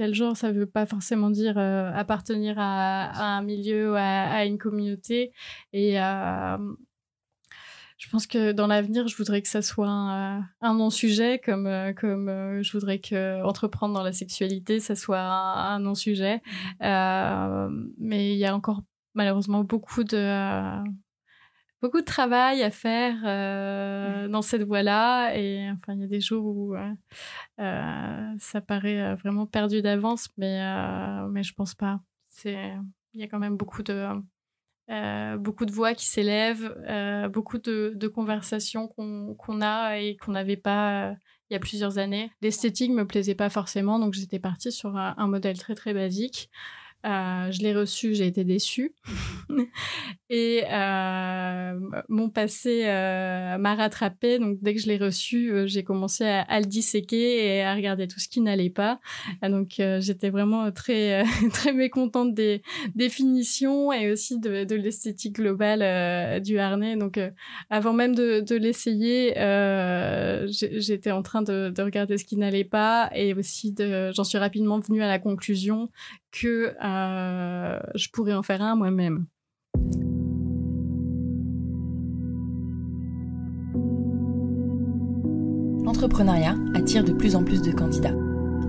tel 0.00 0.14
genre, 0.14 0.34
ça 0.34 0.50
veut 0.50 0.64
pas 0.64 0.86
forcément 0.86 1.28
dire 1.28 1.58
appartenir 1.58 2.54
à, 2.58 3.36
un 3.36 3.42
milieu 3.42 3.92
ou 3.92 3.94
à, 3.98 4.46
une 4.46 4.56
communauté. 4.56 5.30
Et 5.74 5.96
je 7.98 8.08
pense 8.10 8.26
que 8.26 8.52
dans 8.52 8.66
l'avenir, 8.66 9.08
je 9.08 9.16
voudrais 9.18 9.42
que 9.42 9.48
ça 9.48 9.60
soit 9.60 9.90
un, 9.90 10.74
non-sujet, 10.74 11.38
comme, 11.44 11.68
comme 12.00 12.62
je 12.62 12.72
voudrais 12.72 12.98
que 12.98 13.44
entreprendre 13.44 13.92
dans 13.92 14.02
la 14.02 14.12
sexualité, 14.12 14.80
ça 14.80 14.94
soit 14.94 15.20
un, 15.20 15.80
non-sujet. 15.80 16.40
Mmh. 16.80 17.92
mais 17.98 18.32
il 18.32 18.38
y 18.38 18.46
a 18.46 18.56
encore 18.56 18.80
malheureusement 19.12 19.64
beaucoup 19.64 20.02
de 20.02 20.82
beaucoup 21.80 22.00
de 22.00 22.04
travail 22.04 22.62
à 22.62 22.70
faire 22.70 23.16
euh, 23.24 24.26
mmh. 24.26 24.30
dans 24.30 24.42
cette 24.42 24.62
voie-là. 24.62 25.34
Et 25.36 25.70
enfin, 25.70 25.94
il 25.94 26.00
y 26.00 26.04
a 26.04 26.08
des 26.08 26.20
jours 26.20 26.44
où 26.44 26.74
euh, 26.74 26.90
euh, 27.60 28.32
ça 28.38 28.60
paraît 28.60 29.14
vraiment 29.16 29.46
perdu 29.46 29.82
d'avance, 29.82 30.28
mais, 30.36 30.60
mais 31.30 31.42
je 31.42 31.54
pense 31.54 31.74
pas. 31.74 32.00
C'est, 32.28 32.74
il 33.14 33.20
y 33.20 33.24
a 33.24 33.28
quand 33.28 33.38
même 33.38 33.56
beaucoup 33.56 33.82
de, 33.82 34.06
beaucoup 35.38 35.66
de 35.66 35.72
voix 35.72 35.94
qui 35.94 36.06
s'élèvent, 36.06 36.74
beaucoup 37.32 37.58
de, 37.58 37.92
de 37.94 38.08
conversations 38.08 38.88
qu'on, 38.88 39.34
qu'on 39.34 39.60
a 39.60 39.98
et 39.98 40.16
qu'on 40.16 40.32
n'avait 40.32 40.56
pas 40.56 41.14
il 41.48 41.54
y 41.54 41.56
a 41.56 41.60
plusieurs 41.60 41.98
années. 41.98 42.30
L'esthétique 42.42 42.92
me 42.92 43.04
plaisait 43.04 43.34
pas 43.34 43.50
forcément, 43.50 43.98
donc 43.98 44.14
j'étais 44.14 44.38
partie 44.38 44.70
sur 44.70 44.96
un 44.96 45.26
modèle 45.26 45.58
très 45.58 45.74
très 45.74 45.92
basique. 45.92 46.48
Euh, 47.06 47.50
je 47.50 47.62
l'ai 47.62 47.74
reçu, 47.74 48.14
j'ai 48.14 48.26
été 48.26 48.44
déçue. 48.44 48.94
et 50.30 50.64
euh, 50.70 51.80
mon 52.08 52.28
passé 52.28 52.82
euh, 52.84 53.56
m'a 53.56 53.74
rattrapé. 53.74 54.38
Donc, 54.38 54.58
dès 54.60 54.74
que 54.74 54.80
je 54.80 54.86
l'ai 54.86 54.98
reçu, 54.98 55.52
j'ai 55.66 55.82
commencé 55.82 56.24
à, 56.24 56.42
à, 56.42 56.60
le 56.60 56.66
disséquer 56.66 57.56
et 57.56 57.62
à 57.62 57.74
regarder 57.74 58.06
tout 58.06 58.20
ce 58.20 58.28
qui 58.28 58.42
n'allait 58.42 58.70
pas. 58.70 59.00
Donc, 59.42 59.80
j'étais 60.00 60.28
vraiment 60.28 60.70
très, 60.72 61.24
très 61.52 61.72
mécontente 61.72 62.34
des 62.34 62.60
définitions 62.94 63.92
et 63.92 64.12
aussi 64.12 64.38
de, 64.38 64.64
de 64.64 64.74
l'esthétique 64.74 65.36
globale 65.36 66.42
du 66.42 66.58
harnais. 66.58 66.96
Donc, 66.96 67.18
avant 67.70 67.94
même 67.94 68.14
de, 68.14 68.40
de 68.40 68.56
l'essayer, 68.56 69.32
j'étais 70.48 71.12
en 71.12 71.22
train 71.22 71.40
de, 71.42 71.72
de, 71.74 71.82
regarder 71.82 72.18
ce 72.18 72.26
qui 72.26 72.36
n'allait 72.36 72.64
pas 72.64 73.10
et 73.14 73.32
aussi 73.32 73.74
j'en 74.14 74.24
suis 74.24 74.38
rapidement 74.38 74.78
venue 74.80 75.02
à 75.02 75.08
la 75.08 75.18
conclusion 75.18 75.88
que 76.32 76.74
euh, 76.82 77.80
je 77.94 78.08
pourrais 78.10 78.34
en 78.34 78.42
faire 78.42 78.62
un 78.62 78.76
moi-même. 78.76 79.26
L'entrepreneuriat 85.84 86.56
attire 86.74 87.04
de 87.04 87.12
plus 87.12 87.34
en 87.34 87.42
plus 87.42 87.62
de 87.62 87.72
candidats. 87.72 88.14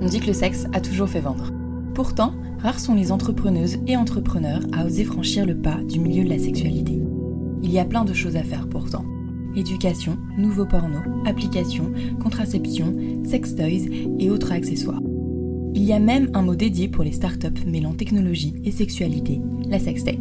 On 0.01 0.07
dit 0.07 0.19
que 0.19 0.27
le 0.27 0.33
sexe 0.33 0.65
a 0.73 0.81
toujours 0.81 1.07
fait 1.07 1.19
vendre. 1.19 1.51
Pourtant, 1.93 2.33
rares 2.59 2.79
sont 2.79 2.95
les 2.95 3.11
entrepreneuses 3.11 3.77
et 3.85 3.95
entrepreneurs 3.95 4.61
à 4.73 4.85
oser 4.85 5.03
franchir 5.03 5.45
le 5.45 5.57
pas 5.57 5.77
du 5.83 5.99
milieu 5.99 6.23
de 6.23 6.29
la 6.29 6.39
sexualité. 6.39 6.99
Il 7.61 7.71
y 7.71 7.79
a 7.79 7.85
plein 7.85 8.05
de 8.05 8.13
choses 8.13 8.37
à 8.37 8.43
faire 8.43 8.67
pourtant. 8.67 9.05
Éducation, 9.55 10.17
nouveaux 10.37 10.65
pornos, 10.65 11.03
applications, 11.25 11.93
contraception, 12.21 12.95
sex 13.23 13.55
toys 13.55 13.87
et 14.17 14.31
autres 14.31 14.51
accessoires. 14.51 15.01
Il 15.73 15.83
y 15.83 15.93
a 15.93 15.99
même 15.99 16.29
un 16.33 16.41
mot 16.41 16.55
dédié 16.55 16.89
pour 16.89 17.03
les 17.03 17.13
startups 17.13 17.65
mêlant 17.65 17.93
technologie 17.93 18.55
et 18.65 18.71
sexualité, 18.71 19.41
la 19.69 19.79
sextech. 19.79 20.19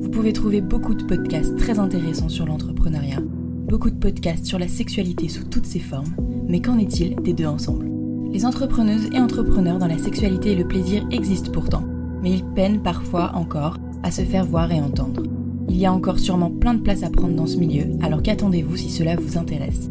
Vous 0.00 0.10
pouvez 0.10 0.34
trouver 0.34 0.60
beaucoup 0.60 0.94
de 0.94 1.04
podcasts 1.04 1.56
très 1.56 1.78
intéressants 1.78 2.28
sur 2.28 2.44
l'entrepreneuriat, 2.44 3.22
beaucoup 3.66 3.90
de 3.90 3.96
podcasts 3.96 4.44
sur 4.44 4.58
la 4.58 4.68
sexualité 4.68 5.28
sous 5.28 5.44
toutes 5.44 5.64
ses 5.64 5.78
formes, 5.78 6.14
mais 6.48 6.60
qu'en 6.60 6.78
est-il 6.78 7.16
des 7.16 7.32
deux 7.32 7.46
ensemble? 7.46 7.90
Les 8.30 8.44
entrepreneuses 8.44 9.08
et 9.14 9.18
entrepreneurs 9.18 9.78
dans 9.78 9.86
la 9.86 9.98
sexualité 9.98 10.52
et 10.52 10.56
le 10.56 10.68
plaisir 10.68 11.06
existent 11.10 11.50
pourtant, 11.50 11.84
mais 12.22 12.32
ils 12.32 12.44
peinent 12.44 12.82
parfois 12.82 13.32
encore 13.34 13.78
à 14.02 14.10
se 14.10 14.22
faire 14.22 14.44
voir 14.44 14.70
et 14.70 14.80
entendre. 14.80 15.22
Il 15.70 15.78
y 15.78 15.86
a 15.86 15.92
encore 15.94 16.18
sûrement 16.18 16.50
plein 16.50 16.74
de 16.74 16.82
place 16.82 17.04
à 17.04 17.10
prendre 17.10 17.34
dans 17.34 17.46
ce 17.46 17.56
milieu, 17.56 17.84
alors 18.02 18.22
qu'attendez-vous 18.22 18.76
si 18.76 18.90
cela 18.90 19.16
vous 19.16 19.38
intéresse? 19.38 19.90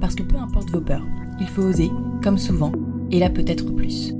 Parce 0.00 0.14
que 0.14 0.22
peu 0.22 0.36
importe 0.36 0.70
vos 0.70 0.80
peurs, 0.80 1.06
il 1.40 1.46
faut 1.46 1.62
oser, 1.62 1.90
comme 2.22 2.38
souvent, 2.38 2.72
et 3.10 3.18
là 3.18 3.28
peut-être 3.28 3.74
plus. 3.74 4.14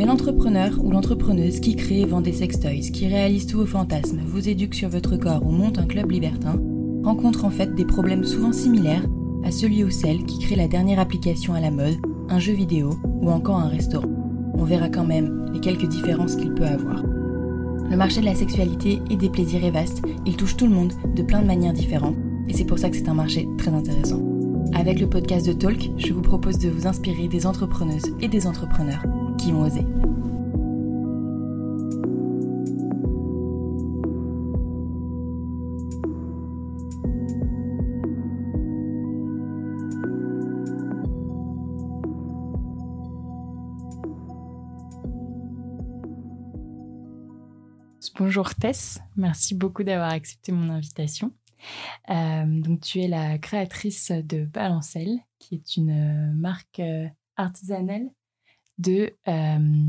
Mais 0.00 0.06
l'entrepreneur 0.06 0.82
ou 0.82 0.90
l'entrepreneuse 0.90 1.60
qui 1.60 1.76
crée 1.76 2.00
et 2.00 2.06
vend 2.06 2.22
des 2.22 2.32
sextoys, 2.32 2.90
qui 2.90 3.06
réalise 3.06 3.44
tous 3.44 3.58
vos 3.58 3.66
fantasmes, 3.66 4.22
vous 4.24 4.48
éduque 4.48 4.74
sur 4.74 4.88
votre 4.88 5.18
corps 5.18 5.44
ou 5.44 5.50
monte 5.50 5.78
un 5.78 5.84
club 5.84 6.10
libertin, 6.10 6.58
rencontre 7.04 7.44
en 7.44 7.50
fait 7.50 7.74
des 7.74 7.84
problèmes 7.84 8.24
souvent 8.24 8.54
similaires 8.54 9.04
à 9.44 9.50
celui 9.50 9.84
ou 9.84 9.90
celle 9.90 10.24
qui 10.24 10.38
crée 10.38 10.56
la 10.56 10.68
dernière 10.68 11.00
application 11.00 11.52
à 11.52 11.60
la 11.60 11.70
mode, 11.70 11.98
un 12.30 12.38
jeu 12.38 12.54
vidéo 12.54 12.94
ou 13.20 13.30
encore 13.30 13.58
un 13.58 13.68
restaurant. 13.68 14.08
On 14.54 14.64
verra 14.64 14.88
quand 14.88 15.04
même 15.04 15.50
les 15.52 15.60
quelques 15.60 15.88
différences 15.88 16.36
qu'il 16.36 16.54
peut 16.54 16.64
avoir. 16.64 17.02
Le 17.02 17.96
marché 17.98 18.22
de 18.22 18.26
la 18.26 18.34
sexualité 18.34 19.02
et 19.10 19.16
des 19.16 19.28
plaisirs 19.28 19.66
est 19.66 19.70
vaste, 19.70 20.00
il 20.24 20.34
touche 20.34 20.56
tout 20.56 20.66
le 20.66 20.72
monde 20.72 20.94
de 21.14 21.22
plein 21.22 21.42
de 21.42 21.46
manières 21.46 21.74
différentes, 21.74 22.16
et 22.48 22.54
c'est 22.54 22.64
pour 22.64 22.78
ça 22.78 22.88
que 22.88 22.96
c'est 22.96 23.10
un 23.10 23.14
marché 23.14 23.46
très 23.58 23.74
intéressant. 23.74 24.22
Avec 24.72 24.98
le 24.98 25.10
podcast 25.10 25.46
de 25.46 25.52
Talk, 25.52 25.90
je 25.98 26.14
vous 26.14 26.22
propose 26.22 26.58
de 26.58 26.70
vous 26.70 26.86
inspirer 26.86 27.28
des 27.28 27.46
entrepreneuses 27.46 28.14
et 28.22 28.28
des 28.28 28.46
entrepreneurs 28.46 29.02
ont 29.48 29.62
osé. 29.62 29.84
Bonjour 48.18 48.54
Tess, 48.54 49.00
merci 49.16 49.54
beaucoup 49.54 49.82
d'avoir 49.82 50.10
accepté 50.10 50.52
mon 50.52 50.68
invitation. 50.68 51.32
Euh, 52.10 52.44
donc 52.60 52.80
tu 52.80 53.00
es 53.00 53.08
la 53.08 53.38
créatrice 53.38 54.12
de 54.12 54.44
Balancelle, 54.44 55.18
qui 55.38 55.54
est 55.54 55.76
une 55.76 55.90
euh, 55.90 56.32
marque 56.34 56.80
euh, 56.80 57.08
artisanale 57.36 58.10
de 58.80 59.14
euh, 59.28 59.84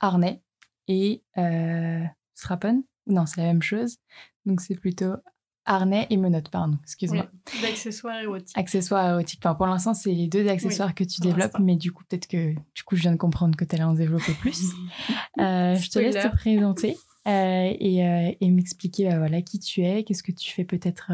harnais 0.00 0.42
et 0.88 1.22
euh, 1.38 2.02
strapon. 2.34 2.84
Non, 3.06 3.26
c'est 3.26 3.40
la 3.40 3.48
même 3.48 3.62
chose. 3.62 3.98
Donc 4.46 4.60
c'est 4.60 4.76
plutôt 4.76 5.14
harnais 5.66 6.06
et 6.10 6.16
menottes, 6.16 6.50
pardon, 6.50 6.78
excuse-moi. 6.82 7.26
d'accessoires 7.62 8.20
érotiques. 8.20 8.56
Accessoires 8.56 9.08
érotiques. 9.10 9.40
Enfin, 9.42 9.54
pour 9.54 9.66
l'instant, 9.66 9.94
c'est 9.94 10.12
les 10.12 10.28
deux 10.28 10.48
accessoires 10.48 10.94
que 10.94 11.04
tu 11.04 11.20
développes, 11.20 11.58
mais 11.58 11.76
du 11.76 11.92
coup, 11.92 12.04
peut-être 12.08 12.26
que 12.26 12.52
du 12.52 12.82
coup, 12.84 12.96
je 12.96 13.02
viens 13.02 13.12
de 13.12 13.16
comprendre 13.16 13.56
que 13.56 13.64
tu 13.64 13.74
allais 13.74 13.84
en 13.84 13.94
développer 13.94 14.32
plus. 14.34 14.72
euh, 15.40 15.74
je 15.74 15.90
te 15.90 15.98
laisse 15.98 16.22
te 16.22 16.32
présenter 16.36 16.96
euh, 17.26 17.74
et, 17.78 18.06
euh, 18.06 18.32
et 18.40 18.50
m'expliquer 18.50 19.08
bah, 19.08 19.18
voilà, 19.18 19.42
qui 19.42 19.58
tu 19.58 19.82
es, 19.82 20.04
qu'est-ce 20.04 20.22
que 20.22 20.32
tu 20.32 20.52
fais 20.52 20.64
peut-être 20.64 21.12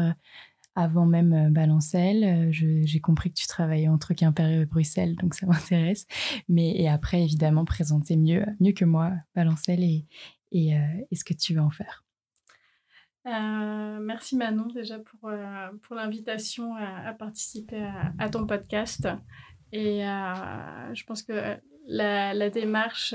avant 0.75 1.05
même 1.05 1.33
euh, 1.33 1.49
Balancelle. 1.49 2.23
Euh, 2.23 2.47
j'ai 2.51 2.99
compris 2.99 3.31
que 3.31 3.39
tu 3.39 3.47
travaillais 3.47 3.87
entre 3.87 4.13
Quimper 4.13 4.49
et 4.49 4.65
Bruxelles, 4.65 5.15
donc 5.15 5.33
ça 5.33 5.45
m'intéresse. 5.47 6.07
Mais 6.47 6.75
et 6.75 6.89
après, 6.89 7.23
évidemment, 7.23 7.65
présenter 7.65 8.15
mieux, 8.17 8.45
mieux 8.59 8.73
que 8.73 8.85
moi 8.85 9.11
Balancelle 9.35 9.83
et, 9.83 10.05
euh, 10.55 11.05
et 11.09 11.15
ce 11.15 11.23
que 11.23 11.33
tu 11.33 11.53
veux 11.53 11.61
en 11.61 11.71
faire. 11.71 12.05
Merci 13.23 14.35
Manon 14.35 14.65
déjà 14.73 14.97
pour, 14.97 15.31
pour 15.83 15.95
l'invitation 15.95 16.75
à, 16.75 17.13
participer 17.13 17.87
à, 18.17 18.29
ton 18.29 18.47
podcast. 18.47 19.07
Et 19.71 19.99
je 20.01 21.03
pense 21.03 21.21
que 21.21 21.59
la 21.85 22.49
démarche 22.49 23.13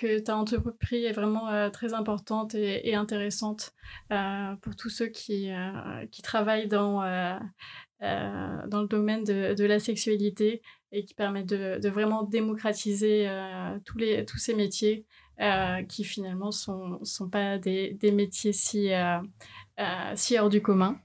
que 0.00 0.18
tu 0.18 0.30
as 0.30 0.36
entrepris 0.36 1.04
est 1.04 1.12
vraiment 1.12 1.50
euh, 1.50 1.68
très 1.68 1.92
importante 1.92 2.54
et, 2.54 2.94
intéressante 2.94 3.74
euh, 4.10 4.56
pour 4.62 4.74
tous 4.74 4.88
ceux 4.88 5.08
qui, 5.08 5.52
euh, 5.52 6.06
qui 6.10 6.22
travaillent 6.22 6.68
dans, 6.68 7.02
dans 8.00 8.80
le 8.80 8.88
domaine 8.88 9.24
de, 9.24 9.54
de, 9.54 9.64
la 9.64 9.78
sexualité 9.78 10.62
et 10.90 11.04
qui 11.04 11.12
permettent 11.12 11.50
de, 11.50 11.78
de 11.78 11.88
vraiment 11.90 12.22
démocratiser 12.22 13.28
tous, 13.84 13.98
les, 13.98 14.24
tous 14.24 14.38
ces 14.38 14.54
métiers 14.54 15.04
qui 15.88 16.04
finalement 16.04 16.46
ne 16.46 16.50
sont, 16.50 17.04
sont 17.04 17.28
pas 17.28 17.58
des, 17.58 17.92
des 17.92 18.10
métiers 18.10 18.54
si, 18.54 18.90
si 20.14 20.38
hors 20.38 20.48
du 20.48 20.62
commun. 20.62 20.98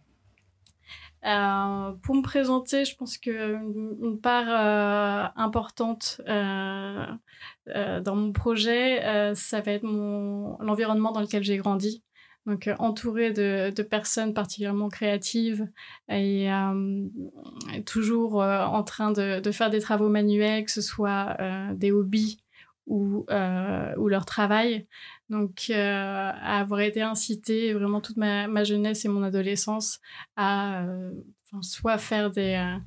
Euh, 1.26 1.92
pour 2.04 2.16
me 2.16 2.22
présenter, 2.22 2.86
je 2.86 2.96
pense 2.96 3.18
qu'une 3.18 3.96
une 4.00 4.20
part 4.22 4.48
euh, 4.48 5.28
importante 5.36 6.22
euh, 6.28 7.06
dans 7.66 8.16
mon 8.16 8.32
projet, 8.32 9.34
ça 9.34 9.62
va 9.62 9.72
être 9.72 9.84
l'environnement 9.84 11.12
dans 11.12 11.22
lequel 11.22 11.44
j'ai 11.44 11.58
grandi. 11.58 12.04
Donc, 12.46 12.70
entourée 12.78 13.32
de, 13.32 13.82
personnes 13.82 14.36
particulièrement 14.36 14.90
créatives 14.90 15.68
et, 16.10 16.48
toujours 17.88 18.36
en 18.36 18.84
train 18.84 19.12
de, 19.12 19.52
faire 19.52 19.72
des 19.72 19.80
travaux 19.80 20.10
manuels, 20.10 20.66
que 20.66 20.72
ce 20.72 20.82
soit 20.82 21.38
des 21.74 21.92
hobbies 21.92 22.44
ou 22.86 23.26
leur 23.28 24.26
travail. 24.26 24.86
Donc, 25.30 25.68
euh, 25.70 26.32
avoir 26.42 26.82
été 26.82 27.02
incitée 27.02 27.74
vraiment 27.74 28.02
toute 28.02 28.18
ma, 28.18 28.64
jeunesse 28.64 29.06
et 29.06 29.08
mon 29.08 29.24
adolescence 29.24 30.00
à 30.36 30.84
euh, 30.84 31.12
soit 31.62 31.98
faire 31.98 32.32
des, 32.32 32.56
euh, 32.56 32.78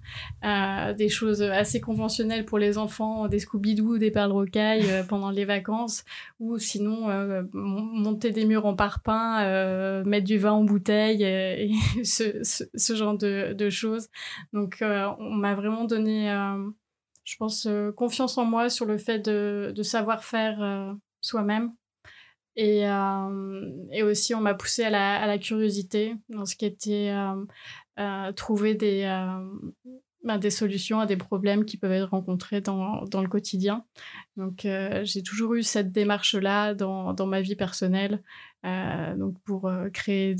euh, 0.46 0.92
des 0.94 1.08
choses 1.08 1.42
assez 1.42 1.80
conventionnelles 1.80 2.44
pour 2.44 2.58
les 2.58 2.78
enfants, 2.78 3.28
des 3.28 3.38
Scooby-Doo, 3.38 3.98
des 3.98 4.10
perles 4.10 4.32
rocailles 4.32 4.90
euh, 4.90 5.04
pendant 5.04 5.30
les 5.30 5.44
vacances, 5.44 6.04
ou 6.40 6.58
sinon 6.58 7.08
monter 7.52 8.30
des 8.30 8.44
murs 8.44 8.66
en 8.66 8.74
parpaing, 8.74 10.04
mettre 10.04 10.26
du 10.26 10.38
vin 10.38 10.52
en 10.52 10.64
bouteille, 10.64 11.22
et, 11.22 11.72
ce, 12.04 12.42
ce, 12.42 12.94
genre 12.94 13.16
de, 13.16 13.52
de, 13.52 13.70
choses. 13.70 14.08
Donc 14.52 14.78
on 14.82 15.30
m'a 15.34 15.54
vraiment 15.54 15.84
donné, 15.84 16.28
je 17.24 17.36
pense, 17.36 17.68
confiance 17.96 18.38
en 18.38 18.44
moi 18.44 18.70
sur 18.70 18.86
le 18.86 18.98
fait 18.98 19.18
de, 19.18 19.72
de 19.74 19.82
savoir 19.82 20.24
faire 20.24 20.96
soi-même. 21.20 21.72
Et, 22.60 22.80
et, 23.92 24.02
aussi, 24.02 24.34
on 24.34 24.40
m'a 24.40 24.54
poussé 24.54 24.82
à 24.82 24.90
la, 24.90 25.22
à 25.22 25.28
la, 25.28 25.38
curiosité 25.38 26.16
dans 26.28 26.44
ce 26.44 26.56
qui 26.56 26.66
était 26.66 27.12
trouver 28.36 28.74
des, 28.74 29.04
euh, 29.04 29.48
ben, 30.24 30.38
des 30.38 30.50
solutions 30.50 31.00
à 31.00 31.06
des 31.06 31.16
problèmes 31.16 31.64
qui 31.64 31.76
peuvent 31.76 31.92
être 31.92 32.10
rencontrés 32.10 32.60
dans, 32.60 33.04
dans 33.04 33.22
le 33.22 33.28
quotidien. 33.28 33.84
Donc, 34.36 34.64
euh, 34.64 35.04
j'ai 35.04 35.22
toujours 35.22 35.54
eu 35.54 35.62
cette 35.62 35.92
démarche-là 35.92 36.74
dans, 36.74 37.12
dans, 37.12 37.26
ma 37.26 37.40
vie 37.40 37.56
personnelle, 37.56 38.22
euh, 38.66 39.14
donc 39.16 39.38
pour 39.44 39.70
créer 39.92 40.34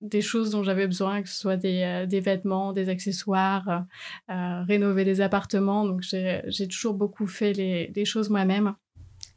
des 0.00 0.20
choses 0.20 0.50
dont 0.50 0.62
j'avais 0.62 0.86
besoin, 0.86 1.22
que 1.22 1.28
ce 1.28 1.38
soit 1.38 1.56
des, 1.56 2.06
des 2.08 2.20
vêtements, 2.20 2.72
des 2.72 2.88
accessoires, 2.88 3.84
rénover 4.28 5.04
des 5.04 5.20
appartements. 5.20 5.84
Donc, 5.84 6.02
j'ai 6.02 6.68
toujours 6.68 6.94
beaucoup 6.94 7.26
fait 7.26 7.52
les, 7.52 7.92
les 7.94 8.04
choses 8.04 8.30
moi-même. 8.30 8.74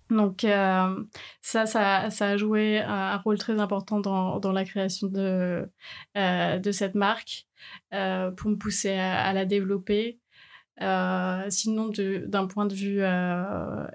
Donc 0.10 0.44
euh, 0.44 1.04
ça, 1.42 1.66
ça, 1.66 2.10
ça, 2.10 2.30
a 2.30 2.38
joué 2.38 2.80
un, 2.80 3.18
rôle 3.18 3.38
très 3.38 3.60
important 3.60 4.00
dans, 4.00 4.40
dans 4.40 4.52
la 4.52 4.66
création 4.66 5.08
de, 5.08 5.70
euh, 6.18 6.58
de 6.60 6.72
cette 6.72 6.96
marque 6.96 7.46
euh, 7.94 8.32
pour 8.32 8.50
me 8.50 8.56
pousser 8.56 8.94
à, 8.94 9.32
la 9.34 9.46
développer. 9.46 10.20
sinon, 11.50 11.92
d'un 12.26 12.48
point 12.48 12.66
de 12.66 12.74
vue 12.74 13.02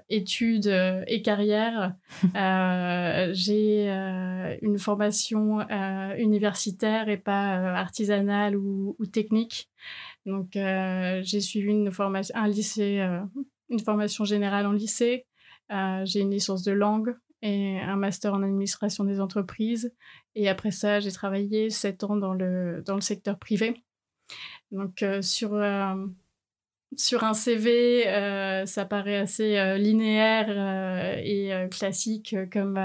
études 0.09 1.03
et 1.07 1.21
carrière, 1.21 1.95
j'ai 3.33 3.89
une 4.61 4.79
formation 4.79 5.67
universitaire 6.17 7.09
et 7.09 7.17
pas 7.17 7.73
artisanale 7.75 8.55
ou, 8.55 8.95
ou, 8.99 9.05
technique. 9.05 9.69
Donc, 10.25 10.51
j'ai 10.53 11.41
suivi 11.41 11.71
une 11.71 11.91
formation, 11.91 12.35
un 12.37 12.47
lycée, 12.47 13.05
une 13.69 13.79
formation 13.79 14.23
générale 14.23 14.65
en 14.67 14.71
lycée, 14.71 15.25
j'ai 15.69 16.19
une 16.19 16.31
licence 16.31 16.63
de 16.63 16.71
langue 16.71 17.15
et 17.41 17.79
un 17.79 17.95
master 17.95 18.33
en 18.33 18.43
administration 18.43 19.03
des 19.03 19.19
entreprises. 19.19 19.93
Et 20.35 20.49
après 20.49 20.71
ça, 20.71 20.99
j'ai 20.99 21.11
travaillé 21.11 21.69
sept 21.69 22.03
ans 22.03 22.15
dans 22.15 22.33
le, 22.33 22.81
dans 22.85 22.95
le 22.95 23.01
secteur 23.01 23.37
privé. 23.37 23.83
Donc, 24.71 25.03
euh, 25.03 25.21
sur, 25.21 25.53
euh, 25.53 25.93
sur 26.97 27.23
un 27.23 27.33
CV, 27.33 28.03
ça 28.65 28.85
paraît 28.85 29.17
assez 29.17 29.77
linéaire 29.77 30.49
et 31.19 31.67
classique 31.69 32.35
comme, 32.51 32.79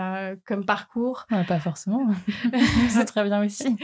comme 0.46 0.66
parcours. 0.66 1.26
pas 1.28 1.60
forcément. 1.60 2.08
C'est 2.90 3.04
très 3.04 3.24
bien 3.24 3.44
aussi 3.44 3.76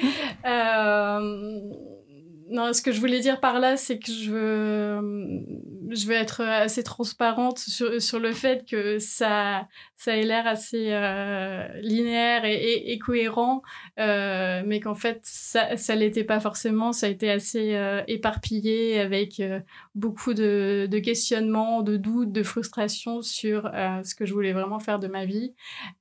non, 2.49 2.73
ce 2.73 2.83
que 2.83 2.93
je 2.93 3.01
voulais 3.01 3.21
dire 3.21 3.41
par 3.41 3.59
là, 3.59 3.77
c'est 3.77 3.99
que 3.99 4.13
je 4.13 4.31
veux, 4.31 5.45
je 5.91 6.07
veux 6.07 6.15
être 6.15 6.43
assez 6.43 6.83
transparente 6.83 7.59
sur, 7.59 8.01
sur 8.01 8.21
le 8.21 8.33
fait 8.33 8.65
que 8.69 8.99
ça, 8.99 9.67
ça 9.97 10.17
ait 10.17 10.23
l'air 10.23 10.47
assez 10.47 10.93
euh, 10.93 11.67
linéaire 11.81 12.45
et, 12.45 12.93
et, 12.93 12.99
cohérent, 12.99 13.63
euh, 13.99 14.63
mais 14.65 14.81
qu'en 14.81 14.95
fait, 14.95 15.21
ça, 15.23 15.77
ça 15.77 15.95
l'était 15.97 16.25
pas 16.25 16.39
forcément. 16.39 16.93
Ça 16.93 17.07
a 17.07 17.09
été 17.09 17.31
assez 17.31 17.75
euh, 17.75 18.03
éparpillé 18.07 19.01
avec 19.01 19.41
euh, 19.41 19.61
beaucoup 19.95 20.35
de, 20.35 20.87
de, 20.91 20.99
questionnements, 20.99 21.83
de 21.83 21.97
doutes, 21.97 22.33
de 22.33 22.43
frustrations 22.43 23.23
sur 23.23 23.71
euh, 23.73 24.03
ce 24.05 24.15
que 24.15 24.25
je 24.25 24.33
voulais 24.33 24.53
vraiment 24.53 24.79
faire 24.79 24.99
de 24.99 25.09
ma 25.09 25.25
vie, 25.25 25.55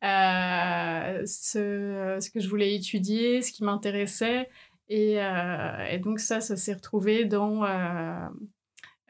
ce, 0.03 2.17
ce 2.19 2.29
que 2.29 2.39
je 2.39 2.49
voulais 2.49 2.75
étudier, 2.75 3.41
ce 3.41 3.51
qui 3.51 3.63
m'intéressait. 3.63 4.49
Et, 4.89 5.15
euh, 5.19 5.85
et, 5.89 5.97
donc 5.97 6.19
ça, 6.19 6.41
ça 6.41 6.55
s'est 6.55 6.73
retrouvé 6.73 7.25
dans 7.25 7.63
euh, 7.63 8.27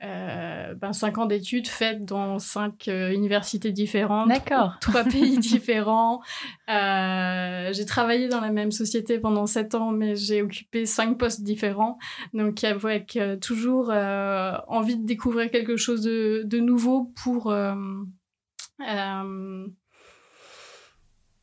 euh, 0.03 0.73
ben, 0.75 0.93
cinq 0.93 1.17
ans 1.17 1.25
d'études 1.25 1.67
faites 1.67 2.05
dans 2.05 2.39
cinq 2.39 2.87
universités 2.87 3.71
différentes, 3.71 4.31
trois 4.79 5.03
pays 5.03 5.37
différents. 5.39 6.21
j'ai 6.67 7.85
travaillé 7.85 8.29
dans 8.29 8.39
la 8.41 8.51
même 8.51 8.71
société 8.71 9.19
pendant 9.19 9.45
sept 9.45 9.75
ans, 9.75 9.91
mais 9.91 10.15
j'ai 10.15 10.41
occupé 10.41 10.85
cinq 10.85 11.17
postes 11.17 11.43
différents. 11.43 11.97
Donc 12.33 12.63
avec 12.63 13.19
toujours 13.41 13.89
envie 13.89 14.97
de 14.97 15.05
découvrir 15.05 15.51
quelque 15.51 15.75
chose 15.75 16.03
de, 16.03 16.43
de 16.45 16.59
nouveau 16.59 17.11
pour 17.21 17.53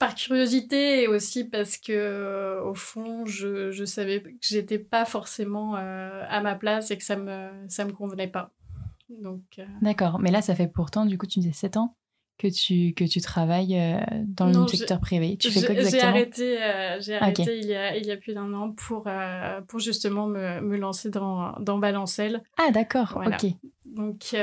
par 0.03 0.17
curiosité 0.17 1.05
et 1.05 1.07
aussi 1.07 1.45
parce 1.45 1.77
que 1.77 1.93
euh, 1.93 2.61
au 2.65 2.75
fond 2.75 3.25
je, 3.25 3.71
je 3.71 3.85
savais 3.85 4.21
que 4.21 4.31
j'étais 4.41 4.81
pas 4.81 5.05
forcément 5.05 5.77
euh, 5.77 6.25
à 6.29 6.41
ma 6.41 6.57
place 6.57 6.91
et 6.91 6.99
que 6.99 7.05
ça 7.05 7.15
me 7.15 7.51
ça 7.69 7.85
me 7.85 7.93
convenait 7.93 8.27
pas. 8.27 8.51
Donc 9.09 9.43
euh, 9.61 9.65
d'accord. 9.81 10.19
Mais 10.19 10.33
là 10.33 10.43
ça 10.43 10.57
fait 10.57 10.67
pourtant 10.67 11.07
du 11.07 11.19
coup 11.19 11.27
tu 11.27 11.39
me 11.39 11.45
disais 11.45 11.55
7 11.55 11.77
ans 11.77 11.95
que 12.37 12.49
tu 12.49 12.95
que 12.95 13.05
tu 13.05 13.21
travailles 13.21 13.81
dans 14.27 14.47
le 14.47 14.67
secteur 14.67 14.99
privé. 14.99 15.37
Tu 15.37 15.53
fais 15.53 15.65
quoi 15.65 15.77
exactement 15.77 16.03
j'ai 16.03 16.09
arrêté 16.09 16.59
j'ai 16.99 17.15
arrêté 17.15 17.59
il 17.59 17.67
y 17.67 17.77
a 17.77 17.97
il 17.97 18.05
y 18.05 18.11
a 18.11 18.17
plus 18.17 18.35
d'un 18.35 18.53
an 18.55 18.73
pour 18.73 19.07
pour 19.69 19.79
justement 19.79 20.27
me, 20.27 20.61
me 20.63 20.79
lancer 20.79 21.11
dans 21.11 21.53
dans 21.61 21.79
Balancelle 21.79 22.43
ah 22.59 22.73
d'accord. 22.73 23.23
Ok. 23.25 23.53
Donc 23.85 24.35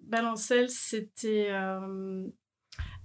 Balancelle 0.00 0.70
c'était 0.70 1.50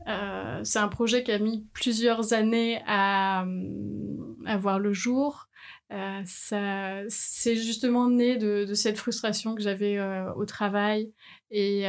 euh, 0.08 0.62
c'est 0.64 0.80
un 0.80 0.88
projet 0.88 1.24
qui 1.24 1.32
a 1.32 1.40
mis 1.40 1.66
plusieurs 1.74 2.34
années 2.34 2.82
à, 2.86 3.44
euh, 3.46 4.36
à 4.46 4.58
voir 4.58 4.80
le 4.80 4.94
jour. 4.94 5.48
Euh, 5.92 6.22
ça, 6.26 7.02
c'est 7.10 7.56
justement 7.56 8.10
né 8.10 8.38
de, 8.38 8.66
de, 8.66 8.74
cette 8.74 8.98
frustration 8.98 9.56
que 9.56 9.62
j'avais 9.62 9.98
euh, 9.98 10.34
au 10.34 10.46
travail 10.46 11.14
et 11.52 11.86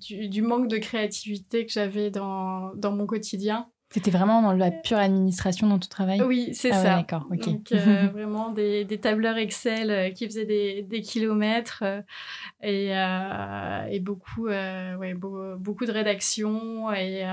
du, 0.00 0.28
du, 0.28 0.42
manque 0.42 0.68
de 0.68 0.78
créativité 0.78 1.66
que 1.66 1.72
j'avais 1.72 2.10
dans, 2.10 2.74
dans 2.76 2.92
mon 2.92 3.06
quotidien. 3.06 3.68
C'était 3.90 4.10
vraiment 4.10 4.42
dans 4.42 4.52
la 4.52 4.70
pure 4.70 4.98
administration 4.98 5.68
dans 5.68 5.78
ton 5.78 5.88
travail? 5.88 6.20
Oui, 6.20 6.50
c'est 6.52 6.72
ah 6.72 6.74
ça. 6.74 6.96
Ouais, 6.96 7.02
D'accord, 7.02 7.26
ok. 7.30 7.44
Donc, 7.44 7.72
euh, 7.72 8.08
vraiment 8.12 8.50
des, 8.50 8.84
des, 8.84 8.98
tableurs 8.98 9.36
Excel 9.36 9.90
euh, 9.90 10.10
qui 10.10 10.26
faisaient 10.26 10.44
des, 10.44 10.82
des 10.82 11.02
kilomètres 11.02 11.82
euh, 11.82 12.02
et, 12.62 12.96
euh, 12.96 13.86
et, 13.86 14.00
beaucoup, 14.00 14.48
euh, 14.48 14.96
ouais, 14.96 15.14
beaucoup 15.14 15.86
de 15.86 15.92
rédaction 15.92 16.92
et 16.92 17.24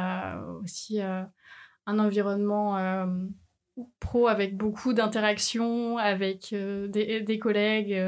aussi 0.63 1.01
un 1.01 1.99
environnement 1.99 2.77
pro 3.99 4.27
avec 4.27 4.55
beaucoup 4.55 4.93
d'interactions 4.93 5.97
avec 5.97 6.53
des, 6.53 7.21
des, 7.21 7.39
collègues 7.39 7.99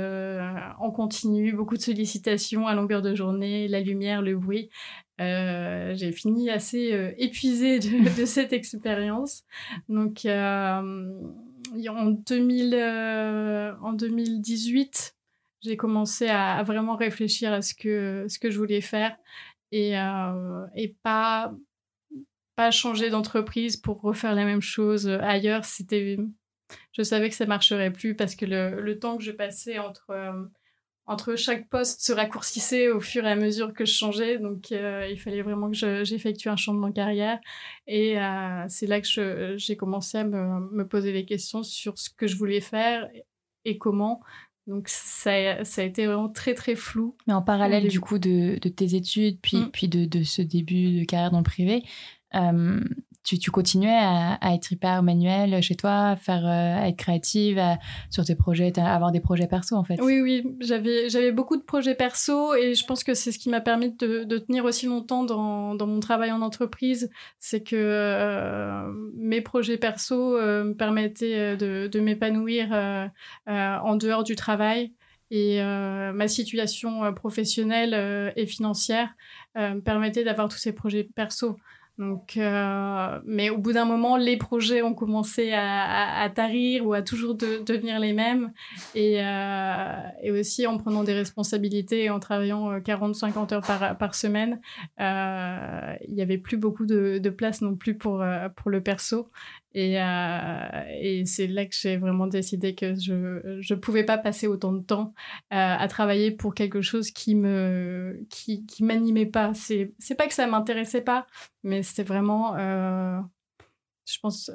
en 0.79 0.91
continu, 0.91 1.51
beaucoup 1.53 1.77
de 1.77 1.81
sollicitations 1.81 2.67
à 2.67 2.75
longueur 2.75 3.01
de 3.01 3.15
journée, 3.15 3.67
la 3.67 3.79
lumière, 3.79 4.21
le 4.21 4.37
bruit. 4.37 4.69
Euh, 5.21 5.93
j'ai 5.95 6.11
fini 6.11 6.49
assez 6.49 6.91
euh, 6.93 7.13
épuisée 7.17 7.79
de, 7.79 8.19
de, 8.19 8.25
cette 8.25 8.53
expérience. 8.53 9.43
Donc, 9.87 10.25
euh, 10.25 10.81
en, 11.87 12.05
2000, 12.05 12.75
en 13.81 13.93
2018, 13.93 15.15
j'ai 15.61 15.77
commencé 15.77 16.27
à, 16.27 16.55
à, 16.55 16.63
vraiment 16.63 16.95
réfléchir 16.95 17.53
à 17.53 17.61
ce 17.61 17.73
que, 17.73 18.25
ce 18.27 18.39
que 18.39 18.49
je 18.49 18.57
voulais 18.57 18.81
faire 18.81 19.15
et, 19.71 19.93
et 20.75 20.95
pas, 21.03 21.53
pas 22.55 22.71
changer 22.71 23.09
d'entreprise 23.09 23.75
pour 23.75 23.99
refaire 24.01 24.35
la 24.35 24.45
même 24.45 24.61
chose 24.61 25.07
ailleurs. 25.07 25.65
C'était, 25.65 26.17
je 26.91 27.01
savais 27.01 27.29
que 27.29 27.35
ça 27.35 27.45
marcherait 27.45 27.91
plus 27.91 28.15
parce 28.15 28.35
que 28.35 28.45
le, 28.45 28.79
le 28.79 28.99
temps 28.99 29.17
que 29.17 29.23
je 29.23 29.31
passais 29.31 29.79
entre 29.79 30.13
entre 31.07 31.35
chaque 31.35 31.69
poste 31.69 32.01
se 32.01 32.11
raccourcissait 32.11 32.89
au 32.89 32.99
fur 32.99 33.25
et 33.25 33.31
à 33.31 33.35
mesure 33.35 33.73
que 33.73 33.85
je 33.85 33.93
changeais. 33.93 34.39
Donc, 34.39 34.71
euh, 34.71 35.07
il 35.09 35.19
fallait 35.19 35.43
vraiment 35.43 35.69
que 35.69 36.03
j'effectue 36.03 36.49
un 36.49 36.55
changement 36.55 36.89
de 36.89 36.93
carrière. 36.93 37.39
Et 37.85 38.19
euh, 38.19 38.65
c'est 38.69 38.87
là 38.87 39.01
que 39.01 39.55
j'ai 39.57 39.77
commencé 39.77 40.17
à 40.17 40.23
me, 40.23 40.59
me, 40.71 40.87
poser 40.87 41.13
des 41.13 41.25
questions 41.25 41.61
sur 41.61 41.97
ce 41.99 42.09
que 42.09 42.25
je 42.25 42.35
voulais 42.35 42.61
faire 42.61 43.07
et 43.65 43.77
comment. 43.77 44.21
Donc, 44.65 44.87
ça, 44.87 45.63
ça 45.63 45.81
a 45.81 45.85
été 45.85 46.07
vraiment 46.07 46.29
très, 46.29 46.55
très 46.55 46.75
flou. 46.75 47.15
Mais 47.27 47.33
en 47.33 47.43
parallèle, 47.43 47.87
du 47.87 47.99
coup, 47.99 48.17
de, 48.17 48.57
de, 48.59 48.69
tes 48.69 48.95
études, 48.95 49.39
puis, 49.39 49.57
mm. 49.57 49.71
puis 49.71 49.87
de, 49.87 50.05
de, 50.05 50.23
ce 50.23 50.41
début 50.41 51.01
de 51.01 51.05
carrière 51.05 51.29
dans 51.29 51.37
le 51.37 51.43
privé, 51.43 51.83
euh, 52.33 52.81
tu, 53.25 53.51
continuais 53.51 53.97
à, 53.97 54.53
être 54.53 54.71
hyper 54.71 55.03
manuel 55.03 55.61
chez 55.61 55.75
toi, 55.75 56.15
à, 56.27 56.81
à 56.83 56.87
être 56.87 56.97
créative 56.97 57.61
sur 58.09 58.23
tes 58.23 58.35
projets, 58.35 58.77
à 58.79 58.93
avoir 58.93 59.11
des 59.11 59.19
projets 59.19 59.47
perso 59.47 59.75
en 59.75 59.83
fait. 59.83 59.99
Oui, 60.01 60.21
oui, 60.21 60.43
j'avais, 60.61 61.31
beaucoup 61.31 61.57
de 61.57 61.63
projets 61.63 61.95
perso 61.95 62.53
et 62.55 62.75
je 62.75 62.85
pense 62.85 63.03
que 63.03 63.13
c'est 63.13 63.31
ce 63.31 63.39
qui 63.39 63.49
m'a 63.49 63.61
permis 63.61 63.91
de, 63.91 64.37
tenir 64.37 64.65
aussi 64.65 64.85
longtemps 64.85 65.23
dans, 65.23 65.75
dans, 65.75 65.87
mon 65.87 65.99
travail 65.99 66.31
en 66.31 66.41
entreprise. 66.41 67.09
C'est 67.39 67.63
que 67.63 68.85
mes 69.17 69.41
projets 69.41 69.77
perso 69.77 70.37
me 70.39 70.73
permettaient 70.73 71.57
de, 71.57 71.87
de 71.87 71.99
m'épanouir 71.99 72.71
en 73.47 73.95
dehors 73.95 74.23
du 74.23 74.35
travail. 74.35 74.93
Et 75.31 75.61
euh, 75.61 76.13
ma 76.13 76.27
situation 76.27 77.03
euh, 77.03 77.11
professionnelle 77.11 77.93
euh, 77.93 78.31
et 78.35 78.45
financière 78.45 79.09
me 79.55 79.79
permettait 79.79 80.23
d'avoir 80.23 80.49
tous 80.49 80.57
ces 80.57 80.73
projets 80.73 81.03
perso. 81.15 81.57
Donc, 81.97 82.37
mais 83.25 83.49
au 83.49 83.57
bout 83.57 83.73
d'un 83.73 83.85
moment, 83.85 84.17
les 84.17 84.37
projets 84.37 84.81
ont 84.81 84.93
commencé 84.93 85.53
à, 85.53 86.21
à, 86.21 86.29
tarir 86.29 86.85
ou 86.85 86.93
à 86.93 87.01
toujours 87.01 87.35
devenir 87.35 87.99
les 87.99 88.13
mêmes. 88.13 88.51
Et, 88.95 89.15
et, 90.23 90.31
aussi 90.31 90.67
en 90.67 90.77
prenant 90.77 91.03
des 91.03 91.13
responsabilités 91.13 92.03
et 92.03 92.09
en 92.09 92.19
travaillant 92.19 92.79
40-50 92.79 93.53
heures 93.53 93.61
par, 93.61 93.97
par 93.97 94.15
semaine, 94.15 94.59
il 94.99 96.13
n'y 96.13 96.21
avait 96.21 96.37
plus 96.37 96.57
beaucoup 96.57 96.85
de, 96.85 97.17
de, 97.17 97.29
place 97.29 97.61
non 97.61 97.75
plus 97.75 97.97
pour, 97.97 98.23
pour 98.55 98.69
le 98.69 98.81
perso. 98.81 99.29
Et, 99.77 100.01
euh, 100.01 100.83
et 101.01 101.25
c'est 101.25 101.47
là 101.47 101.65
que 101.65 101.75
j'ai 101.75 101.97
vraiment 101.97 102.27
décidé 102.27 102.75
que 102.75 102.95
je 102.95 103.13
ne 103.13 103.75
pouvais 103.75 104.05
pas 104.05 104.17
passer 104.17 104.47
autant 104.47 104.71
de 104.71 104.81
temps 104.81 105.13
euh, 105.51 105.75
à 105.77 105.85
travailler 105.89 106.31
pour 106.31 106.55
quelque 106.55 106.79
chose 106.79 107.11
qui 107.11 107.35
me 107.35 108.25
qui, 108.29 108.65
qui 108.65 108.85
m'animait 108.85 109.25
pas. 109.25 109.53
C'est 109.53 109.93
c'est 109.99 110.15
pas 110.15 110.27
que 110.27 110.33
ça 110.33 110.47
m'intéressait 110.47 111.01
pas, 111.01 111.27
mais 111.63 111.83
c'était 111.83 112.05
vraiment, 112.05 112.55
euh, 112.55 113.19
je 114.07 114.17
pense, 114.21 114.49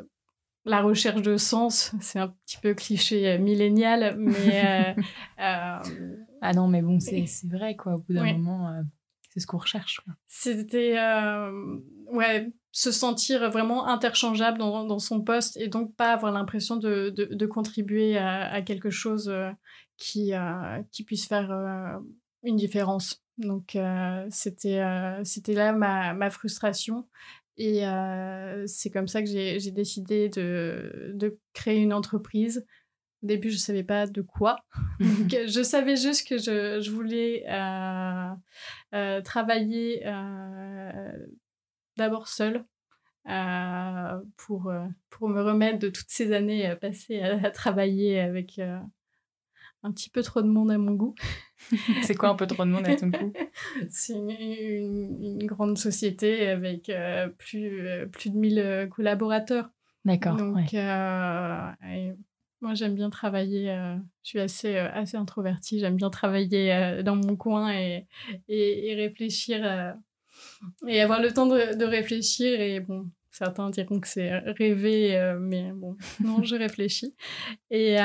la 0.65 0.81
recherche 0.81 1.21
de 1.21 1.37
sens. 1.37 1.93
C'est 2.01 2.19
un 2.19 2.29
petit 2.47 2.57
peu 2.57 2.73
cliché 2.73 3.37
millénial, 3.37 4.17
mais 4.19 4.97
ah 5.37 5.83
non, 6.55 6.67
mais 6.67 6.81
bon, 6.81 6.99
c'est 6.99 7.27
vrai 7.45 7.77
quoi. 7.77 7.97
Au 7.97 7.99
bout 7.99 8.15
d'un 8.15 8.39
moment 8.39 8.83
c'est 9.29 9.41
ce 9.41 9.47
qu'on 9.47 9.59
recherche. 9.59 10.01
C'était 10.27 10.97
ouais, 12.13 12.51
se 12.73 12.93
sentir 12.93 13.51
vraiment 13.51 13.87
interchangeable 13.87 14.59
dans, 14.59 14.85
dans, 14.85 14.99
son 14.99 15.21
poste 15.21 15.57
et 15.57 15.69
donc 15.69 15.95
pas 15.97 16.13
avoir 16.13 16.33
l'impression 16.33 16.77
de, 16.77 17.11
de, 17.11 17.47
contribuer 17.47 18.17
à, 18.17 18.63
quelque 18.63 18.91
chose 18.91 19.29
euh, 19.29 19.51
qui, 19.97 20.35
euh, 20.35 20.81
qui 20.93 21.05
puisse 21.05 21.27
faire 21.27 21.51
euh, 21.51 21.99
une 22.43 22.57
différence. 22.57 23.23
Donc 23.39 23.79
c'était 24.29 24.83
c'était 25.25 25.55
là 25.55 25.73
ma, 25.73 26.13
ma, 26.13 26.29
frustration 26.29 27.09
et 27.57 27.85
c'est 28.67 28.91
comme 28.91 29.09
ça 29.09 29.23
que 29.23 29.29
j'ai 29.29 29.71
décidé 29.71 30.29
de, 30.29 31.13
de 31.15 31.39
créer 31.55 31.79
une 31.79 31.95
entreprise 31.95 32.67
au 33.23 33.27
début, 33.27 33.51
je 33.51 33.57
ne 33.57 33.61
savais 33.61 33.83
pas 33.83 34.07
de 34.07 34.23
quoi. 34.23 34.57
Donc, 35.01 35.37
je 35.47 35.63
savais 35.63 35.97
juste 35.97 36.27
que 36.27 36.39
je, 36.39 36.81
je 36.81 36.91
voulais 36.91 37.45
euh, 37.49 38.31
euh, 38.95 39.21
travailler 39.21 40.03
euh, 40.07 41.13
d'abord 42.01 42.29
seule 42.29 42.65
pour, 44.37 44.73
pour 45.11 45.29
me 45.29 45.43
remettre 45.43 45.79
de 45.79 45.89
toutes 45.89 46.09
ces 46.09 46.33
années 46.33 46.75
passées 46.81 47.21
à, 47.21 47.51
travailler 47.51 48.19
avec 48.19 48.59
un 49.83 49.93
petit 49.93 50.11
peu 50.11 50.23
trop 50.23 50.43
de 50.43 50.49
monde 50.49 50.71
à 50.71 50.79
mon 50.79 50.93
goût. 50.93 51.15
C'est 52.03 52.15
quoi 52.15 52.31
un 52.31 52.35
peu 52.35 52.47
trop 52.47 52.65
de 52.65 52.71
monde 52.71 52.89
à 52.89 52.97
ton 52.97 53.09
goût? 53.09 53.33
C'est 53.91 54.15
une, 54.15 54.31
une, 54.31 55.47
grande 55.47 55.79
société 55.79 56.49
avec 56.49 56.91
plus, 57.39 58.09
plus 58.11 58.31
de 58.31 58.37
1000 58.37 58.89
collaborateurs. 58.91 59.71
D'accord. 60.05 60.37
Donc, 60.37 60.75
moi, 62.61 62.75
j'aime 62.75 62.95
bien 62.95 63.11
travailler. 63.11 63.71
Euh, 63.71 63.97
je 64.23 64.29
suis 64.29 64.41
assez, 64.41 64.77
euh, 64.77 64.91
assez 64.93 65.17
introvertie. 65.17 65.81
J'aime 65.81 65.97
bien 65.97 66.11
travailler 66.11 66.73
euh, 66.73 67.03
dans 67.03 67.17
mon 67.17 67.37
coin 67.37 67.73
et, 67.73 68.07
et, 68.49 68.95
réfléchir 68.95 69.97
et 70.87 71.01
avoir 71.01 71.21
le 71.21 71.33
temps 71.33 71.47
de, 71.47 71.85
réfléchir. 71.85 72.61
Et 72.61 72.81
bon, 72.81 73.11
certains 73.31 73.71
diront 73.71 74.01
que 74.01 74.09
c'est 74.09 74.39
rêver, 74.39 75.37
mais 75.41 75.73
bon, 75.73 75.97
non, 76.25 76.43
je 76.43 76.57
réfléchis. 76.57 77.15
Et, 77.71 77.97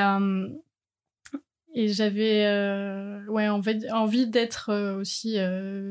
et 1.74 1.88
j'avais 1.88 2.46
ouais, 3.28 3.48
envie, 3.48 4.26
d'être 4.26 4.96
aussi 4.98 5.36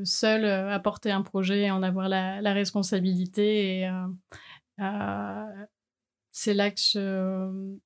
seule 0.04 0.46
à 0.46 0.80
porter 0.80 1.12
un 1.12 1.22
projet, 1.22 1.70
en 1.72 1.84
avoir 1.84 2.10
la, 2.10 2.42
la 2.42 2.54
responsabilité. 2.54 3.82
Et 3.82 3.90
c'est 6.32 6.54
là 6.54 6.70
que 6.70 7.78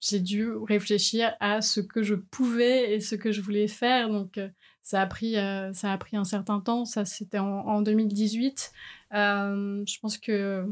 j'ai 0.00 0.20
dû 0.20 0.50
réfléchir 0.52 1.34
à 1.40 1.60
ce 1.60 1.80
que 1.80 2.02
je 2.02 2.14
pouvais 2.14 2.94
et 2.94 3.00
ce 3.00 3.14
que 3.14 3.32
je 3.32 3.40
voulais 3.40 3.68
faire. 3.68 4.08
Donc, 4.08 4.38
euh, 4.38 4.48
ça, 4.88 5.02
a 5.02 5.06
pris, 5.06 5.36
euh, 5.36 5.70
ça 5.74 5.92
a 5.92 5.98
pris 5.98 6.16
un 6.16 6.24
certain 6.24 6.60
temps. 6.60 6.86
Ça, 6.86 7.04
c'était 7.04 7.38
en, 7.38 7.82
2018. 7.82 8.72
Euh, 9.12 9.84
je 9.86 9.98
pense 10.00 10.16
que 10.16 10.64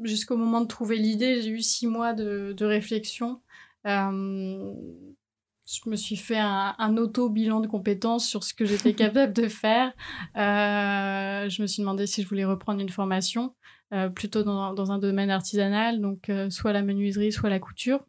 jusqu'au 0.00 0.36
moment 0.36 0.60
de 0.60 0.68
trouver 0.68 0.96
l'idée, 0.96 1.42
j'ai 1.42 1.50
eu 1.50 1.60
six 1.60 1.88
mois 1.88 2.12
de, 2.12 2.54
réflexion. 2.64 3.40
je 3.84 3.90
me 5.86 5.96
suis 5.96 6.14
fait 6.14 6.38
un, 6.38 6.96
auto-bilan 6.96 7.58
de 7.58 7.66
compétences 7.66 8.28
sur 8.28 8.44
ce 8.44 8.54
que 8.54 8.64
j'étais 8.64 8.94
capable 8.94 9.32
de 9.32 9.48
faire. 9.48 9.92
je 10.36 11.62
me 11.62 11.66
suis 11.66 11.80
demandé 11.80 12.06
si 12.06 12.22
je 12.22 12.28
voulais 12.28 12.44
reprendre 12.44 12.80
une 12.80 12.90
formation, 12.90 13.56
plutôt 14.14 14.44
dans, 14.44 14.72
dans, 14.72 14.92
un 14.92 14.98
domaine 14.98 15.30
artisanal, 15.30 16.00
donc 16.00 16.30
soit 16.50 16.72
la 16.72 16.82
menuiserie, 16.82 17.32
soit 17.32 17.50
la 17.50 17.58
couture 17.58 18.06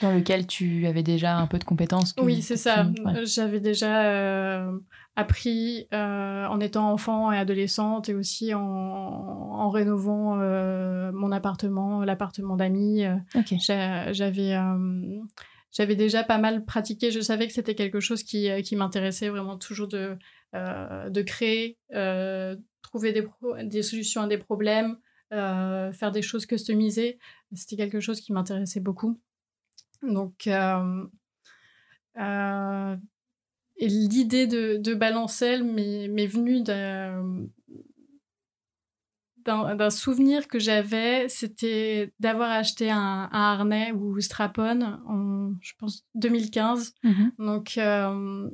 dans 0.00 0.12
lequel 0.12 0.46
tu 0.46 0.86
avais 0.86 1.02
déjà 1.02 1.36
un 1.36 1.46
peu 1.46 1.58
de 1.58 1.64
compétences. 1.64 2.14
oui, 2.18 2.42
c'est 2.42 2.56
ça. 2.56 2.88
J'avais 3.24 3.60
déjà 3.60 4.04
euh, 4.04 4.78
appris 5.16 5.86
euh, 5.92 6.46
en 6.46 6.60
étant 6.60 6.90
enfant 6.92 7.30
et 7.30 7.38
adolescente 7.38 8.08
et 8.08 8.14
aussi 8.14 8.54
en, 8.54 8.60
en 8.60 9.70
rénovant 9.70 10.40
euh, 10.40 11.12
mon 11.12 11.32
appartement, 11.32 12.04
l'appartement 12.04 12.56
d'amis. 12.56 13.04
J'avais 13.58 14.56
j'avais 15.70 15.96
déjà 15.96 16.22
pas 16.22 16.38
mal 16.38 16.64
pratiqué. 16.64 17.10
Je 17.10 17.20
savais 17.20 17.46
que 17.46 17.52
c'était 17.52 17.74
quelque 17.74 18.00
chose 18.00 18.22
qui, 18.22 18.50
qui 18.62 18.76
m'intéressait 18.76 19.30
vraiment 19.30 19.56
toujours 19.56 19.88
de, 19.88 20.16
de 20.54 21.22
créer, 21.22 21.78
trouver 22.82 23.12
des, 23.12 23.26
des 23.64 23.82
solutions 23.82 24.22
à 24.22 24.26
des 24.26 24.38
problèmes, 24.38 24.96
faire 25.30 26.12
des 26.12 26.22
choses 26.22 26.44
customisées. 26.44 27.18
C'était 27.54 27.76
quelque 27.76 28.00
chose 28.00 28.20
qui 28.20 28.32
m'intéressait 28.32 28.80
beaucoup. 28.80 29.18
Donc, 30.02 30.48
l'idée 33.78 34.46
de, 34.46 34.76
de 34.76 34.94
Balancelle 34.94 35.64
m'est 35.64 36.26
venue 36.26 36.62
d'un 36.62 37.48
souvenir 39.90 40.48
que 40.48 40.58
j'avais, 40.58 41.28
c'était 41.28 42.12
d'avoir 42.20 42.50
acheté 42.50 42.90
un, 42.90 43.28
harnais 43.32 43.92
ou 43.92 44.20
strapon 44.20 44.82
en, 45.06 45.52
je 45.60 45.72
pense, 45.78 46.04
2015. 46.14 46.94
Mmh 47.02 47.12
Donc, 47.38 47.74
euh, 47.78 48.50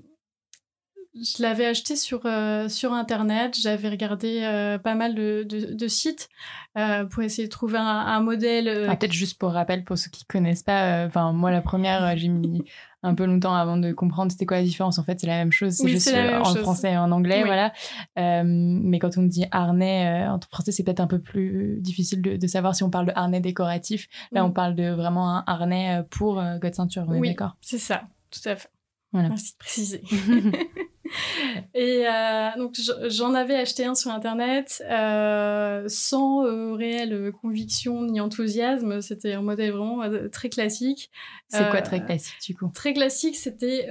je 1.23 1.43
l'avais 1.43 1.67
acheté 1.67 1.97
sur, 1.97 2.21
euh, 2.25 2.69
sur 2.69 2.93
Internet. 2.93 3.57
J'avais 3.61 3.89
regardé 3.89 4.41
euh, 4.43 4.79
pas 4.79 4.95
mal 4.95 5.15
de, 5.15 5.43
de, 5.45 5.89
sites 5.89 6.29
euh, 6.77 7.05
pour 7.05 7.23
essayer 7.23 7.47
de 7.47 7.51
trouver 7.53 7.79
un, 7.79 8.21
modèle. 8.21 8.87
Ah, 8.89 8.97
peut-être 8.97 9.13
juste 9.13 9.39
pour 9.39 9.53
rappel, 9.53 9.85
pour 9.85 9.99
ceux 9.99 10.11
qui 10.11 10.25
connaissent 10.25 10.63
pas, 10.63 11.07
enfin 11.07 11.33
moi 11.33 11.51
la 11.51 11.61
première, 11.61 12.17
j'ai 12.17 12.29
mis 12.29 12.65
un 13.03 13.15
peu 13.15 13.25
longtemps 13.27 13.55
avant 13.55 13.77
de 13.77 13.93
comprendre 13.93 14.33
c'était 14.33 14.47
quoi 14.47 14.59
la 14.59 14.65
différence. 14.65 14.99
En 14.99 15.05
fait, 15.05 15.21
c'est 15.21 15.27
la 15.27 15.37
même 15.37 15.53
chose, 15.53 15.75
c'est 15.75 15.89
juste 15.89 16.13
en 16.15 16.55
français 16.57 16.93
et 16.93 16.99
en 16.99 17.11
anglais, 17.13 17.45
voilà. 17.45 17.73
mais 18.17 18.99
quand 18.99 19.17
on 19.17 19.23
dit 19.23 19.47
harnais 19.51 20.27
en 20.29 20.41
français, 20.51 20.73
c'est 20.73 20.83
peut-être 20.83 21.01
un 21.01 21.07
peu 21.07 21.21
plus 21.21 21.79
difficile 21.81 22.23
de, 22.23 22.37
de, 22.37 22.47
savoir 22.47 22.75
si 22.75 22.83
on 22.83 22.91
parle 22.91 23.07
de 23.07 23.13
harnais 23.15 23.41
décoratif. 23.41 24.09
Là, 24.33 24.45
on 24.45 24.51
parle 24.51 24.75
de 24.75 24.91
vraiment 24.91 25.37
un 25.37 25.45
harnais 25.47 26.03
pour 26.11 26.43
God 26.61 26.75
Ceinture, 26.75 27.05
on 27.09 27.15
est 27.15 27.21
oui, 27.21 27.29
d'accord 27.31 27.57
C'est 27.61 27.79
ça, 27.79 28.03
tout 28.31 28.47
à 28.49 28.57
fait. 28.57 28.71
Voilà. 29.13 29.31
Merci 29.31 29.53
de 29.53 29.59
préciser. 29.59 30.03
Et 31.75 32.07
euh, 32.07 32.49
donc 32.57 32.75
j'en 33.09 33.35
avais 33.35 33.57
acheté 33.57 33.85
un 33.85 33.95
sur 33.95 34.11
internet 34.11 34.83
euh, 34.91 35.85
sans 35.89 36.45
euh, 36.45 36.75
réelle 36.75 37.33
conviction 37.41 38.03
ni 38.05 38.21
enthousiasme. 38.21 39.01
C'était 39.01 39.35
un 39.35 39.43
modèle 39.43 39.73
vraiment 39.73 40.03
très 40.31 40.49
classique. 40.49 41.11
C'est 41.49 41.69
quoi 41.71 41.81
très 41.83 42.05
classique 42.05 42.37
du 42.47 42.55
coup? 42.55 42.71
Très 42.75 42.93
classique, 42.93 43.37
c'était 43.37 43.89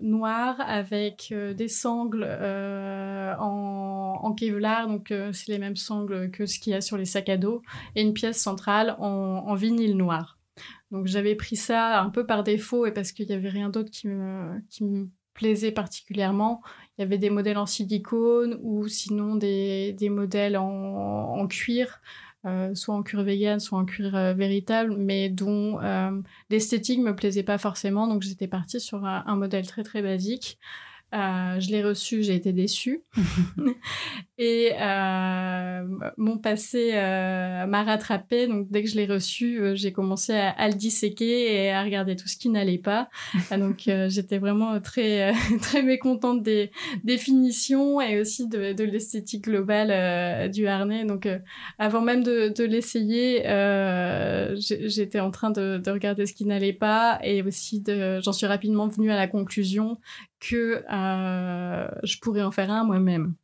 noir 0.00 0.56
avec 0.60 1.32
des 1.56 1.68
sangles 1.68 2.24
en, 2.24 4.18
en, 4.22 4.32
Kevlar, 4.32 4.88
donc 4.88 5.12
c'est 5.32 5.48
les 5.48 5.58
mêmes 5.58 5.76
sangles 5.76 6.30
que 6.30 6.46
ce 6.46 6.58
qu'il 6.58 6.72
y 6.72 6.76
a 6.76 6.80
sur 6.80 6.96
les 6.96 7.04
sacs 7.04 7.28
à 7.28 7.36
dos, 7.36 7.62
et 7.94 8.02
une 8.02 8.14
pièce 8.14 8.38
centrale 8.38 8.96
en, 8.98 9.44
en 9.46 9.54
vinyle 9.54 9.96
noir. 9.96 10.38
Donc 10.90 11.06
j'avais 11.06 11.34
pris 11.34 11.56
ça 11.56 12.02
un 12.02 12.10
peu 12.10 12.26
par 12.26 12.44
défaut 12.44 12.84
et 12.86 12.92
parce 12.92 13.12
qu'il 13.12 13.26
n'y 13.26 13.34
avait 13.34 13.48
rien 13.48 13.70
d'autre 13.70 13.90
qui 13.90 14.08
me, 14.08 14.60
qui 14.68 14.84
me 14.84 15.08
plaisait 15.34 15.72
particulièrement. 15.72 16.62
Il 16.96 17.02
y 17.02 17.04
avait 17.04 17.18
des 17.18 17.30
modèles 17.30 17.58
en 17.58 17.66
silicone 17.66 18.58
ou 18.62 18.88
sinon 18.88 19.36
des, 19.36 19.92
des 19.94 20.08
modèles 20.08 20.56
en, 20.56 21.46
cuir. 21.48 22.00
soit 22.74 22.94
en 22.94 23.02
cuir 23.02 23.22
vegan, 23.22 23.60
soit 23.60 23.78
en 23.78 23.84
cuir 23.84 24.12
véritable, 24.34 24.96
mais 24.96 25.28
dont 25.28 25.78
l'esthétique 26.50 27.00
me 27.00 27.16
plaisait 27.16 27.42
pas 27.42 27.58
forcément. 27.58 28.06
Donc 28.06 28.22
j'étais 28.22 28.48
partie 28.48 28.80
sur 28.80 29.04
un, 29.04 29.36
modèle 29.36 29.66
très 29.66 29.82
très 29.82 30.02
basique. 30.02 30.58
Euh, 31.14 31.60
je 31.60 31.70
l'ai 31.70 31.82
reçu, 31.82 32.22
j'ai 32.22 32.34
été 32.34 32.52
déçue. 32.52 33.02
et 34.38 34.70
euh, 34.80 35.86
mon 36.16 36.38
passé 36.38 36.92
euh, 36.94 37.66
m'a 37.66 37.82
rattrapé. 37.82 38.46
Donc, 38.46 38.70
dès 38.70 38.82
que 38.82 38.88
je 38.88 38.96
l'ai 38.96 39.06
reçu, 39.06 39.60
j'ai 39.74 39.92
commencé 39.92 40.32
à, 40.32 40.68
le 40.68 40.74
disséquer 40.74 41.64
et 41.64 41.70
à 41.70 41.82
regarder 41.82 42.16
tout 42.16 42.28
ce 42.28 42.36
qui 42.36 42.48
n'allait 42.48 42.78
pas. 42.78 43.08
donc, 43.50 43.82
j'étais 44.08 44.38
vraiment 44.38 44.80
très, 44.80 45.32
très 45.60 45.82
mécontente 45.82 46.42
des 46.42 46.70
définitions 47.04 48.00
et 48.00 48.20
aussi 48.20 48.48
de, 48.48 48.72
de 48.72 48.84
l'esthétique 48.84 49.44
globale 49.44 50.50
du 50.50 50.66
harnais. 50.66 51.04
Donc, 51.04 51.28
avant 51.78 52.00
même 52.00 52.22
de, 52.22 52.48
de 52.48 52.64
l'essayer, 52.64 53.42
j'étais 54.56 55.20
en 55.20 55.30
train 55.30 55.50
de, 55.50 55.78
de, 55.78 55.90
regarder 55.90 56.24
ce 56.24 56.32
qui 56.32 56.46
n'allait 56.46 56.72
pas 56.72 57.20
et 57.22 57.42
aussi 57.42 57.84
j'en 57.86 58.32
suis 58.32 58.46
rapidement 58.46 58.88
venue 58.88 59.10
à 59.10 59.16
la 59.16 59.26
conclusion 59.26 59.98
que 60.42 60.84
euh, 60.92 61.88
je 62.02 62.18
pourrais 62.18 62.42
en 62.42 62.50
faire 62.50 62.70
un 62.70 62.84
moi-même. 62.84 63.34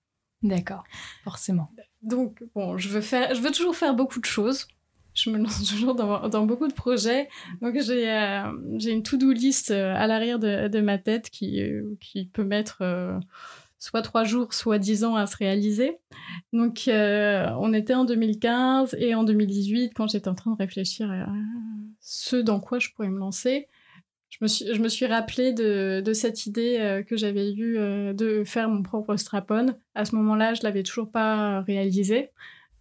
D'accord, 0.43 0.85
forcément. 1.25 1.71
Donc, 2.03 2.45
bon, 2.55 2.77
je 2.77 2.89
veux, 2.89 3.01
faire, 3.01 3.35
je 3.35 3.41
veux 3.41 3.51
toujours 3.51 3.77
faire 3.77 3.95
beaucoup 3.95 4.21
de 4.21 4.25
choses. 4.25 4.67
Je 5.15 5.31
me 5.31 5.39
lance 5.39 5.65
toujours 5.71 5.95
dans, 5.95 6.29
dans 6.29 6.45
beaucoup 6.45 6.69
de 6.69 6.73
projets. 6.73 7.29
Donc, 7.63 7.81
j'ai 7.81 8.11
euh, 8.11 8.53
une 8.71 9.03
to-do 9.03 9.33
list 9.33 9.71
euh, 9.71 9.95
à 9.97 10.07
l'arrière 10.07 10.39
de, 10.39 10.69
de, 10.69 10.81
ma 10.81 10.99
tête 10.99 11.31
qui, 11.31 11.63
qui 12.01 12.27
peut 12.27 12.45
mettre 12.45 12.83
soit 13.79 14.03
trois 14.03 14.25
jours, 14.25 14.53
soit 14.53 14.79
dix 14.79 15.05
ans 15.05 15.15
à 15.15 15.27
se 15.27 15.37
réaliser. 15.37 15.99
Donc, 16.53 16.83
on 16.89 17.73
était 17.73 17.95
en 17.95 18.05
2015 18.05 18.97
et 18.99 19.15
en 19.15 19.23
2018, 19.23 19.93
quand 19.95 20.09
j'étais 20.09 20.29
en 20.29 20.35
train 20.35 20.53
de 20.53 20.57
réfléchir 20.57 21.11
à 21.11 21.27
ce 22.01 22.37
dans 22.37 22.61
quoi 22.61 22.79
je 22.79 22.91
pourrais 22.91 23.09
me 23.09 23.19
lancer, 23.19 23.69
je 24.31 24.39
me 24.43 24.49
suis, 24.49 24.75
je 24.75 24.81
me 24.81 24.89
suis 24.89 25.07
rappelé 25.07 25.53
de, 25.53 26.03
de 26.05 26.13
cette 26.13 26.47
idée 26.47 26.77
euh, 26.79 27.03
que 27.03 27.17
j'avais 27.17 27.53
eue 27.53 27.79
euh, 27.79 28.13
de 28.13 28.45
faire 28.45 28.69
mon 28.69 28.83
propre 28.83 29.17
strapon. 29.17 29.75
À 29.95 30.05
ce 30.05 30.15
moment-là, 30.17 30.55
je 30.55 30.63
l'avais 30.63 30.83
toujours 30.83 31.11
pas 31.11 31.61
réalisé, 31.63 32.31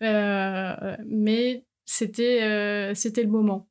euh, 0.04 0.96
mais 1.06 1.66
c'était 1.86 2.94
c'était 2.96 3.24
le 3.24 3.30
moment. 3.30 3.68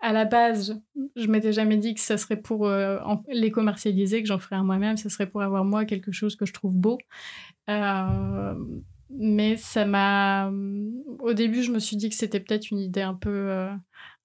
À 0.00 0.12
la 0.12 0.24
base, 0.24 0.80
je 1.16 1.26
m'étais 1.26 1.52
jamais 1.52 1.76
dit 1.76 1.92
que 1.94 2.00
ça 2.00 2.16
serait 2.16 2.40
pour 2.40 2.70
les 3.28 3.50
commercialiser, 3.50 4.22
que 4.22 4.28
j'en 4.28 4.38
ferais 4.38 4.56
un 4.56 4.64
moi-même. 4.64 4.96
Ça 4.96 5.10
serait 5.10 5.28
pour 5.28 5.42
avoir 5.42 5.64
moi 5.64 5.84
quelque 5.84 6.12
chose 6.12 6.36
que 6.36 6.46
je 6.46 6.52
trouve 6.52 6.72
beau. 6.72 6.98
mais 9.10 9.56
ça 9.56 9.84
m'a. 9.84 10.50
Au 11.18 11.34
début, 11.34 11.62
je 11.62 11.72
me 11.72 11.78
suis 11.78 11.96
dit 11.96 12.08
que 12.08 12.14
c'était 12.14 12.40
peut-être 12.40 12.70
une 12.70 12.78
idée 12.78 13.02
un 13.02 13.14
peu 13.14 13.68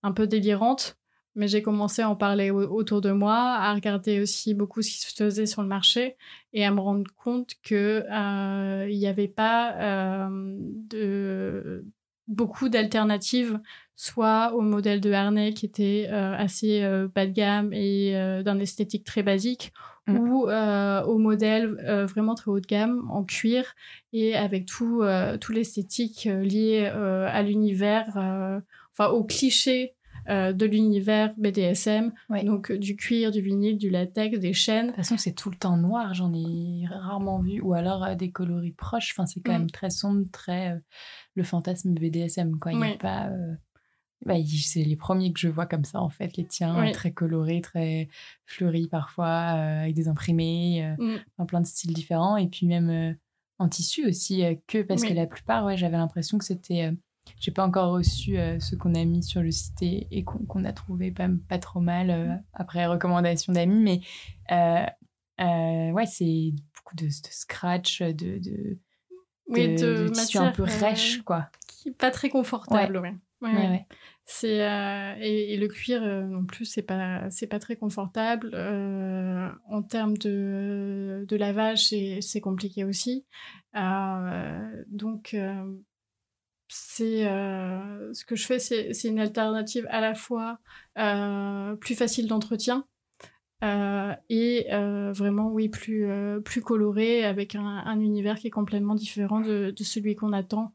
un 0.03 0.12
peu 0.13 0.25
délirante 0.25 0.98
mais 1.36 1.48
j'ai 1.48 1.62
commencé 1.62 2.02
à 2.02 2.10
en 2.10 2.16
parler 2.16 2.52
autour 2.52 3.02
de 3.02 3.12
moi, 3.12 3.36
à 3.36 3.74
regarder 3.74 4.22
aussi 4.22 4.54
beaucoup 4.54 4.82
ce 4.82 4.90
qui 4.90 5.00
se 5.00 5.24
faisait 5.24 5.46
sur 5.46 5.62
le 5.62 5.68
marché 5.68 6.16
et 6.54 6.66
à 6.66 6.72
me 6.72 6.80
rendre 6.80 7.10
compte 7.16 7.54
que 7.63 8.04
euh, 8.12 8.88
il 8.90 8.98
n'y 8.98 9.08
avait 9.08 9.28
pas 9.28 9.74
euh, 9.75 10.28
de 10.30 11.86
beaucoup 12.28 12.70
d'alternatives, 12.70 13.60
soit 13.96 14.54
au 14.54 14.62
modèle 14.62 15.02
de 15.02 15.12
harnais 15.12 15.54
qui 15.54 15.66
était 15.66 16.08
euh, 16.10 16.36
assez 16.38 16.82
bas 17.13 17.25
de 17.25 17.32
gamme 17.32 17.74
et 17.74 18.13
d'un 18.44 18.60
esthétique 18.60 19.04
très 19.04 19.24
basique, 19.24 19.74
mmh. 20.08 20.18
ou 20.18 20.44
au 20.44 21.18
modèle 21.18 21.75
vraiment 22.08 22.36
très 22.36 22.52
haut 22.52 22.60
de 22.60 22.68
gamme 22.68 23.10
en 23.10 23.24
cuir 23.24 23.74
et 24.13 24.36
avec 24.36 24.68
tout, 24.68 25.04
tout 25.42 25.52
l'esthétique 25.52 26.25
lié 26.25 26.86
à 26.86 27.42
l'univers, 27.42 28.62
enfin 28.94 29.10
au 29.10 29.24
cliché 29.24 29.96
euh, 30.30 30.53
de 30.53 30.65
l'univers 30.65 31.34
BDSM, 31.38 32.13
donc 32.46 32.72
euh, 32.72 32.77
du 32.77 32.96
cuir, 32.96 33.32
du 33.32 33.42
vinyle, 33.42 33.77
du 33.77 33.89
latex, 33.89 34.39
des 34.39 34.53
chaînes. 34.53 34.88
De 34.88 34.92
toute 34.92 34.98
façon, 34.98 35.18
c'est 35.18 35.34
tout 35.34 35.50
le 35.50 35.58
temps 35.58 35.75
noir, 35.75 36.13
j'en 36.13 36.34
ai 36.34 36.86
rarement 36.88 37.42
vu, 37.42 37.60
ou 37.60 37.74
alors 37.74 38.06
euh, 38.06 38.15
des 38.15 38.32
coloris 38.32 38.72
proches. 38.72 39.12
Enfin, 39.12 39.25
c'est 39.25 39.42
quand 39.42 39.51
mm. 39.51 39.58
même 39.58 39.72
très 39.72 39.89
sombre, 39.89 40.25
très 40.32 40.80
le 41.36 41.44
fantasme 41.44 41.94
BDSM, 41.94 42.58
quoi. 42.60 42.72
Il 42.72 42.84
a 42.84 42.98
pas. 42.98 43.30
Bah, 44.25 44.36
c'est 44.46 44.84
les 44.84 44.96
premiers 44.96 45.34
que 45.34 45.39
je 45.42 45.50
vois 45.50 45.65
comme 45.65 45.84
ça, 45.84 46.00
en 46.00 46.08
fait, 46.08 46.38
les 46.38 46.46
tiens, 46.46 46.89
très 46.94 47.12
colorés, 47.12 47.60
très 47.60 48.08
fleuris 48.46 48.88
parfois, 48.88 49.27
avec 49.27 49.94
des 49.94 50.08
imprimés, 50.08 50.96
mm. 50.98 51.46
plein 51.46 51.60
de 51.60 51.68
styles 51.68 51.94
différents, 51.94 52.38
et 52.38 52.48
puis 52.48 52.65
même 52.65 53.18
en 53.60 53.68
tissu 53.68 54.08
aussi, 54.08 54.44
que 54.68 54.82
parce 54.82 55.03
que 55.03 55.13
la 55.13 55.27
plupart, 55.27 55.65
ouais, 55.65 55.75
j'avais 55.75 55.98
l'impression 55.98 56.38
que 56.38 56.46
c'était 56.46 56.94
j'ai 57.44 57.51
pas 57.51 57.65
encore 57.65 57.92
reçu 57.92 58.38
euh, 58.38 58.60
ce 58.60 58.75
qu'on 58.75 58.96
a 58.96 59.03
mis 59.03 59.22
sur 59.22 59.42
le 59.42 59.51
site 59.51 59.81
et, 59.81 60.24
qu'on 60.24 60.64
a 60.64 60.72
trouvé 60.74 61.12
pas, 61.12 61.27
pas 61.50 61.57
trop 61.57 61.81
mal 61.81 62.09
euh, 62.09 62.36
après 62.53 62.86
recommandation 62.86 63.51
d'amis. 63.51 63.81
Mais 63.81 64.01
euh, 64.51 65.92
ouais, 65.92 66.05
c'est 66.05 66.53
beaucoup 66.75 66.96
de, 66.96 67.09
scratch, 67.09 68.01
de, 68.01 68.40
de, 68.40 68.79
oui, 69.48 69.75
de, 69.75 70.07
tissu 70.07 70.38
un 70.38 70.51
peu 70.51 70.64
rêche, 70.64 71.22
quoi. 71.24 71.50
Qui 71.68 71.92
pas 71.92 72.12
très 72.12 72.29
confortable, 72.29 72.98
ouais. 72.98 73.14
ouais. 73.42 73.86
C'est 74.25 74.59
et, 75.20 75.57
le 75.57 75.68
cuir 75.68 76.01
non 76.01 76.46
plus, 76.46 76.64
c'est 76.64 76.81
pas 76.81 77.29
c'est 77.29 77.48
pas 77.48 77.59
très 77.59 77.75
confortable. 77.75 78.55
en 78.55 79.81
termes 79.83 80.16
de, 80.18 81.25
de 81.27 81.36
lavage, 81.36 81.90
c'est 82.22 82.42
compliqué 82.42 82.86
aussi. 82.86 83.25
donc 83.74 85.36
c'est 86.75 87.27
euh, 87.27 88.14
ce 88.14 88.25
que 88.25 88.36
je 88.36 88.46
fais, 88.46 88.57
c'est 88.59 89.07
une 89.07 89.20
alternative 89.20 89.86
à 89.92 90.01
la 90.01 90.16
fois 90.16 90.57
euh, 90.98 91.75
plus 91.75 91.94
facile 91.94 92.27
d'entretien 92.27 92.86
euh, 93.64 94.14
et 94.29 94.68
vraiment 95.14 95.50
oui 95.51 95.70
plus 95.70 96.07
plus 96.44 96.62
coloré 96.62 97.25
avec 97.25 97.55
un, 97.55 98.00
univers 98.00 98.38
qui 98.38 98.48
est 98.48 98.51
complètement 98.51 98.96
différent 98.96 99.40
de, 99.40 99.74
celui 99.81 100.16
qu'on 100.16 100.33
attend 100.33 100.74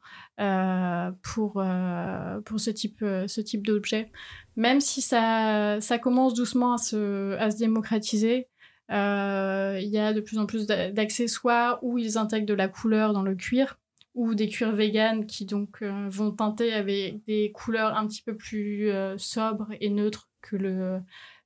pour 1.23 1.63
pour 2.45 2.61
ce 2.61 2.71
type 2.71 3.01
ce 3.01 3.41
type 3.41 3.67
d'objet. 3.67 4.13
Même 4.57 4.81
si 4.81 5.03
ça 5.03 5.81
ça 5.81 5.99
commence 5.99 6.35
doucement 6.35 6.75
à 6.75 6.79
se 6.79 7.37
à 7.39 7.51
se 7.51 7.59
démocratiser. 7.59 8.49
Il 8.91 9.91
y 9.91 9.99
a 9.99 10.13
de 10.13 10.21
plus 10.21 10.39
en 10.39 10.47
plus 10.47 10.67
d'accessoires 10.67 11.81
où 11.83 11.99
ils 11.99 12.17
intègrent 12.19 12.47
de 12.47 12.55
la 12.55 12.69
couleur 12.69 13.13
dans 13.13 13.23
le 13.23 13.35
cuir 13.35 13.79
ou 14.19 14.35
des 14.35 14.49
cuirs 14.49 14.75
véganes 14.75 15.27
qui 15.27 15.47
donc 15.47 15.81
euh, 15.81 16.09
vont 16.09 16.33
teinter 16.33 16.73
avec 16.75 17.25
des 17.27 17.53
couleurs 17.53 17.97
un 17.97 18.05
petit 18.09 18.23
peu 18.23 18.37
plus 18.37 18.91
euh, 18.91 19.17
sobres 19.17 19.69
et 19.81 19.91
neutres 19.91 20.29
que 20.43 20.57
le, 20.57 21.01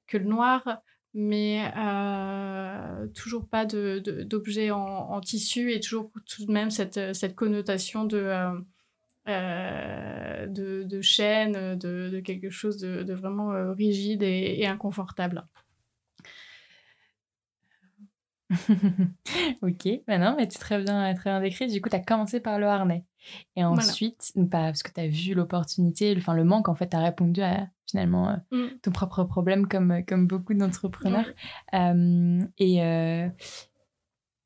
que 0.07 0.17
le 0.17 0.25
noir, 0.25 0.81
mais 1.13 1.71
euh, 1.77 3.07
toujours 3.09 3.47
pas 3.47 3.67
d'objets 3.67 4.71
en, 4.71 5.21
tissu 5.21 5.71
et 5.71 5.81
toujours 5.81 6.11
tout 6.27 6.47
de 6.47 6.53
même 6.53 6.71
cette, 6.71 7.15
cette 7.15 7.35
connotation 7.35 8.05
de, 8.05 8.33
de, 9.27 10.83
de, 10.85 11.01
chaîne, 11.03 11.77
de, 11.77 12.21
quelque 12.21 12.49
chose 12.49 12.79
de, 12.79 13.13
vraiment 13.13 13.75
rigide 13.75 14.23
et 14.23 14.65
inconfortable. 14.67 15.45
ok, 19.63 19.89
maintenant, 20.09 20.35
mais 20.37 20.49
tu 20.49 20.59
très 20.59 20.83
bien, 20.83 21.15
très 21.15 21.31
bien 21.31 21.41
décrit. 21.41 21.67
Du 21.69 21.81
coup, 21.81 21.89
tu 21.89 21.97
as 21.97 22.01
commencé 22.01 22.41
par 22.41 22.59
le 22.59 22.67
harnais. 22.67 23.05
Et 23.57 23.65
ensuite, 23.65 24.33
pas 24.51 24.65
parce 24.65 24.83
que 24.83 24.93
tu 24.93 25.01
as 25.01 25.09
vu 25.09 25.35
l'opportunité, 25.35 26.15
enfin 26.17 26.35
le 26.35 26.45
manque, 26.45 26.69
en 26.69 26.75
fait, 26.75 26.89
tu 26.89 26.97
as 26.97 27.01
répondu 27.01 27.41
à 27.41 27.69
finalement 27.87 28.31
euh, 28.31 28.37
mm. 28.51 28.79
ton 28.83 28.91
propre 28.91 29.25
problème 29.25 29.69
comme, 29.69 30.05
comme 30.07 30.27
beaucoup 30.27 30.55
d'entrepreneurs. 30.55 31.29
et 31.73 32.83
euh, 32.83 33.29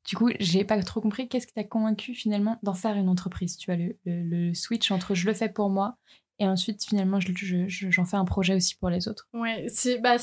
du 0.07 0.15
coup, 0.15 0.29
j'ai 0.39 0.63
pas 0.63 0.81
trop 0.83 1.01
compris 1.01 1.27
qu'est-ce 1.27 1.47
qui 1.47 1.53
t'a 1.53 1.65
convaincu 1.65 2.13
finalement 2.13 2.59
d'en 2.63 2.73
faire 2.73 2.95
une 2.95 3.09
entreprise. 3.09 3.57
Tu 3.57 3.71
as 3.71 3.75
le, 3.75 3.97
le, 4.05 4.53
switch 4.53 4.89
entre 4.91 5.15
je 5.15 5.25
le 5.25 5.33
fais 5.33 5.49
pour 5.49 5.69
moi 5.69 5.97
et 6.39 6.47
ensuite, 6.47 6.85
finalement, 6.85 7.19
j'en 7.19 7.33
je, 7.35 7.67
je, 7.67 8.03
fais 8.03 8.17
un 8.17 8.25
projet 8.25 8.55
aussi 8.55 8.75
pour 8.75 8.89
les 8.89 9.07
autres. 9.07 9.27
Ouais, 9.33 9.65
c'est 9.69 9.97
bah, 9.97 10.17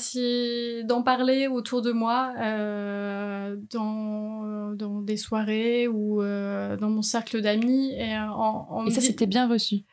d'en 0.85 1.03
parler 1.03 1.47
autour 1.47 1.81
de 1.81 1.91
moi, 1.91 2.33
euh, 2.39 3.57
dans, 3.69 4.73
dans 4.73 5.01
des 5.01 5.17
soirées 5.17 5.87
ou 5.89 6.21
euh, 6.21 6.77
dans 6.77 6.89
mon 6.89 7.01
cercle 7.01 7.41
d'amis. 7.41 7.91
Et, 7.93 8.17
en, 8.17 8.85
et 8.85 8.91
ça, 8.91 9.01
c'était 9.01 9.25
bien 9.25 9.47
reçu? 9.47 9.83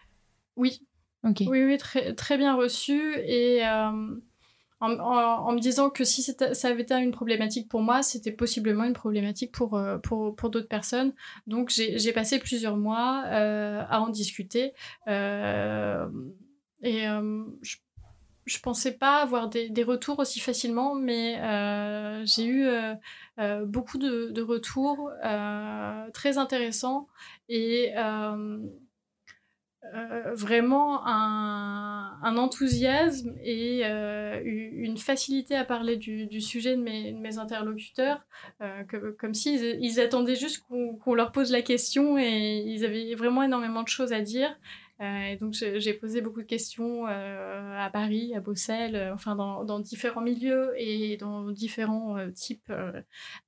Oui. 0.56 0.86
Ok. 1.24 1.42
Oui, 1.46 1.64
oui, 1.64 1.76
très, 1.78 2.14
très 2.14 2.38
bien 2.38 2.54
reçu. 2.54 3.00
Et 3.24 3.66
euh, 3.66 4.14
en, 4.82 5.52
me 5.52 5.60
disant 5.60 5.90
que 5.90 6.04
si 6.04 6.22
ça 6.22 6.68
avait 6.68 6.82
été 6.82 6.94
une 6.94 7.12
problématique 7.12 7.68
pour 7.68 7.82
moi, 7.82 8.02
c'était 8.02 8.32
possiblement 8.32 8.84
une 8.84 8.92
problématique 8.92 9.52
pour, 9.52 9.76
euh, 9.76 9.98
pour, 9.98 10.34
pour 10.34 10.50
d'autres 10.50 10.68
personnes. 10.68 11.12
Donc 11.46 11.70
j'ai 11.70 12.12
passé 12.12 12.38
plusieurs 12.38 12.76
mois 12.76 13.24
euh, 13.26 13.82
à 13.88 14.00
en 14.00 14.08
discuter. 14.08 14.72
Euh, 15.06 16.08
et 16.82 17.04
je, 17.62 17.76
je 18.44 18.58
pensais 18.58 18.92
pas 18.92 19.22
avoir 19.22 19.48
des, 19.48 19.68
des 19.68 19.84
retours 19.84 20.18
aussi 20.18 20.40
facilement, 20.40 20.96
mais 20.96 21.36
j'ai 22.26 22.46
eu 22.46 22.66
beaucoup 23.66 23.98
de, 23.98 24.30
de 24.32 24.42
retours 24.42 25.10
très 26.12 26.38
intéressants. 26.38 27.06
Et 27.48 27.92
euh, 29.94 30.34
vraiment 30.34 31.04
un, 31.08 32.16
un, 32.22 32.36
enthousiasme 32.36 33.34
et 33.42 33.80
euh, 33.84 34.40
une 34.44 34.96
facilité 34.96 35.56
à 35.56 35.64
parler 35.64 35.96
du, 35.96 36.26
du 36.26 36.40
sujet 36.40 36.76
de 36.76 36.82
mes, 36.82 37.12
de 37.12 37.18
mes 37.18 37.38
interlocuteurs, 37.38 38.24
euh, 38.60 38.84
que, 38.84 39.10
comme 39.18 39.34
s'ils 39.34 39.78
ils 39.82 39.98
attendaient 40.00 40.36
juste 40.36 40.64
qu'on 40.68 41.14
leur 41.14 41.32
pose 41.32 41.50
la 41.50 41.62
question 41.62 42.16
et 42.16 42.62
ils 42.64 42.84
avaient 42.84 43.16
vraiment 43.16 43.42
énormément 43.42 43.82
de 43.82 43.88
choses 43.88 44.12
à 44.12 44.20
dire. 44.20 44.56
et 45.00 45.36
donc 45.40 45.52
j'ai 45.54 45.94
posé 45.94 46.20
beaucoup 46.20 46.42
de 46.42 46.46
questions 46.46 47.06
à 47.06 47.90
Paris, 47.92 48.34
à 48.36 48.40
Bruxelles, 48.40 49.10
enfin 49.12 49.34
dans, 49.34 49.64
dans, 49.64 49.80
différents 49.80 50.20
milieux 50.20 50.72
et 50.76 51.16
dans 51.16 51.50
différents 51.50 52.16
types 52.32 52.72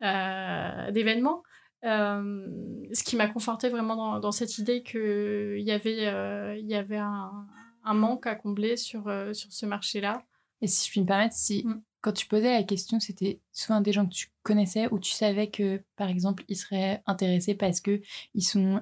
d'événements. 0.00 1.44
Euh, 1.84 2.46
ce 2.92 3.02
qui 3.02 3.16
m'a 3.16 3.28
conforté 3.28 3.68
vraiment 3.68 4.18
dans, 4.18 4.32
cette 4.32 4.58
idée 4.58 4.82
qu'il 4.82 5.60
y 5.60 5.70
avait, 5.70 6.06
euh, 6.06 6.56
il 6.56 6.66
y 6.66 6.74
avait 6.74 6.98
un, 6.98 7.46
manque 7.84 8.26
à 8.26 8.34
combler 8.34 8.76
sur, 8.76 9.08
euh, 9.08 9.32
sur 9.34 9.52
ce 9.52 9.66
marché-là. 9.66 10.24
Et 10.62 10.66
si 10.66 10.86
je 10.86 10.90
puis 10.90 11.00
me 11.02 11.06
permettre, 11.06 11.34
si 11.34 11.62
mm. 11.64 11.82
quand 12.00 12.12
tu 12.12 12.26
posais 12.26 12.52
la 12.52 12.62
question, 12.62 13.00
c'était 13.00 13.40
souvent 13.52 13.82
des 13.82 13.92
gens 13.92 14.06
que 14.06 14.14
tu 14.14 14.32
connaissais 14.42 14.88
ou 14.92 14.98
tu 14.98 15.12
savais 15.12 15.50
que, 15.50 15.82
par 15.96 16.08
exemple, 16.08 16.44
ils 16.48 16.56
seraient 16.56 17.02
intéressés 17.06 17.54
parce 17.54 17.80
que 17.80 18.00
ils 18.34 18.44
sont 18.44 18.80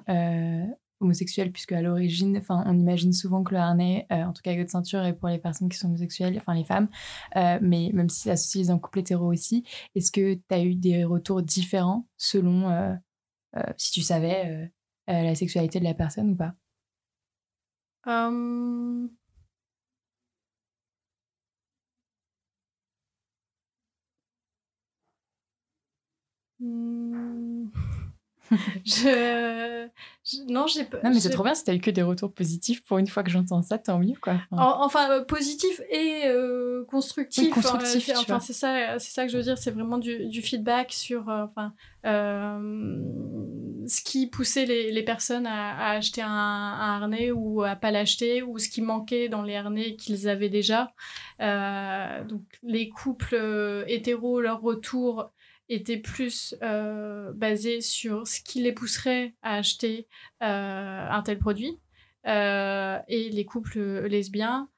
homosexuels, 0.99 1.51
puisque 1.51 1.71
à 1.73 1.81
l'origine, 1.81 2.37
enfin, 2.37 2.63
on 2.67 2.77
imagine 2.77 3.13
souvent 3.13 3.43
que 3.43 3.53
le 3.53 3.59
harnais, 3.59 4.05
euh, 4.11 4.23
en 4.23 4.33
tout 4.33 4.41
cas 4.41 4.51
avec 4.51 4.61
votre 4.61 4.71
ceinture, 4.71 5.03
est 5.03 5.13
pour 5.13 5.29
les 5.29 5.39
personnes 5.39 5.69
qui 5.69 5.77
sont 5.77 5.87
homosexuelles, 5.87 6.37
enfin 6.37 6.53
les 6.53 6.63
femmes, 6.63 6.87
euh, 7.35 7.59
mais 7.61 7.91
même 7.93 8.09
si 8.09 8.21
ça 8.21 8.35
se 8.35 8.71
en 8.71 8.79
couple 8.79 8.99
hétéro 8.99 9.31
aussi, 9.31 9.63
est-ce 9.95 10.11
que 10.11 10.35
tu 10.35 10.41
as 10.51 10.63
eu 10.63 10.75
des 10.75 11.03
retours 11.03 11.41
différents 11.41 12.07
selon 12.17 12.69
euh, 12.69 12.93
si 13.77 13.91
tu 13.91 14.01
savais 14.01 14.71
la 15.07 15.35
sexualité 15.35 15.79
de 15.79 15.85
la 15.85 15.93
personne 15.93 16.31
ou 16.31 16.35
pas? 16.35 16.53
Hum. 18.05 19.09
je... 28.85 29.87
Non, 30.47 30.67
j'ai 30.67 30.85
pas. 30.85 31.01
Non, 31.03 31.09
mais 31.09 31.19
c'est 31.19 31.29
trop 31.29 31.43
bien 31.43 31.53
si 31.53 31.65
t'as 31.65 31.73
eu 31.73 31.79
que 31.79 31.91
des 31.91 32.01
retours 32.01 32.31
positifs. 32.31 32.81
Pour 32.83 32.97
une 32.97 33.07
fois 33.07 33.23
que 33.23 33.29
j'entends 33.29 33.61
ça, 33.61 33.77
tant 33.77 33.99
mieux, 33.99 34.15
quoi. 34.21 34.35
Enfin, 34.51 35.11
euh, 35.11 35.25
positif 35.25 35.81
et 35.89 36.21
euh, 36.27 36.85
constructif. 36.85 37.49
constructif. 37.49 38.09
enfin, 38.15 38.39
c'est 38.39 38.53
ça, 38.53 38.99
c'est 38.99 39.11
ça 39.11 39.25
que 39.25 39.31
je 39.31 39.37
veux 39.37 39.43
dire. 39.43 39.57
C'est 39.57 39.71
vraiment 39.71 39.97
du, 39.97 40.27
du, 40.27 40.41
feedback 40.41 40.93
sur, 40.93 41.27
euh, 41.29 41.43
enfin, 41.43 41.73
ce 43.85 44.01
qui 44.03 44.27
poussait 44.27 44.65
les, 44.65 44.91
les 44.93 45.03
personnes 45.03 45.45
à, 45.45 45.89
acheter 45.89 46.21
un, 46.21 46.29
un, 46.29 46.95
harnais 46.95 47.31
ou 47.31 47.63
à 47.63 47.75
pas 47.75 47.91
l'acheter, 47.91 48.43
ou 48.43 48.59
ce 48.59 48.69
qui 48.69 48.81
manquait 48.81 49.27
dans 49.27 49.41
les 49.41 49.57
harnais 49.57 49.95
qu'ils 49.95 50.29
avaient 50.29 50.49
déjà. 50.49 50.93
donc, 51.39 52.43
les 52.63 52.87
couples 52.87 53.83
hétéros, 53.87 54.39
leur 54.39 54.61
retour 54.61 55.32
était 55.69 55.97
plus 55.97 56.55
euh, 56.61 57.31
basé 57.33 57.81
sur 57.81 58.27
ce 58.27 58.41
qui 58.41 58.61
les 58.61 58.73
pousserait 58.73 59.33
à 59.41 59.55
acheter 59.55 60.07
euh, 60.41 61.07
un 61.09 61.21
tel 61.23 61.39
produit. 61.39 61.79
Euh, 62.25 62.99
et 63.07 63.29
les 63.29 63.45
couples 63.45 64.05
lesbiens 64.07 64.69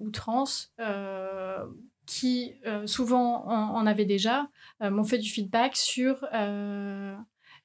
ou 0.00 0.10
trans, 0.10 0.44
qui 2.06 2.54
souvent 2.86 3.46
en, 3.46 3.76
en, 3.76 3.86
avaient 3.86 4.04
déjà, 4.04 4.48
m'ont 4.80 5.04
fait 5.04 5.18
du 5.18 5.30
feedback 5.30 5.76
sur 5.76 6.26
euh, 6.34 7.14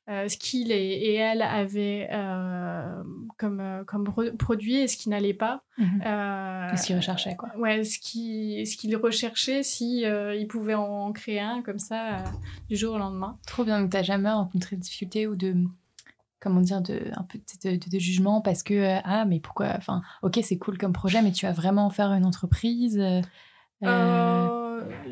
ce 0.10 0.38
qu'il 0.38 0.72
et, 0.72 1.14
elle 1.14 1.42
avaient 1.42 2.10
euh, 2.12 3.04
comme, 3.38 3.60
euh, 3.60 3.84
comme 3.84 4.06
produit 4.38 4.76
et 4.78 4.88
ce 4.88 4.98
qui 4.98 5.10
n'allait 5.10 5.34
pas. 5.34 5.64
Mhm. 5.78 6.02
ce 6.76 6.86
qu'ils 6.86 6.96
recherchaient, 6.96 7.36
quoi. 7.36 7.50
Ouais, 7.58 7.84
ce 7.84 8.00
qu'ils 8.00 8.66
ce 8.68 8.96
recherchaient 8.96 9.64
si 9.64 10.02
ils 10.02 10.48
pouvaient 10.48 10.76
en 10.76 11.12
créer 11.12 11.40
un 11.40 11.62
comme 11.62 11.80
ça 11.80 12.24
du 12.70 12.76
jour 12.76 12.96
au 12.96 12.98
lendemain. 12.98 13.38
Trop 13.46 13.64
bien. 13.64 13.80
Donc, 13.80 13.92
t'as 13.92 14.04
jamais 14.04 14.32
rencontré 14.32 14.76
de 14.76 14.82
difficultés 14.82 15.28
ou 15.28 15.36
de 15.36 15.56
comment 16.40 16.62
dire 16.62 16.82
de 16.82 17.02
un 17.16 17.24
peu 17.24 17.38
de, 17.66 17.76
de, 17.76 18.00
jugement 18.00 18.40
parce 18.40 18.64
que 18.64 18.98
ah 19.04 19.26
mais 19.26 19.42
pourquoi 19.42 19.74
enfin 19.76 20.02
ok 20.22 20.40
c'est 20.42 20.58
cool 20.58 20.78
comme 20.78 20.94
projet 20.94 21.22
mais 21.22 21.34
tu 21.34 21.46
vas 21.46 21.52
vraiment 21.52 21.90
faire 21.90 22.14
une 22.14 22.24
entreprise 22.26 22.98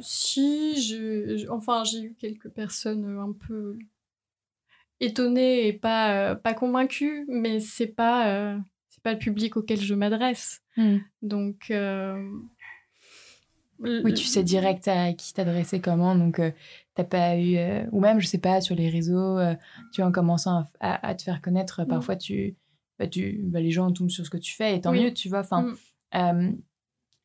si 0.01 0.81
je, 0.81 1.49
enfin 1.49 1.83
j'ai 1.83 2.01
eu 2.01 2.15
quelques 2.17 2.49
personnes 2.49 3.19
un 3.19 3.33
peu 3.33 3.77
étonnée 4.99 5.67
et 5.67 5.73
pas, 5.73 6.13
euh, 6.13 6.35
pas 6.35 6.53
convaincue, 6.53 7.25
mais 7.27 7.59
c'est 7.59 7.87
pas, 7.87 8.29
euh, 8.29 8.57
c'est 8.89 9.03
pas 9.03 9.13
le 9.13 9.19
public 9.19 9.57
auquel 9.57 9.79
je 9.79 9.93
m'adresse. 9.93 10.61
Hmm. 10.75 10.97
Donc. 11.21 11.67
Euh, 11.71 12.21
oui, 13.79 14.13
tu 14.15 14.25
sais 14.25 14.43
direct 14.43 14.87
à 14.87 15.13
qui 15.13 15.33
t'adresser 15.33 15.79
comment, 15.79 16.15
donc 16.15 16.41
t'as 16.95 17.03
pas 17.03 17.37
eu. 17.37 17.57
ou 17.91 17.99
même, 17.99 18.19
je 18.19 18.25
sais 18.25 18.39
pas, 18.39 18.59
sur 18.59 18.75
les 18.75 18.89
réseaux, 18.89 19.37
tu 19.93 20.01
vois, 20.01 20.09
en 20.09 20.11
commençant 20.11 20.63
à, 20.79 21.13
te 21.13 21.21
faire 21.21 21.41
connaître, 21.41 21.83
hmm. 21.83 21.87
parfois 21.87 22.15
tu. 22.15 22.55
Bah, 22.97 23.05
tu 23.05 23.41
bah, 23.43 23.59
les 23.59 23.69
gens 23.69 23.91
tombent 23.91 24.09
sur 24.09 24.25
ce 24.25 24.31
que 24.31 24.37
tu 24.37 24.55
fais 24.55 24.75
et 24.75 24.81
tant 24.81 24.91
mieux, 24.91 25.13
tu 25.13 25.29
vois. 25.29 25.41
Enfin. 25.41 25.75
Hmm. 26.11 26.57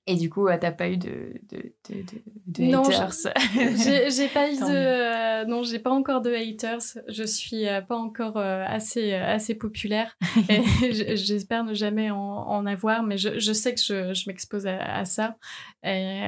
Et 0.09 0.17
du 0.17 0.31
coup, 0.31 0.49
t'as 0.61 0.73
pas 0.73 0.89
eu 0.89 0.97
de, 0.97 1.41
de, 1.49 1.73
de, 1.89 2.05
de, 2.49 2.63
non, 2.65 2.83
haters 2.83 3.33
J'ai 4.11 4.29
pas 4.29 4.51
eu 4.51 4.57
de. 4.57 4.63
Euh, 4.69 5.45
non, 5.45 5.63
j'ai 5.63 5.79
pas 5.79 5.91
encore 5.91 6.21
de 6.23 6.35
haters. 6.35 6.99
Je 7.09 7.23
suis 7.23 7.69
euh, 7.69 7.81
pas 7.83 7.97
encore 7.97 8.37
euh, 8.37 8.65
assez, 8.67 9.13
assez 9.13 9.55
populaire. 9.55 10.17
J'espère 10.91 11.63
ne 11.63 11.73
jamais 11.73 12.11
en, 12.11 12.19
en, 12.19 12.67
avoir, 12.67 13.05
mais 13.05 13.17
je, 13.17 13.39
je 13.39 13.53
sais 13.53 13.75
que 13.75 13.81
je, 13.81 14.13
je 14.13 14.29
m'expose 14.29 14.67
à, 14.67 15.05
ça. 15.05 15.37
Et, 15.85 16.19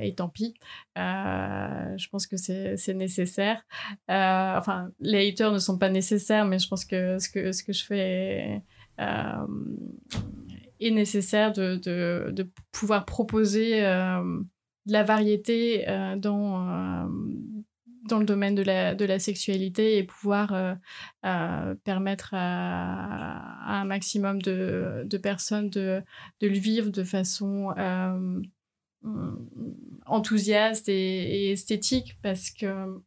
et, 0.00 0.14
tant 0.14 0.30
pis. 0.30 0.54
je 0.96 2.08
pense 2.08 2.26
que 2.26 2.38
c'est 2.38 2.94
nécessaire. 2.94 3.62
enfin, 4.08 4.88
les 5.00 5.28
haters 5.28 5.52
ne 5.52 5.58
sont 5.58 5.76
pas 5.76 5.90
nécessaires, 5.90 6.46
mais 6.46 6.58
je 6.58 6.68
pense 6.68 6.86
que 6.86 7.18
ce 7.18 7.28
que, 7.28 7.52
ce 7.52 7.62
que 7.62 7.74
je 7.74 7.84
fais 7.84 7.98
est 7.98 8.62
nécessaire 10.80 11.52
de, 11.52 12.50
pouvoir 12.72 13.04
proposer 13.04 13.84
euh, 13.84 14.40
de 14.86 14.92
la 14.92 15.02
variété 15.02 15.88
euh, 15.88 16.16
dans, 16.16 16.68
euh, 16.68 17.06
dans 18.08 18.18
le 18.18 18.24
domaine 18.24 18.54
de 18.54 18.62
la, 18.62 19.18
sexualité 19.18 19.98
et 19.98 20.04
pouvoir 20.04 20.76
permettre 21.84 22.30
à, 22.32 23.80
un 23.80 23.84
maximum 23.84 24.40
de, 24.40 25.18
personnes 25.22 25.70
de, 25.70 26.02
de, 26.40 26.48
le 26.48 26.58
vivre 26.58 26.90
de 26.90 27.04
façon 27.04 27.74
enthousiaste 30.06 30.88
et, 30.88 31.46
et, 31.48 31.52
esthétique 31.52 32.18
parce 32.22 32.50
que 32.50 33.00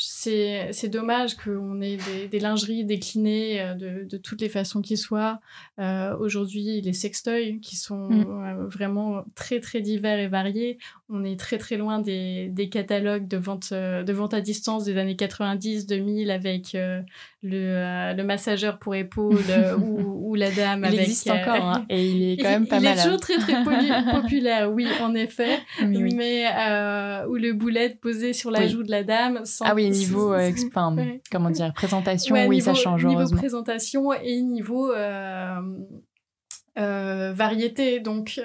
c'est 0.00 0.88
dommage 0.88 1.36
qu'on 1.36 1.80
ait 1.80 1.96
des, 1.96 2.28
des, 2.28 2.38
lingeries 2.38 2.84
déclinées 2.84 3.60
euh, 3.60 3.74
de, 3.74 4.04
de, 4.04 4.16
toutes 4.16 4.40
les 4.40 4.48
façons 4.48 4.80
qui 4.80 4.96
soient. 4.96 5.40
Euh, 5.80 6.16
Aujourd'hui, 6.18 6.80
les 6.80 6.92
sextoys 6.92 7.58
qui 7.60 7.74
sont 7.74 8.08
mm. 8.08 8.26
euh, 8.28 8.66
vraiment 8.68 9.24
très 9.34 9.58
très 9.58 9.80
divers 9.80 10.20
et 10.20 10.28
variés. 10.28 10.78
On 11.08 11.24
est 11.24 11.38
très 11.38 11.58
très 11.58 11.76
loin 11.76 11.98
des, 11.98 12.48
des 12.48 12.68
catalogues 12.68 13.26
de 13.26 13.38
vente, 13.38 13.70
euh, 13.72 14.04
de 14.04 14.12
vente 14.12 14.34
à 14.34 14.40
distance 14.40 14.84
des 14.84 14.98
années 14.98 15.16
90-2000 15.16 16.30
avec 16.30 16.76
le, 17.42 18.16
le, 18.16 18.22
massageur 18.24 18.78
pour 18.78 18.94
épaules 18.94 19.36
ou, 19.80 20.30
ou, 20.30 20.34
la 20.34 20.50
dame 20.50 20.80
il 20.80 20.86
avec... 20.86 21.00
existe 21.00 21.30
encore 21.30 21.54
hein, 21.54 21.86
et 21.88 22.10
il 22.10 22.32
est 22.32 22.36
quand 22.42 22.50
même 22.50 22.66
pas 22.66 22.78
il 22.78 22.84
mal. 22.84 22.96
Il 22.96 23.00
est 23.00 23.02
toujours 23.04 23.20
très 23.20 23.38
très 23.38 23.62
populaire, 23.62 24.72
oui, 24.72 24.88
en 25.00 25.14
effet. 25.14 25.58
Mais 25.86 26.46
où 27.28 27.34
le 27.36 27.52
boulet 27.52 27.90
posé 28.00 28.32
sur 28.32 28.50
la 28.50 28.66
joue 28.66 28.82
de 28.82 28.90
la 28.90 29.04
dame 29.04 29.40
sans 29.44 29.64
ah 29.64 29.74
oui, 29.74 29.90
niveau, 29.90 30.32
euh, 30.32 30.50
comment 31.32 31.50
dire, 31.50 31.72
présentation, 31.74 32.36
oui, 32.46 32.60
ça 32.60 32.74
change 32.74 33.04
Niveau 33.04 33.36
présentation 33.36 34.12
et 34.12 34.40
niveau 34.42 34.90
euh, 34.92 35.60
euh, 36.78 37.32
variété. 37.32 38.00
Donc, 38.00 38.40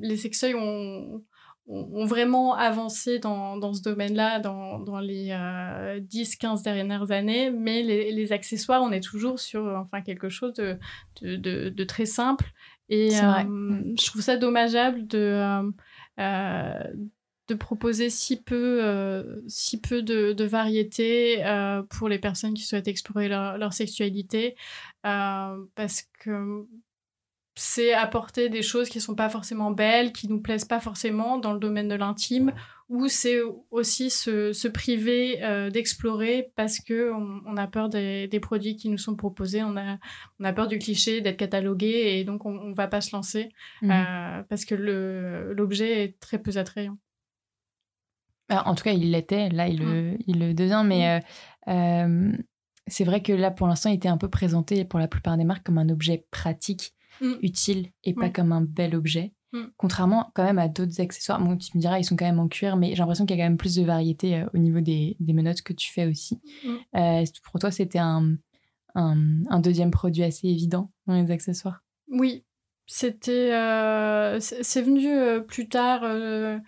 les 0.00 0.16
sextoys 0.16 0.54
ont, 0.54 1.22
ont, 1.68 2.04
vraiment 2.04 2.54
avancé 2.54 3.18
dans, 3.18 3.56
dans 3.56 3.72
ce 3.72 3.82
domaine-là 3.82 4.40
dans, 4.40 4.78
dans, 4.80 4.98
les 4.98 5.28
10-15 5.28 6.62
dernières 6.62 7.10
années, 7.12 7.50
mais 7.50 7.82
les, 7.82 8.12
les, 8.12 8.32
accessoires, 8.32 8.82
on 8.82 8.90
est 8.90 9.02
toujours 9.02 9.38
sur 9.38 9.66
enfin, 9.66 10.02
quelque 10.02 10.28
chose 10.28 10.52
de, 10.54 10.78
de, 11.22 11.68
de, 11.68 11.84
très 11.84 12.06
simple. 12.06 12.46
Et 12.88 13.10
je 13.10 14.06
trouve 14.06 14.22
ça 14.22 14.36
dommageable 14.36 15.06
de 15.06 15.62
de 17.48 17.54
proposer 17.54 18.10
si 18.10 18.40
peu, 18.40 18.82
euh, 18.82 19.40
si 19.48 19.80
peu 19.80 20.02
de, 20.02 20.32
de 20.32 20.44
variété 20.44 21.44
euh, 21.44 21.82
pour 21.82 22.08
les 22.08 22.18
personnes 22.18 22.54
qui 22.54 22.62
souhaitent 22.62 22.88
explorer 22.88 23.28
leur, 23.28 23.58
leur 23.58 23.72
sexualité, 23.72 24.56
euh, 25.06 25.56
parce 25.74 26.02
que 26.20 26.64
c'est 27.54 27.92
apporter 27.92 28.48
des 28.48 28.62
choses 28.62 28.88
qui 28.88 29.00
sont 29.00 29.14
pas 29.14 29.28
forcément 29.28 29.70
belles, 29.70 30.12
qui 30.12 30.28
nous 30.28 30.40
plaisent 30.40 30.64
pas 30.64 30.80
forcément 30.80 31.38
dans 31.38 31.52
le 31.52 31.58
domaine 31.58 31.88
de 31.88 31.94
l'intime, 31.94 32.52
ou 32.88 33.08
c'est 33.08 33.40
aussi 33.70 34.10
se, 34.10 34.68
priver 34.68 35.42
euh, 35.42 35.70
d'explorer 35.70 36.50
parce 36.56 36.78
que 36.78 37.12
on, 37.12 37.56
a 37.56 37.66
peur 37.66 37.88
des, 37.88 38.40
produits 38.40 38.76
qui 38.76 38.88
nous 38.88 38.98
sont 38.98 39.16
proposés, 39.16 39.62
on 39.62 39.76
a, 39.76 39.98
on 40.40 40.44
a 40.44 40.52
peur 40.52 40.66
du 40.66 40.78
cliché 40.78 41.20
d'être 41.20 41.36
catalogué 41.36 42.18
et 42.18 42.24
donc 42.24 42.46
on, 42.46 42.54
on 42.54 42.72
va 42.72 42.88
pas 42.88 43.00
se 43.00 43.14
lancer 43.14 43.50
mmh. 43.82 43.90
euh, 43.90 44.42
parce 44.48 44.64
que 44.64 44.74
l'objet 44.74 46.04
est 46.04 46.20
très 46.20 46.38
peu 46.38 46.56
attrayant. 46.56 46.96
Ah, 48.48 48.68
en 48.68 48.74
tout 48.74 48.84
cas, 48.84 48.92
il 48.92 49.10
l'était, 49.10 49.48
là 49.50 49.68
il, 49.68 49.78
le, 49.78 50.16
il 50.26 50.38
le 50.38 50.52
devient, 50.52 50.82
mais 50.84 51.20
euh, 51.68 52.32
c'est 52.86 53.04
vrai 53.04 53.22
que 53.22 53.32
là 53.32 53.50
pour 53.50 53.66
l'instant 53.66 53.90
il 53.90 53.94
était 53.94 54.08
un 54.08 54.18
peu 54.18 54.28
présenté 54.28 54.84
pour 54.84 54.98
la 54.98 55.08
plupart 55.08 55.36
des 55.36 55.44
marques 55.44 55.64
comme 55.64 55.78
un 55.78 55.88
objet 55.88 56.26
pratique 56.30 56.94
Mm. 57.22 57.34
utile 57.42 57.86
et 58.02 58.14
pas 58.14 58.30
comme 58.30 58.52
un 58.52 58.62
bel 58.62 58.96
objet. 58.96 59.32
Mm. 59.52 59.66
Contrairement 59.76 60.30
quand 60.34 60.42
même 60.42 60.58
à 60.58 60.68
d'autres 60.68 61.00
accessoires. 61.00 61.40
Bon, 61.40 61.56
tu 61.56 61.70
me 61.76 61.80
diras, 61.80 61.98
ils 61.98 62.04
sont 62.04 62.16
quand 62.16 62.24
même 62.24 62.40
en 62.40 62.48
cuir, 62.48 62.76
mais 62.76 62.90
j'ai 62.90 62.96
l'impression 62.96 63.26
qu'il 63.26 63.36
y 63.36 63.40
a 63.40 63.44
quand 63.44 63.50
même 63.50 63.58
plus 63.58 63.76
de 63.76 63.84
variété 63.84 64.36
euh, 64.36 64.46
au 64.54 64.58
niveau 64.58 64.80
des, 64.80 65.16
des, 65.20 65.32
menottes 65.32 65.62
que 65.62 65.72
tu 65.72 65.92
fais 65.92 66.06
aussi. 66.06 66.40
Mm. 66.64 66.96
Euh, 66.96 67.24
pour 67.44 67.60
toi, 67.60 67.70
c'était 67.70 68.00
un, 68.00 68.34
un, 68.94 69.60
deuxième 69.60 69.92
produit 69.92 70.24
assez 70.24 70.48
évident 70.48 70.90
dans 71.06 71.14
les 71.14 71.30
accessoires? 71.30 71.84
Oui, 72.08 72.44
c'était. 72.86 73.52
Euh, 73.54 74.40
c'est 74.40 74.82
venu 74.82 75.42
plus 75.46 75.68
tard. 75.68 76.02
le 76.02 76.60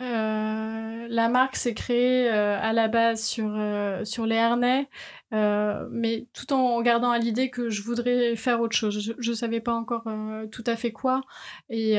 euh, 0.00 1.08
la 1.08 1.28
marque 1.28 1.56
s'est 1.56 1.74
créée 1.74 2.30
euh, 2.30 2.56
à 2.60 2.72
la 2.72 2.86
base 2.86 3.24
sur, 3.24 3.52
euh, 3.56 4.04
sur 4.04 4.26
les 4.26 4.36
harnais, 4.36 4.88
mais 5.32 6.26
tout 6.32 6.52
en 6.52 6.80
gardant 6.82 7.10
à 7.10 7.18
l'idée 7.18 7.50
que 7.50 7.68
je 7.68 7.82
voudrais 7.82 8.36
faire 8.36 8.60
autre 8.60 8.76
chose. 8.76 9.14
Je 9.18 9.30
ne 9.30 9.36
savais 9.36 9.60
pas 9.60 9.74
encore 9.74 10.04
tout 10.52 10.64
à 10.66 10.76
fait 10.76 10.92
quoi. 10.92 11.22
Et, 11.68 11.96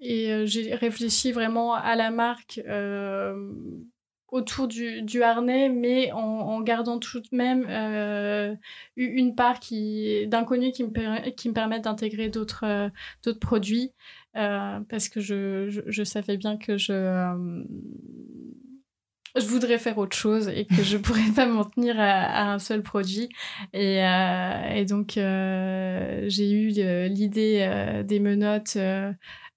et 0.00 0.46
j'ai 0.46 0.74
réfléchi 0.74 1.32
vraiment 1.32 1.74
à 1.74 1.94
la 1.96 2.10
marque 2.10 2.60
autour 4.28 4.66
du, 4.66 5.02
du, 5.02 5.22
harnais, 5.22 5.68
mais 5.68 6.10
en, 6.12 6.60
gardant 6.62 6.98
tout 6.98 7.20
de 7.20 7.28
même 7.32 7.66
une 8.96 9.34
part 9.34 9.60
d'inconnu 10.26 10.72
qui, 10.72 10.84
me, 10.84 11.30
qui 11.30 11.48
me 11.48 11.54
permet 11.54 11.80
d'intégrer 11.80 12.28
d'autres 12.28 12.90
produits. 13.40 13.92
Euh, 14.36 14.80
parce 14.88 15.08
que 15.08 15.20
je, 15.20 15.82
je, 15.86 16.04
savais 16.04 16.38
bien 16.38 16.56
que 16.56 16.78
je, 16.78 16.92
euh, 16.92 17.64
je 19.36 19.46
voudrais 19.46 19.76
faire 19.76 19.98
autre 19.98 20.16
chose 20.16 20.48
et 20.48 20.64
que 20.64 20.82
je 20.82 20.96
pourrais 20.98 21.30
pas 21.36 21.46
m'en 21.46 21.64
tenir 21.64 21.96
à, 21.98 22.52
un 22.52 22.58
seul 22.58 22.82
produit. 22.82 23.28
Et, 23.74 24.02
euh, 24.02 24.74
et 24.74 24.84
donc, 24.86 25.12
j'ai 25.16 26.50
eu 26.50 26.68
l'idée 27.08 28.02
des 28.04 28.20
menottes 28.20 28.78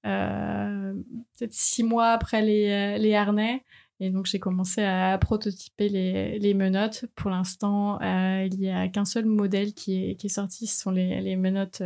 peut-être 0.04 1.54
six 1.54 1.84
mois 1.84 2.10
après 2.10 2.42
les, 2.42 2.98
les 2.98 3.16
harnais. 3.16 3.64
Et 4.02 4.10
donc, 4.10 4.26
j'ai 4.26 4.40
commencé 4.40 4.84
à 4.84 5.18
prototyper 5.18 5.88
les, 5.88 6.38
les 6.38 6.54
menottes. 6.54 7.06
Pour 7.16 7.30
l'instant, 7.30 7.98
il 8.02 8.60
n'y 8.60 8.70
a 8.70 8.90
qu'un 8.90 9.06
seul 9.06 9.26
modèle 9.26 9.74
qui 9.74 10.12
est, 10.12 10.16
qui 10.16 10.28
est 10.28 10.30
sorti. 10.30 10.68
Ce 10.68 10.82
sont 10.82 10.92
les, 10.92 11.22
les 11.22 11.38
menottes 11.38 11.82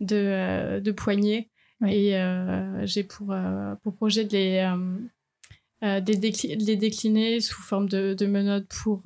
de, 0.00 0.80
de 0.80 0.92
poignée 0.92 1.51
et 1.86 2.16
euh, 2.16 2.86
j'ai 2.86 3.04
pour, 3.04 3.32
euh, 3.32 3.74
pour 3.82 3.94
projet 3.94 4.24
de 4.24 4.32
les, 4.32 4.72
euh, 5.82 6.00
les 6.00 6.76
décliner 6.76 7.40
sous 7.40 7.60
forme 7.60 7.88
de, 7.88 8.14
de 8.14 8.26
menottes 8.26 8.68
pour, 8.68 9.02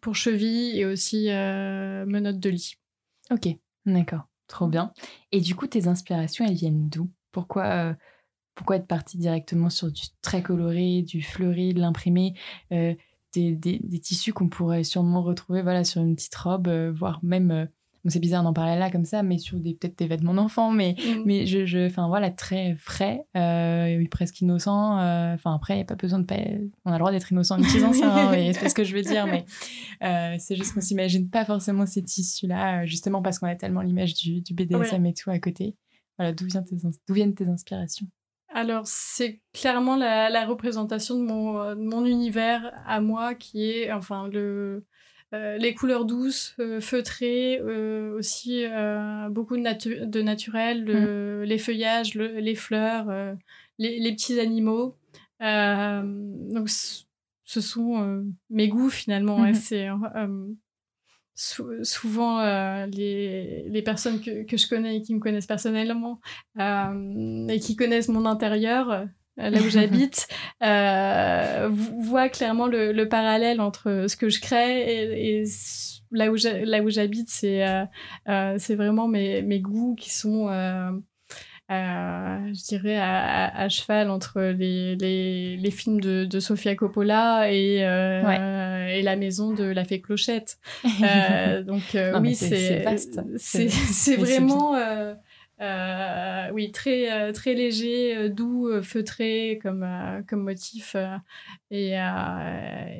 pour 0.00 0.14
cheville 0.14 0.78
et 0.78 0.84
aussi 0.84 1.28
menottes 1.28 2.40
de 2.40 2.50
lit. 2.50 2.74
Ok, 3.30 3.48
d'accord, 3.86 4.28
trop 4.46 4.68
bien. 4.68 4.92
Et 5.32 5.40
du 5.40 5.54
coup, 5.54 5.66
tes 5.66 5.88
inspirations, 5.88 6.46
elles 6.46 6.54
viennent 6.54 6.88
d'où? 6.88 7.10
Pourquoi 7.32 7.96
pourquoi 8.54 8.74
être 8.74 8.88
partie 8.88 9.18
directement 9.18 9.70
sur 9.70 9.92
du 9.92 10.02
très 10.20 10.42
coloré, 10.42 11.02
du 11.02 11.22
fleuri, 11.22 11.74
de 11.74 11.80
l'imprimé, 11.80 12.34
des, 12.70 12.96
des, 13.32 13.78
des, 13.78 14.00
tissus 14.00 14.32
qu'on 14.32 14.48
pourrait 14.48 14.82
sûrement 14.82 15.22
retrouver 15.22 15.62
voilà, 15.62 15.84
sur 15.84 16.02
une 16.02 16.16
petite 16.16 16.34
robe, 16.34 16.68
voire 16.92 17.20
même 17.22 17.68
c'est 18.06 18.20
bizarre 18.20 18.42
d'en 18.42 18.52
parler 18.52 18.78
là 18.78 18.90
comme 18.90 19.04
ça, 19.04 19.22
mais 19.22 19.38
sur 19.38 19.58
des 19.58 19.74
peut-être 19.74 19.98
des 19.98 20.06
vêtements 20.06 20.34
d'enfant, 20.34 20.70
mais 20.70 20.94
mm. 20.98 21.22
mais 21.24 21.46
je, 21.46 21.66
je, 21.66 21.86
enfin 21.86 22.08
voilà, 22.08 22.30
très 22.30 22.74
frais, 22.76 23.24
euh, 23.36 24.04
presque 24.10 24.40
innocent. 24.40 24.98
Euh, 24.98 25.34
enfin 25.34 25.54
après, 25.54 25.74
il 25.74 25.78
y 25.78 25.82
a 25.82 25.84
pas 25.84 25.96
besoin 25.96 26.20
de, 26.20 26.26
on 26.84 26.90
a 26.90 26.94
le 26.94 26.98
droit 26.98 27.10
d'être 27.10 27.32
innocent 27.32 27.56
en 27.56 27.62
utilisant 27.62 27.92
ça, 27.92 28.30
hein, 28.30 28.52
c'est 28.52 28.68
ce 28.68 28.74
que 28.74 28.84
je 28.84 28.94
veux 28.94 29.02
dire, 29.02 29.26
mais 29.26 29.44
euh, 30.02 30.36
c'est 30.38 30.56
juste 30.56 30.74
qu'on 30.74 30.80
s'imagine 30.80 31.28
pas 31.28 31.44
forcément 31.44 31.86
ces 31.86 32.02
tissus-là, 32.02 32.86
justement 32.86 33.22
parce 33.22 33.38
qu'on 33.38 33.48
a 33.48 33.56
tellement 33.56 33.82
l'image 33.82 34.14
du, 34.14 34.40
du, 34.40 34.54
BDSM 34.54 35.04
et 35.06 35.14
tout 35.14 35.30
à 35.30 35.38
côté. 35.38 35.76
Voilà, 36.18 36.32
d'où 36.32 36.46
viennent 36.46 36.64
tes, 36.64 36.76
d'où 37.06 37.14
viennent 37.14 37.34
tes 37.34 37.46
inspirations? 37.46 38.06
Alors, 38.54 38.86
c'est 38.86 39.42
clairement 39.52 39.96
la, 39.96 40.30
la, 40.30 40.46
représentation 40.46 41.16
de 41.16 41.22
mon, 41.22 41.74
de 41.74 41.82
mon 41.82 42.06
univers 42.06 42.72
à 42.86 43.00
moi 43.00 43.34
qui 43.34 43.70
est, 43.70 43.92
enfin, 43.92 44.26
le, 44.28 44.86
les 45.32 45.74
couleurs 45.74 46.04
douces, 46.04 46.54
euh, 46.58 46.80
feutrées, 46.80 47.58
euh, 47.60 48.16
aussi 48.16 48.64
beaucoup 49.30 49.56
de, 49.56 50.04
de 50.04 50.22
naturel, 50.22 50.84
mm. 50.84 51.42
les 51.42 51.58
feuillages, 51.58 52.14
les 52.14 52.54
fleurs, 52.54 53.36
les, 53.78 54.12
petits 54.12 54.40
animaux. 54.40 54.96
donc, 55.40 56.68
ce 56.68 57.60
sont 57.60 58.24
mes 58.50 58.68
goûts 58.68 58.90
finalement. 58.90 59.44
Mm-hmm. 59.44 60.56
c'est 61.34 61.84
souvent 61.84 62.40
les, 62.86 63.64
les, 63.68 63.82
personnes 63.82 64.20
que, 64.20 64.44
que, 64.44 64.56
je 64.56 64.66
connais 64.66 64.96
et 64.96 65.02
qui 65.02 65.14
me 65.14 65.20
connaissent 65.20 65.46
personnellement 65.46 66.20
et 66.58 67.60
qui 67.60 67.76
connaissent 67.76 68.08
mon 68.08 68.26
intérieur 68.26 68.90
euh, 68.90 69.04
là 69.38 69.60
où 69.60 69.68
j'habite, 69.70 70.28
euh, 70.62 71.70
voit 72.00 72.28
clairement 72.28 72.66
le, 72.66 72.92
le, 72.92 73.08
parallèle 73.08 73.60
entre 73.60 74.06
ce 74.08 74.16
que 74.16 74.28
je 74.28 74.40
crée 74.40 74.82
et, 74.82 75.40
et 75.40 75.44
là 76.10 76.30
où 76.30 76.90
j'habite, 76.90 77.28
c'est 77.28 77.66
euh, 77.66 77.84
euh, 78.28 78.54
c'est 78.58 78.74
vraiment 78.74 79.08
mes, 79.08 79.42
mes, 79.42 79.60
goûts 79.60 79.94
qui 79.94 80.10
sont, 80.10 80.48
euh, 80.48 80.90
je 81.70 82.64
dirais, 82.66 82.96
à, 82.96 83.54
à, 83.54 83.68
cheval 83.68 84.10
entre 84.10 84.40
les, 84.40 84.96
les, 84.96 85.56
les 85.56 85.70
films 85.70 86.00
de, 86.00 86.24
de, 86.24 86.40
Sofia 86.40 86.74
Coppola 86.74 87.52
et, 87.52 87.78
et 87.78 89.02
la 89.02 89.16
maison 89.16 89.52
de 89.52 89.64
la 89.64 89.84
fée 89.84 90.00
Clochette. 90.00 90.58
donc 91.66 91.96
oui, 92.20 92.34
c'est 92.34 92.84
c'est 93.36 94.16
vraiment 94.16 94.76
euh, 95.60 96.50
oui, 96.52 96.70
très, 96.70 97.10
euh, 97.10 97.32
très 97.32 97.54
léger, 97.54 98.16
euh, 98.16 98.28
doux, 98.28 98.70
feutré 98.82 99.58
comme, 99.60 99.86
comme 100.28 100.42
motif. 100.42 100.94
et, 101.70 101.90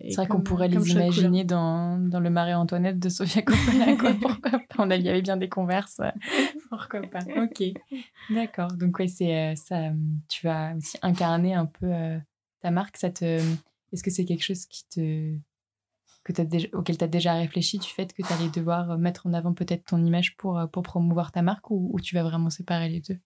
c'est 0.09 0.15
vrai 0.17 0.27
qu'on 0.27 0.41
pourrait 0.41 0.69
les 0.69 0.91
imaginer 0.91 1.45
dans, 1.45 1.99
dans, 1.99 2.21
le 2.21 2.31
Marie-Antoinette 2.31 2.99
de 2.99 3.09
Sofia 3.09 3.43
Coppola. 3.43 3.87
Pourquoi 4.21 4.51
pas? 4.51 4.61
On 4.79 4.91
il 4.91 5.03
y 5.03 5.09
avait 5.09 5.23
bien 5.23 5.37
des 5.37 5.49
converses. 5.49 6.01
Pourquoi 6.69 7.03
pas? 7.03 7.21
Ok, 7.37 7.63
d'accord. 8.31 8.73
Donc 8.73 8.99
oui, 8.99 9.09
c'est 9.09 9.55
ça. 9.57 9.91
Tu 10.29 10.47
vas 10.47 10.75
aussi 10.77 10.99
incarner 11.03 11.55
un 11.55 11.67
peu 11.67 11.93
ta 12.61 12.71
marque. 12.71 12.97
Ça 12.97 13.11
te... 13.11 13.41
Est-ce 13.93 14.03
que 14.03 14.11
c'est 14.11 14.25
quelque 14.25 14.45
chose 14.45 14.67
qui 14.67 14.85
te 14.89 15.39
que 16.25 16.41
as 16.41 16.45
déjà, 16.45 16.69
auquel 16.73 16.99
tu 16.99 17.05
as 17.05 17.09
déjà 17.09 17.35
réfléchi 17.35 17.79
du 17.79 17.89
fait 17.89 18.13
que 18.13 18.23
tu 18.23 18.33
allais 18.33 18.51
devoir 18.51 18.91
euh, 18.93 18.97
mettre 18.97 19.27
en 19.27 19.33
avant 19.33 19.55
peut-être 19.55 19.85
ton 19.85 20.05
image 20.05 20.37
pour, 20.37 20.59
euh, 20.59 20.67
pour 20.67 20.83
promouvoir 20.83 21.33
ta 21.33 21.43
marque 21.43 21.71
ou, 21.71 21.97
tu 22.03 22.15
vas 22.15 22.23
vraiment 22.23 22.51
séparer 22.51 22.89
les 22.89 23.01
deux? 23.01 23.19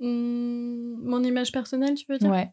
Mmh, 0.00 1.08
Mon 1.08 1.22
image 1.22 1.52
personnelle, 1.52 1.94
tu 1.94 2.04
veux 2.08 2.18
dire? 2.18 2.30
Ouais. 2.30 2.52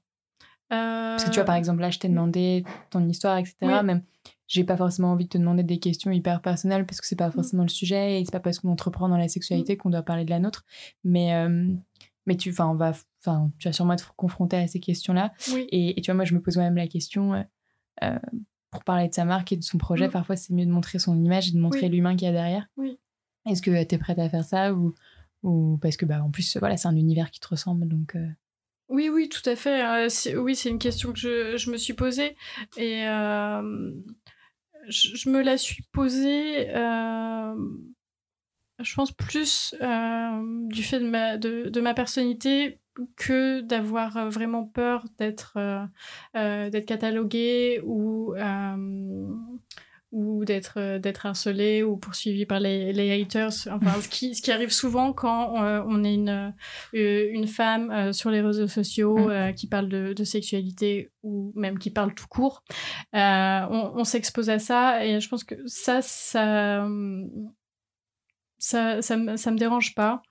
Parce 0.69 1.23
que 1.23 1.29
tu 1.29 1.35
vois, 1.35 1.45
par 1.45 1.55
exemple, 1.55 1.81
là, 1.81 1.91
je 1.91 1.99
t'ai 1.99 2.09
demandé 2.09 2.63
ton 2.89 3.07
histoire, 3.07 3.37
etc. 3.37 3.55
Oui. 3.61 3.83
Même, 3.83 4.03
j'ai 4.47 4.63
pas 4.63 4.77
forcément 4.77 5.11
envie 5.11 5.25
de 5.25 5.29
te 5.29 5.37
demander 5.37 5.63
des 5.63 5.79
questions 5.79 6.11
hyper 6.11 6.41
personnelles 6.41 6.85
parce 6.85 7.01
que 7.01 7.07
c'est 7.07 7.15
pas 7.15 7.29
mmh. 7.29 7.33
forcément 7.33 7.63
le 7.63 7.69
sujet 7.69 8.19
et 8.19 8.25
c'est 8.25 8.31
pas 8.31 8.39
parce 8.39 8.59
qu'on 8.59 8.69
entreprend 8.69 9.07
dans 9.07 9.17
la 9.17 9.27
sexualité 9.27 9.73
mmh. 9.75 9.77
qu'on 9.77 9.89
doit 9.91 10.01
parler 10.01 10.25
de 10.25 10.31
la 10.31 10.39
nôtre. 10.39 10.65
Mais, 11.03 11.33
mais 12.25 12.35
tu, 12.35 12.53
on 12.59 12.75
va, 12.75 12.93
tu 12.93 13.67
vas 13.67 13.73
sûrement 13.73 13.93
être 13.93 14.15
confronté 14.15 14.57
à 14.57 14.67
ces 14.67 14.79
questions-là. 14.79 15.33
Et, 15.71 16.01
tu 16.01 16.11
vois, 16.11 16.15
moi, 16.15 16.25
je 16.25 16.33
me 16.33 16.41
pose 16.41 16.57
même 16.57 16.75
la 16.75 16.87
question 16.87 17.45
euh, 18.03 18.19
pour 18.75 18.83
parler 18.83 19.07
de 19.07 19.13
sa 19.13 19.25
marque 19.25 19.51
et 19.53 19.57
de 19.57 19.63
son 19.63 19.77
projet, 19.77 20.07
mm. 20.07 20.11
parfois 20.11 20.35
c'est 20.35 20.53
mieux 20.53 20.65
de 20.65 20.71
montrer 20.71 20.99
son 20.99 21.17
image 21.23 21.49
et 21.49 21.51
de 21.53 21.59
montrer 21.59 21.87
l'humain 21.89 22.15
qu'il 22.15 22.27
y 22.27 22.29
a 22.29 22.33
derrière. 22.33 22.67
Oui. 22.77 22.99
Est-ce 23.47 23.61
que 23.61 23.83
tu 23.83 23.95
es 23.95 23.97
prête 23.97 24.19
à 24.19 24.29
faire 24.29 24.43
ça 24.43 24.73
ou, 24.73 24.93
ou 25.43 25.77
parce 25.81 25.95
que 25.97 26.05
bah 26.05 26.21
en 26.21 26.29
plus 26.29 26.57
voilà, 26.57 26.75
c'est 26.77 26.87
un 26.87 26.95
univers 26.95 27.31
qui 27.31 27.39
te 27.39 27.47
ressemble 27.47 27.87
donc 27.87 28.15
euh. 28.15 28.27
Oui, 28.87 29.09
oui, 29.09 29.29
tout 29.29 29.49
à 29.49 29.55
fait. 29.55 29.83
Euh, 29.83 30.09
oui, 30.39 30.55
c'est 30.55 30.69
une 30.69 30.77
question 30.77 31.11
que 31.11 31.17
je, 31.17 31.57
je, 31.57 31.71
me 31.71 31.77
suis 31.77 31.93
posée 31.93 32.35
et 32.77 33.07
euh, 33.07 33.91
je, 34.87 35.29
me 35.29 35.41
la 35.41 35.57
suis 35.57 35.81
posée, 35.91 36.67
je 38.79 38.95
pense, 38.95 39.11
plus 39.11 39.73
du 39.73 40.83
fait 40.83 40.99
de 40.99 41.09
ma, 41.09 41.37
de, 41.37 41.69
de 41.69 41.81
ma 41.81 41.95
personnalité 41.95 42.79
que 43.15 43.61
d'avoir 43.61 44.17
euh, 44.17 44.29
vraiment 44.29 44.65
peur 44.65 45.05
d'être 45.17 45.53
euh, 45.57 45.85
euh, 46.35 46.69
d'être 46.69 46.85
catalogué 46.85 47.81
ou 47.83 48.33
ou 50.11 50.45
d'être 50.45 50.97
d'être 50.99 51.25
harcelé 51.25 51.83
ou 51.83 51.97
poursuivi 51.97 52.45
par 52.45 52.61
les, 52.61 52.93
les 52.93 53.21
haters. 53.21 53.67
Enfin, 53.69 53.99
ce 53.99 54.07
qui 54.07 54.33
ce 54.33 54.41
qui 54.41 54.51
arrive 54.51 54.71
souvent 54.71 55.11
quand 55.11 55.53
on 55.55 56.03
est 56.05 56.13
une 56.13 56.53
une 56.93 57.47
femme 57.47 58.13
sur 58.13 58.29
les 58.29 58.39
réseaux 58.39 58.67
sociaux 58.67 59.27
mm. 59.27 59.53
qui 59.55 59.67
parle 59.67 59.89
de, 59.89 60.13
de, 60.13 60.23
sexualité 60.23 61.11
ou 61.23 61.51
même 61.55 61.77
qui 61.79 61.89
parle 61.89 62.13
tout 62.13 62.27
court. 62.29 62.63
on, 63.13 63.91
on 63.95 64.03
s'expose 64.05 64.49
à 64.49 64.59
ça 64.59 65.05
et 65.05 65.19
je 65.19 65.27
pense 65.27 65.43
que 65.43 65.55
ça 65.65 66.01
ça 66.01 66.87
ça, 68.57 69.01
ça, 69.01 69.17
me, 69.17 69.35
ça 69.35 69.51
me 69.51 69.57
dérange 69.57 69.93
pas. 69.95 70.21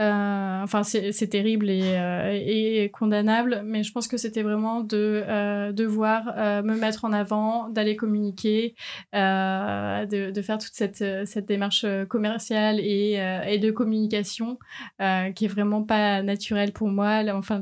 Euh, 0.00 0.62
enfin, 0.62 0.82
c'est 0.82 1.28
terrible 1.28 1.66
euh, 1.70 2.32
et, 2.32 2.90
condamnable, 2.90 3.62
mais 3.64 3.84
je 3.84 3.92
pense 3.92 4.08
que 4.08 4.16
c'était 4.16 4.42
vraiment 4.42 4.80
de 4.80 5.22
euh, 5.28 5.72
devoir 5.72 6.24
me 6.64 6.74
mettre 6.74 7.04
en 7.04 7.12
avant, 7.12 7.68
d'aller 7.68 7.94
communiquer, 7.96 8.74
de, 9.12 10.42
faire 10.42 10.58
toute 10.58 10.74
cette, 10.74 11.04
cette 11.26 11.46
démarche 11.46 11.86
commerciale 12.08 12.80
et, 12.80 13.20
et 13.46 13.58
de 13.58 13.70
communication 13.70 14.58
qui 14.98 15.44
est 15.44 15.48
vraiment 15.48 15.82
pas 15.82 16.22
naturelle 16.22 16.72
pour 16.72 16.88
moi. 16.88 17.22
Là, 17.22 17.36
enfin, 17.36 17.60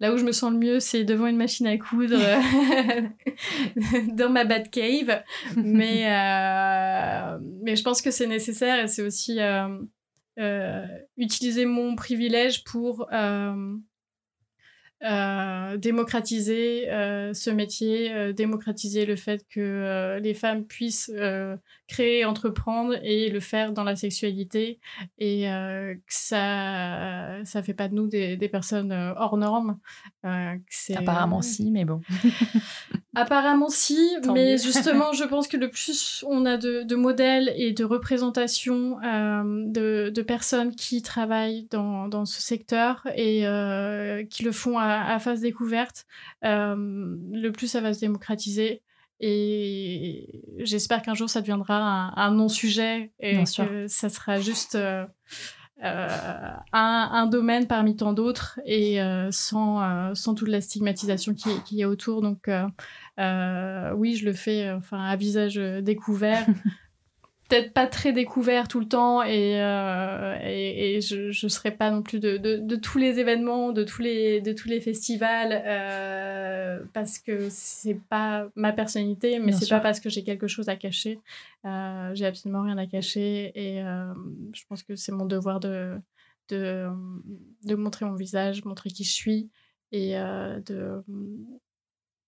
là 0.00 0.12
où 0.12 0.16
je 0.16 0.24
me 0.24 0.32
sens 0.32 0.52
le 0.52 0.58
mieux, 0.58 0.80
c'est 0.80 1.04
devant 1.04 1.26
une 1.26 1.36
machine 1.36 1.66
à 1.66 1.78
coudre 1.78 2.18
dans 4.12 4.30
ma 4.30 4.44
bad 4.44 4.70
cave. 4.70 5.22
Mais, 5.56 6.04
mais 7.62 7.76
je 7.76 7.82
pense 7.82 8.02
que 8.02 8.10
c'est 8.10 8.26
nécessaire 8.26 8.84
et 8.84 8.88
c'est 8.88 9.02
aussi 9.02 9.38
utiliser 11.16 11.64
mon 11.64 11.96
privilège 11.96 12.64
pour 12.64 13.08
euh, 15.04 15.76
démocratiser 15.76 16.90
euh, 16.90 17.34
ce 17.34 17.50
métier, 17.50 18.10
euh, 18.14 18.32
démocratiser 18.32 19.04
le 19.04 19.16
fait 19.16 19.44
que 19.50 20.18
les 20.22 20.32
femmes 20.32 20.64
puissent 20.64 21.12
créer, 21.88 22.24
entreprendre 22.24 22.94
et 23.02 23.28
le 23.28 23.40
faire 23.40 23.72
dans 23.72 23.84
la 23.84 23.96
sexualité 23.96 24.80
et 25.18 25.42
que 25.42 25.98
ça 26.08 27.44
ça 27.44 27.62
fait 27.62 27.74
pas 27.74 27.88
de 27.88 27.94
nous 27.94 28.06
des, 28.06 28.36
des 28.36 28.48
personnes 28.48 28.92
hors 28.92 29.36
normes. 29.36 29.78
Apparemment 30.96 31.42
si, 31.42 31.70
mais 31.70 31.84
bon. 31.84 32.00
Apparemment 33.14 33.68
si, 33.68 34.16
mais 34.32 34.58
justement 34.58 35.12
je 35.16 35.24
pense 35.24 35.46
que 35.46 35.56
le 35.56 35.70
plus 35.70 36.24
on 36.26 36.46
a 36.46 36.56
de, 36.56 36.82
de 36.82 36.96
modèles 36.96 37.52
et 37.56 37.72
de 37.72 37.84
représentations 37.84 38.98
de, 39.00 40.10
de, 40.10 40.22
personnes 40.22 40.74
qui 40.74 41.02
travaillent 41.02 41.68
dans, 41.70 42.08
dans 42.08 42.24
ce 42.24 42.40
secteur 42.40 43.06
et 43.14 43.44
qui 44.30 44.42
le 44.42 44.52
font 44.52 44.78
à 44.78 44.93
à, 45.02 45.18
phase 45.18 45.40
découverte, 45.40 46.06
euh, 46.44 46.74
le 46.76 47.50
plus 47.50 47.66
ça 47.68 47.80
va 47.80 47.92
se 47.92 48.00
démocratiser. 48.00 48.82
Et 49.20 50.42
j'espère 50.58 51.00
qu'un 51.02 51.14
jour 51.14 51.30
ça 51.30 51.40
deviendra 51.40 52.12
un, 52.16 52.30
non-sujet 52.32 53.12
et 53.20 53.44
que 53.44 53.86
ça 53.86 54.08
sera 54.08 54.40
juste 54.40 54.74
euh, 54.74 55.06
euh, 55.82 56.08
un, 56.72 57.26
domaine 57.26 57.66
parmi 57.66 57.96
tant 57.96 58.12
d'autres 58.12 58.60
et 58.66 58.98
sans, 59.30 60.14
sans 60.14 60.34
toute 60.34 60.48
la 60.48 60.60
stigmatisation 60.60 61.32
qui, 61.32 61.48
qui 61.64 61.76
y 61.76 61.82
a 61.84 61.88
autour. 61.88 62.22
Donc 62.22 62.48
oui, 62.48 64.16
je 64.16 64.24
le 64.24 64.32
fais 64.32 64.70
enfin 64.72 65.02
à 65.04 65.16
visage 65.16 65.54
découvert. 65.56 66.46
peut-être 67.48 67.72
pas 67.72 67.86
très 67.86 68.12
découvert 68.12 68.68
tout 68.68 68.80
le 68.80 68.88
temps 68.88 69.22
et, 69.22 69.62
euh, 69.62 70.38
et, 70.42 71.00
je 71.00 71.44
ne 71.44 71.48
serai 71.48 71.70
pas 71.70 71.90
non 71.90 72.02
plus 72.02 72.20
de, 72.20 72.36
de, 72.36 72.56
de, 72.56 72.76
tous 72.76 72.98
les 72.98 73.18
événements, 73.18 73.72
de 73.72 73.84
tous 73.84 74.02
les, 74.02 74.40
de 74.40 74.52
tous 74.52 74.68
les 74.68 74.80
festivals 74.80 75.62
euh, 75.66 76.82
parce 76.92 77.18
que 77.18 77.48
c'est 77.50 78.00
pas 78.08 78.48
ma 78.54 78.72
personnalité, 78.72 79.38
mais 79.38 79.52
c'est 79.52 79.68
pas 79.68 79.80
parce 79.80 80.00
que 80.00 80.08
j'ai 80.08 80.24
quelque 80.24 80.46
chose 80.46 80.68
à 80.68 80.76
cacher. 80.76 81.20
Euh, 81.64 82.10
j'ai 82.14 82.26
absolument 82.26 82.62
rien 82.62 82.78
à 82.78 82.86
cacher 82.86 83.52
et 83.54 83.80
je 83.80 84.62
pense 84.68 84.82
que 84.82 84.96
c'est 84.96 85.12
mon 85.12 85.26
devoir 85.26 85.60
de, 85.60 85.98
de, 86.48 86.88
de 87.64 87.74
montrer 87.74 88.06
mon 88.06 88.14
visage, 88.14 88.64
montrer 88.64 88.90
qui 88.90 89.04
je 89.04 89.12
suis 89.12 89.50
et 89.92 90.14
de 90.14 91.02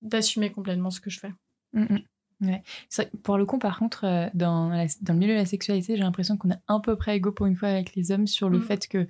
d'assumer 0.02 0.52
complètement 0.52 0.90
ce 0.90 1.00
que 1.00 1.10
je 1.10 1.18
fais. 1.18 1.32
Mm, 1.72 1.94
mm. 1.94 2.02
Ouais. 2.40 2.62
pour 3.22 3.38
le 3.38 3.46
coup, 3.46 3.58
par 3.58 3.78
contre, 3.78 4.04
euh, 4.04 4.28
dans, 4.34 4.68
dans 5.00 5.12
le 5.14 5.18
milieu 5.18 5.32
de 5.32 5.38
la 5.38 5.46
sexualité, 5.46 5.96
j'ai 5.96 6.02
l'impression 6.02 6.36
qu'on 6.36 6.50
est 6.50 6.58
à 6.68 6.80
peu 6.80 6.96
près 6.96 7.16
égaux 7.16 7.32
pour 7.32 7.46
une 7.46 7.56
fois 7.56 7.68
avec 7.68 7.94
les 7.94 8.12
hommes 8.12 8.26
sur 8.26 8.50
le 8.50 8.58
mm. 8.58 8.62
fait 8.62 8.88
que 8.88 9.06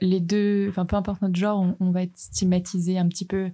les 0.00 0.20
deux, 0.20 0.66
enfin 0.68 0.84
peu 0.84 0.96
importe 0.96 1.22
notre 1.22 1.36
genre, 1.36 1.74
on, 1.80 1.90
va 1.90 2.02
être 2.02 2.16
stigmatisé 2.16 2.98
un 2.98 3.08
petit 3.08 3.24
peu 3.24 3.50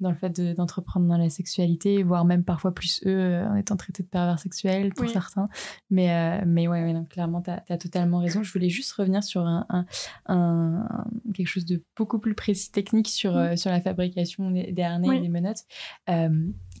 dans 0.00 0.10
le 0.10 0.16
fait 0.16 0.40
d'entreprendre 0.54 1.06
dans 1.06 1.16
la 1.16 1.30
sexualité, 1.30 2.02
voire 2.02 2.24
même 2.24 2.44
parfois 2.44 2.72
plus 2.72 3.00
eux 3.06 3.18
euh, 3.18 3.48
en 3.48 3.56
étant 3.56 3.76
traités 3.76 4.02
de 4.02 4.08
pervers 4.08 4.38
sexuels 4.38 4.92
pour 4.92 5.08
certains. 5.08 5.48
Mais, 5.90 6.10
euh, 6.10 6.44
mais 6.46 6.68
ouais, 6.68 6.82
ouais 6.82 6.94
clairement, 7.08 7.42
tu 7.42 7.50
as, 7.50 7.78
totalement 7.78 8.18
raison. 8.18 8.42
Je 8.42 8.52
voulais 8.52 8.68
juste 8.68 8.92
revenir 8.92 9.24
sur 9.24 9.46
un, 9.46 9.86
un, 10.26 10.86
quelque 11.34 11.48
chose 11.48 11.64
de 11.64 11.82
beaucoup 11.96 12.18
plus 12.18 12.34
précis, 12.34 12.70
technique 12.70 13.08
sur, 13.08 13.34
mm. 13.34 13.56
sur 13.56 13.70
la 13.70 13.80
fabrication 13.80 14.50
des, 14.50 14.72
des 14.72 14.82
harnais 14.82 15.16
et 15.16 15.20
des 15.20 15.28
menottes 15.28 15.64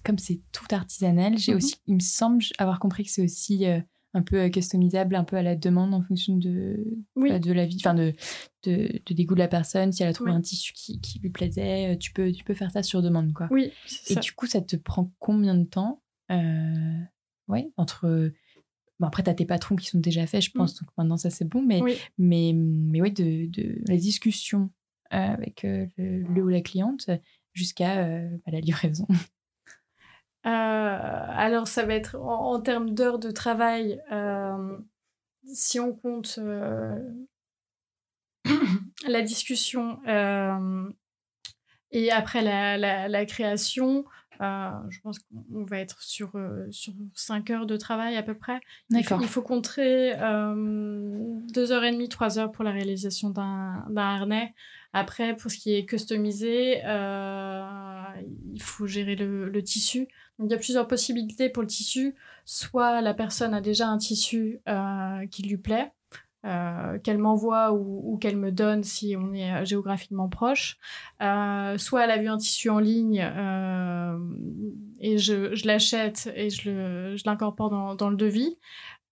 comme 0.06 0.18
c'est 0.18 0.40
tout 0.52 0.66
artisanal, 0.70 1.36
j'ai 1.36 1.52
mhm. 1.52 1.58
aussi, 1.58 1.74
il 1.86 1.96
me 1.96 2.00
semble 2.00 2.42
avoir 2.58 2.78
compris 2.78 3.02
que 3.02 3.10
c'est 3.10 3.22
aussi 3.22 3.66
euh, 3.66 3.80
un 4.14 4.22
peu 4.22 4.36
euh, 4.36 4.48
customisable, 4.48 5.16
un 5.16 5.24
peu 5.24 5.36
à 5.36 5.42
la 5.42 5.56
demande 5.56 5.92
en 5.92 6.02
fonction 6.02 6.36
de, 6.36 7.04
bah, 7.16 7.40
de 7.40 7.52
la 7.52 7.66
vie, 7.66 7.76
enfin 7.80 7.94
de, 7.94 8.14
de, 8.62 9.00
de, 9.04 9.14
des 9.14 9.24
goûts 9.26 9.34
de 9.34 9.40
la 9.40 9.48
personne. 9.48 9.92
Si 9.92 10.02
elle 10.02 10.08
a 10.08 10.12
trouvé 10.12 10.30
un 10.30 10.40
tissu 10.40 10.72
qui, 10.74 11.00
qui, 11.00 11.18
lui 11.18 11.30
plaisait, 11.30 11.92
euh, 11.92 11.96
tu 11.96 12.12
peux, 12.12 12.30
tu 12.30 12.44
peux 12.44 12.54
faire 12.54 12.70
ça 12.70 12.84
sur 12.84 13.02
demande, 13.02 13.32
quoi. 13.32 13.48
Oui. 13.50 13.72
Et 14.08 14.14
du 14.14 14.32
coup, 14.32 14.46
ça 14.46 14.60
te 14.60 14.76
prend 14.76 15.12
combien 15.18 15.54
de 15.54 15.64
temps 15.64 16.02
euh, 16.30 17.00
Ouais, 17.48 17.70
entre. 17.76 18.32
Bon, 18.98 19.06
après, 19.06 19.22
tu 19.22 19.30
as 19.30 19.34
tes 19.34 19.44
patrons 19.44 19.76
qui 19.76 19.86
sont 19.86 19.98
déjà 19.98 20.26
faits, 20.26 20.42
je 20.42 20.50
pense, 20.52 20.74
mm. 20.74 20.84
donc 20.84 20.90
maintenant 20.96 21.16
ça 21.18 21.28
c'est 21.28 21.44
bon, 21.44 21.60
mais, 21.60 21.82
mais, 22.16 22.54
mais 22.54 23.02
ouais, 23.02 23.10
de, 23.10 23.46
de 23.50 23.78
la 23.86 23.96
discussion 23.96 24.70
avec 25.10 25.62
le, 25.64 26.42
ou 26.42 26.48
la 26.48 26.62
cliente 26.62 27.10
jusqu'à 27.52 28.06
bah, 28.06 28.52
la 28.52 28.60
livraison. 28.60 29.06
Euh, 30.46 30.48
alors, 30.50 31.66
ça 31.66 31.84
va 31.84 31.94
être 31.94 32.16
en, 32.16 32.60
termes 32.60 32.90
d'heures 32.90 33.18
de 33.18 33.32
travail, 33.32 34.00
euh, 34.12 34.78
si 35.44 35.80
on 35.80 35.92
compte 35.92 36.38
euh, 36.38 36.96
la 39.08 39.22
discussion 39.22 39.98
et 41.92 42.10
après 42.12 42.42
la, 42.42 43.26
création, 43.26 44.04
je 44.38 45.00
pense 45.02 45.18
qu'on 45.18 45.64
va 45.64 45.78
être 45.78 46.00
sur, 46.02 46.32
sur 46.70 46.92
5 47.14 47.50
heures 47.50 47.66
de 47.66 47.76
travail 47.76 48.16
à 48.16 48.22
peu 48.22 48.34
près. 48.34 48.60
D'accord. 48.90 49.20
Il, 49.22 49.28
faut 49.28 49.42
compter 49.42 50.12
2h30, 50.14 52.08
3 52.08 52.38
heures 52.38 52.52
pour 52.52 52.62
la 52.62 52.70
réalisation 52.70 53.30
d'un 53.30 53.84
harnais. 53.96 54.54
Après, 54.92 55.36
pour 55.36 55.50
ce 55.50 55.56
qui 55.56 55.74
est 55.74 55.86
customisé, 55.86 56.82
il 56.84 58.62
faut 58.62 58.86
gérer 58.86 59.16
le 59.16 59.62
tissu 59.62 60.06
il 60.38 60.50
y 60.50 60.54
a 60.54 60.58
plusieurs 60.58 60.86
possibilités 60.86 61.48
pour 61.48 61.62
le 61.62 61.68
tissu. 61.68 62.14
Soit 62.44 63.00
la 63.00 63.14
personne 63.14 63.54
a 63.54 63.60
déjà 63.60 63.88
un 63.88 63.98
tissu 63.98 64.60
euh, 64.68 65.26
qui 65.28 65.42
lui 65.42 65.56
plaît, 65.56 65.92
euh, 66.44 66.98
qu'elle 66.98 67.18
m'envoie 67.18 67.72
ou, 67.72 68.18
qu'elle 68.18 68.36
me 68.36 68.52
donne 68.52 68.84
si 68.84 69.16
on 69.16 69.32
est 69.32 69.52
euh, 69.52 69.64
géographiquement 69.64 70.28
proche. 70.28 70.78
soit 71.20 72.04
elle 72.04 72.10
a 72.10 72.18
vu 72.18 72.28
un 72.28 72.36
tissu 72.36 72.68
en 72.70 72.78
ligne 72.78 73.18
et 75.00 75.18
je, 75.18 75.66
l'achète 75.66 76.30
et 76.34 76.50
je 76.50 77.16
l'incorpore 77.26 77.96
dans, 77.96 78.10
le 78.10 78.16
devis. 78.16 78.58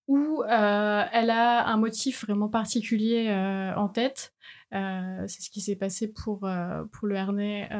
Ou 0.06 0.42
elle 0.46 1.30
a 1.30 1.66
un 1.66 1.78
motif 1.78 2.26
vraiment 2.26 2.48
particulier 2.48 3.32
en 3.76 3.88
tête. 3.88 4.34
C'est 4.70 5.40
ce 5.40 5.50
qui 5.50 5.62
s'est 5.62 5.76
passé 5.76 6.12
pour, 6.12 6.40
pour 6.40 7.08
le 7.08 7.16
harnais 7.16 7.70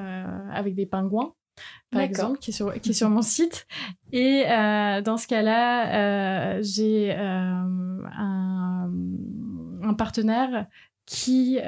avec 0.51 0.75
des 0.75 0.87
pingouins 0.87 1.35
par 1.91 2.03
exemple, 2.03 2.39
qui 2.39 2.51
est, 2.51 2.53
sur, 2.53 2.73
qui 2.81 2.91
est 2.91 2.95
sur 2.95 3.09
mon 3.09 3.23
site. 3.23 3.67
Et 4.13 4.45
euh, 4.47 5.01
dans 5.01 5.17
ce 5.17 5.27
cas-là, 5.27 6.57
euh, 6.57 6.63
j'ai 6.63 7.13
euh, 7.13 7.17
un, 7.19 8.91
un, 9.83 9.95
partenaire 9.95 10.67
qui, 11.07 11.59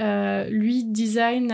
lui, 0.50 0.84
design 0.84 1.48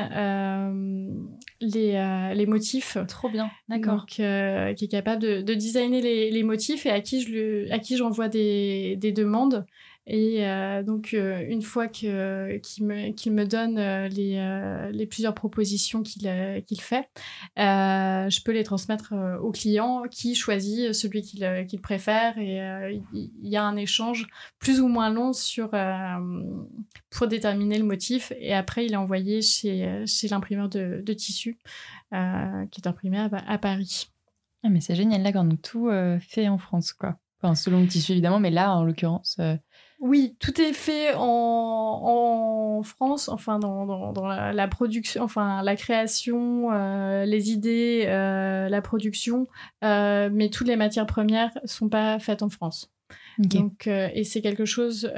les, 1.60 2.34
les 2.34 2.46
motifs. 2.46 2.96
Trop 3.08 3.28
bien, 3.28 3.50
d'accord. 3.68 4.06
qui 4.06 4.22
est 4.22 4.90
capable 4.90 5.20
de, 5.22 5.42
de 5.42 5.54
designer 5.54 6.00
les, 6.00 6.30
les, 6.30 6.42
motifs 6.42 6.86
et 6.86 6.90
à 6.90 7.00
qui 7.00 7.20
je 7.20 7.70
à 7.72 7.78
qui 7.78 7.96
j'envoie 7.96 8.28
des, 8.28 8.96
des 8.96 9.12
demandes 9.12 9.66
et 10.06 10.48
euh, 10.48 10.82
donc, 10.82 11.14
euh, 11.14 11.44
une 11.48 11.62
fois 11.62 11.86
qu'il 11.86 12.10
me, 12.10 13.12
qu'il 13.12 13.32
me 13.32 13.46
donne 13.46 13.78
euh, 13.78 14.08
les, 14.08 14.90
les, 14.92 15.06
plusieurs 15.06 15.34
propositions 15.34 16.02
qu'il 16.02 16.22
qu'il 16.66 16.80
fait, 16.80 17.08
je 17.56 18.42
peux 18.42 18.52
les 18.52 18.64
transmettre 18.64 19.14
au 19.40 19.52
client 19.52 20.02
qui 20.10 20.34
choisit 20.34 20.92
celui 20.92 21.22
qu'il 21.22 21.80
préfère. 21.80 22.36
Et 22.38 22.58
il 23.12 23.48
y, 23.48 23.56
a 23.56 23.64
un 23.64 23.76
échange 23.76 24.26
plus 24.58 24.80
ou 24.80 24.88
moins 24.88 25.10
long 25.10 25.32
sur, 25.32 25.70
pour 27.10 27.26
déterminer 27.28 27.78
le 27.78 27.84
motif. 27.84 28.32
Et 28.38 28.54
après, 28.54 28.86
il 28.86 28.92
est 28.92 28.96
envoyé 28.96 29.40
chez, 29.40 30.04
chez 30.06 30.28
l'imprimeur 30.28 30.68
de, 30.68 31.00
de 31.04 31.12
tissu, 31.12 31.58
qui 32.10 32.80
est 32.80 32.86
imprimé 32.86 33.18
à, 33.18 33.58
Paris. 33.58 34.08
Ah, 34.64 34.68
mais 34.68 34.80
c'est 34.80 34.94
génial, 34.96 35.22
là, 35.22 35.32
quand 35.32 35.48
on 35.48 35.56
tout 35.56 35.90
fait 36.20 36.48
en 36.48 36.58
France, 36.58 36.92
quoi 36.92 37.18
Enfin, 37.40 37.56
selon 37.56 37.80
le 37.80 37.88
tissu 37.88 38.12
évidemment, 38.12 38.38
mais 38.38 38.50
là, 38.50 38.72
en 38.72 38.84
l'occurrence. 38.84 39.36
Oui, 40.02 40.34
tout 40.40 40.60
est 40.60 40.72
fait 40.72 41.14
en, 41.16 42.82
France, 42.82 43.28
enfin 43.28 43.60
dans, 43.60 44.12
la, 44.26 44.66
production, 44.66 45.22
enfin 45.22 45.62
la 45.62 45.76
création, 45.76 46.72
euh, 46.72 47.24
les 47.24 47.52
idées, 47.52 48.06
euh, 48.08 48.68
la 48.68 48.82
production, 48.82 49.46
euh, 49.84 50.28
mais 50.32 50.50
toutes 50.50 50.66
les 50.66 50.74
matières 50.74 51.06
premières 51.06 51.52
sont 51.66 51.88
pas 51.88 52.18
faites 52.18 52.42
en 52.42 52.48
France. 52.48 52.90
Donc, 53.38 53.86
et 53.86 54.24
c'est 54.24 54.42
quelque 54.42 54.64
chose 54.64 55.08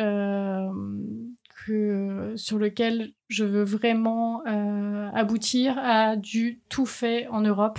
que, 1.67 2.35
sur 2.37 2.59
lequel 2.59 3.13
je 3.29 3.45
veux 3.47 3.65
vraiment 3.65 4.43
aboutir 5.15 5.79
à 5.79 6.17
du 6.17 6.61
tout 6.69 6.85
fait 6.85 7.27
en 7.29 7.41
Europe. 7.41 7.79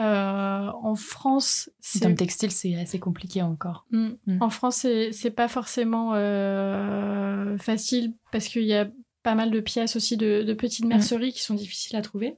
Euh, 0.00 0.70
en 0.82 0.94
France, 0.94 1.70
c'est 1.80 2.06
un 2.06 2.14
textile, 2.14 2.50
c'est 2.50 2.74
assez 2.76 2.98
compliqué 2.98 3.42
encore. 3.42 3.86
Mm. 3.90 4.08
Mm. 4.26 4.38
En 4.40 4.48
France, 4.48 4.86
c'est 5.12 5.30
pas 5.30 5.48
forcément 5.48 6.12
euh, 6.14 7.58
facile 7.58 8.14
parce 8.32 8.48
qu'il 8.48 8.64
y 8.64 8.74
a 8.74 8.88
pas 9.22 9.34
mal 9.34 9.50
de 9.50 9.60
pièces 9.60 9.96
aussi 9.96 10.16
de, 10.16 10.54
petites 10.54 10.86
mm. 10.86 10.88
merceries 10.88 11.32
qui 11.32 11.42
sont 11.42 11.54
difficiles 11.54 11.96
à 11.96 12.02
trouver. 12.02 12.36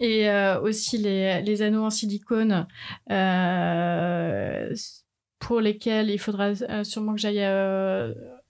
Et 0.00 0.28
euh, 0.28 0.60
aussi 0.60 0.98
les, 0.98 1.42
les, 1.42 1.62
anneaux 1.62 1.84
en 1.84 1.90
silicone 1.90 2.66
pour 5.38 5.60
lesquels 5.60 6.10
il 6.10 6.18
faudra 6.18 6.54
sûrement 6.84 7.14
que 7.14 7.20
j'aille 7.20 7.44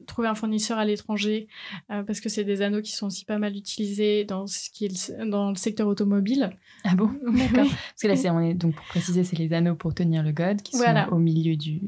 trouver 0.07 0.29
un 0.29 0.35
fournisseur 0.35 0.79
à 0.79 0.85
l'étranger 0.85 1.49
euh, 1.91 2.03
parce 2.03 2.21
que 2.21 2.29
c'est 2.29 2.45
des 2.45 2.63
anneaux 2.63 2.83
qui 2.83 2.93
sont 2.93 3.07
aussi 3.07 3.25
pas 3.25 3.39
mal 3.39 3.57
utilisés 3.57 4.25
dans 4.25 4.47
ce 4.47 4.71
qui 4.71 4.87
est 4.87 5.19
le, 5.19 5.31
dans 5.31 5.51
le 5.51 5.57
secteur 5.57 5.89
automobile. 5.89 6.51
Ah 6.85 6.95
bon? 6.95 7.11
D'accord. 7.23 7.69
Parce 7.69 8.03
que 8.03 8.09
là, 8.09 8.17
c'est, 8.17 8.31
on 8.31 8.41
est, 8.41 8.55
donc 8.55 8.75
pour 8.75 8.87
préciser, 8.87 9.25
c'est 9.25 9.39
les 9.39 9.53
anneaux 9.53 9.75
pour 9.75 9.95
tenir 9.95 10.23
le 10.23 10.33
god 10.33 10.63
qui 10.63 10.77
sont 10.77 11.07
au 11.11 11.19
milieu 11.19 11.57
du, 11.57 11.81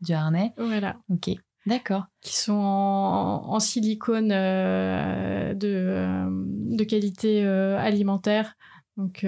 du 0.00 0.12
harnais. 0.12 0.52
Voilà. 0.56 0.96
Ok. 1.10 1.30
D'accord. 1.66 2.06
Qui 2.22 2.34
sont 2.34 2.54
en, 2.54 3.60
silicone 3.60 4.32
euh, 4.32 5.52
de, 5.54 5.68
euh, 5.68 6.28
de 6.30 6.84
qualité 6.84 7.44
alimentaire 7.44 8.56
donc 8.98 9.24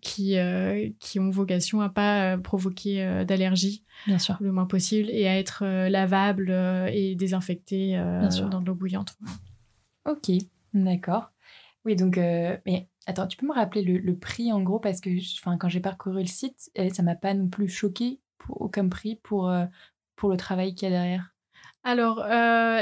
qui, 0.00 0.36
qui 1.00 1.20
ont 1.20 1.30
vocation 1.30 1.80
à 1.80 1.88
pas 1.88 2.38
provoquer 2.38 3.24
d'allergie 3.26 3.84
Bien 4.06 4.20
sûr. 4.20 4.36
le 4.40 4.52
moins 4.52 4.66
possible 4.66 5.10
et 5.10 5.26
à 5.26 5.36
être 5.36 5.64
lavable 5.88 6.50
et 6.92 7.16
désinfecté 7.16 7.96
dans 7.96 8.60
de 8.60 8.66
l'eau 8.66 8.74
bouillante. 8.74 9.18
Ok, 10.08 10.30
d'accord. 10.72 11.32
Oui, 11.84 11.96
donc, 11.96 12.16
mais 12.16 12.88
attends, 13.06 13.26
tu 13.26 13.36
peux 13.36 13.46
me 13.46 13.52
rappeler 13.52 13.82
le, 13.82 14.16
prix 14.16 14.52
en 14.52 14.62
gros 14.62 14.78
parce 14.78 15.00
que 15.00 15.10
quand 15.58 15.68
j'ai 15.68 15.80
parcouru 15.80 16.20
le 16.20 16.26
site, 16.26 16.70
ça 16.92 17.02
m'a 17.02 17.16
pas 17.16 17.34
non 17.34 17.48
plus 17.48 17.68
choqué 17.68 18.20
pour, 18.38 18.70
comme 18.72 18.90
prix 18.90 19.16
pour, 19.16 19.52
pour 20.14 20.30
le 20.30 20.36
travail 20.36 20.74
qu'il 20.74 20.88
y 20.88 20.92
a 20.92 20.94
derrière. 20.94 21.34
Alors, 21.82 22.24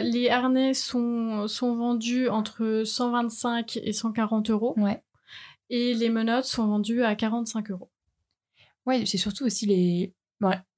les 0.03 0.29
harnais 0.29 0.75
sont, 0.75 1.49
sont 1.49 1.75
vendus 1.75 2.29
entre 2.29 2.83
125 2.85 3.79
et 3.83 3.95
140 3.95 4.51
euros. 4.51 4.75
Ouais. 4.77 5.03
Et 5.71 5.95
les 5.95 6.09
menottes 6.09 6.47
sont 6.47 6.67
vendues 6.67 7.03
à 7.03 7.15
45 7.15 7.71
euros. 7.71 7.91
Ouais, 8.87 9.05
c'est 9.05 9.19
surtout 9.19 9.45
aussi 9.45 9.67
les. 9.67 10.15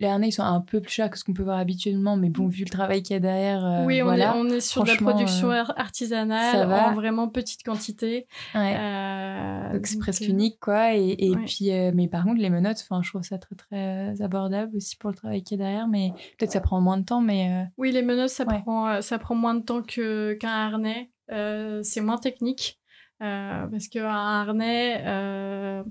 les 0.01 0.07
harnais 0.09 0.31
ils 0.31 0.33
sont 0.33 0.43
un 0.43 0.61
peu 0.61 0.81
plus 0.81 0.91
chers 0.91 1.11
que 1.11 1.17
ce 1.17 1.23
qu'on 1.23 1.33
peut 1.33 1.45
voir 1.45 1.59
habituellement, 1.59 2.17
mais 2.17 2.29
bon, 2.29 2.49
vu 2.49 2.65
le 2.65 2.71
travail 2.71 3.05
qu'il 3.05 3.15
y 3.15 3.17
a 3.17 3.21
derrière. 3.21 3.65
Euh, 3.65 3.85
oui, 3.85 4.03
on, 4.03 4.13
est, 4.13 4.27
on, 4.27 4.49
est, 4.49 4.61
sur 4.61 4.83
de 4.83 4.89
la 4.89 4.97
production 4.97 5.53
euh, 5.53 5.63
artisanale 5.77 6.73
en 6.73 6.95
vraiment 6.95 7.29
petite 7.29 7.63
quantité. 7.63 8.27
Ouais. 8.53 8.77
Euh, 8.77 9.75
donc 9.75 9.87
c'est 9.87 9.99
presque 10.01 10.23
unique, 10.23 10.59
quoi. 10.59 10.97
Et, 10.97 11.15
et 11.19 11.37
puis, 11.37 11.71
mais 11.95 12.09
par 12.09 12.25
contre, 12.25 12.41
les 12.41 12.51
menottes, 12.51 12.81
je 12.81 13.09
trouve 13.09 13.23
ça 13.23 13.39
très 13.39 13.55
très 13.55 14.21
abordable 14.21 14.77
aussi 14.77 14.97
pour 14.97 15.11
le 15.11 15.17
travail 15.17 15.45
qu'il 15.45 15.59
y 15.59 15.63
a 15.63 15.65
derrière, 15.65 15.87
mais 15.87 16.11
peut-être 16.37 16.49
que 16.49 16.53
ça 16.55 16.61
prend 16.61 16.81
moins 16.81 16.99
de 16.99 17.05
temps, 17.05 17.21
mais. 17.21 17.69
Oui, 17.79 17.93
les 17.93 18.03
menottes, 18.03 18.31
ça, 18.31 18.45
prend, 18.45 19.01
ça 19.03 19.21
prend 19.21 19.37
moins 19.37 19.55
de 19.55 19.63
temps 19.63 19.83
qu'un 19.83 20.37
harnais. 20.43 21.13
c'est 21.29 22.01
moins 22.01 22.19
technique. 22.19 22.80
Euh, 23.23 23.67
parce 23.67 23.89
qu'un 23.89 24.07
harnais, 24.07 25.03
euh, 25.05 25.83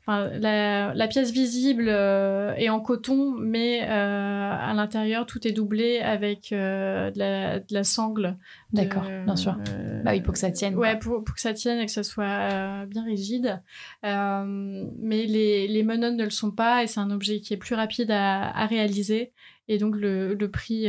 enfin, 0.00 0.30
la, 0.38 1.08
pièce 1.08 1.30
visible 1.30 1.88
euh, 1.88 2.54
est 2.54 2.70
en 2.70 2.80
coton, 2.80 3.34
mais 3.38 3.80
à 3.80 4.72
l'intérieur, 4.74 5.26
tout 5.26 5.46
est 5.46 5.52
doublé 5.52 5.98
avec 5.98 6.48
de 6.52 7.12
la, 7.18 7.60
de, 7.60 7.74
la, 7.74 7.84
sangle. 7.84 8.38
D'accord, 8.72 9.02
bien 9.02 9.36
sûr. 9.36 9.58
bah 10.04 10.12
oui, 10.12 10.22
pour 10.22 10.32
que 10.32 10.38
ça 10.38 10.50
tienne. 10.50 10.74
Ouais, 10.74 10.98
pour, 10.98 11.22
pour, 11.22 11.34
que 11.34 11.40
ça 11.40 11.52
tienne 11.52 11.80
et 11.80 11.86
que 11.86 11.92
ça 11.92 12.02
soit 12.02 12.86
bien 12.86 13.04
rigide. 13.04 13.60
mais 14.02 15.26
les, 15.26 15.68
les 15.68 15.82
menottes 15.82 16.14
ne 16.14 16.24
le 16.24 16.30
sont 16.30 16.50
pas 16.50 16.82
et 16.82 16.86
c'est 16.86 17.00
un 17.00 17.10
objet 17.10 17.40
qui 17.40 17.52
est 17.52 17.58
plus 17.58 17.74
rapide 17.74 18.10
à, 18.10 18.56
à 18.56 18.66
réaliser. 18.66 19.32
Et 19.68 19.76
donc, 19.78 19.96
le, 19.96 20.34
le 20.34 20.50
prix 20.50 20.88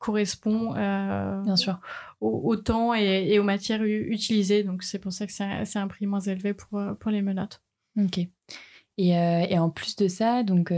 correspond 0.00 0.74
euh, 0.76 1.42
Bien 1.42 1.56
sûr. 1.56 1.78
Au, 2.20 2.56
temps 2.56 2.92
et, 2.94 3.38
aux 3.38 3.44
matières 3.44 3.84
utilisées. 3.84 4.64
Donc, 4.64 4.82
c'est 4.82 4.98
pour 4.98 5.12
ça 5.12 5.26
que 5.26 5.32
c'est 5.32 5.78
un 5.78 5.88
prix 5.88 6.06
moins 6.06 6.20
élevé 6.20 6.52
pour, 6.54 6.78
euh, 6.78 6.94
pour 6.94 7.10
les 7.10 7.22
menottes. 7.22 7.62
Ok. 7.96 8.18
Et, 8.98 9.16
euh, 9.16 9.46
et 9.48 9.58
en 9.58 9.70
plus 9.70 9.96
de 9.96 10.08
ça, 10.08 10.42
donc, 10.42 10.72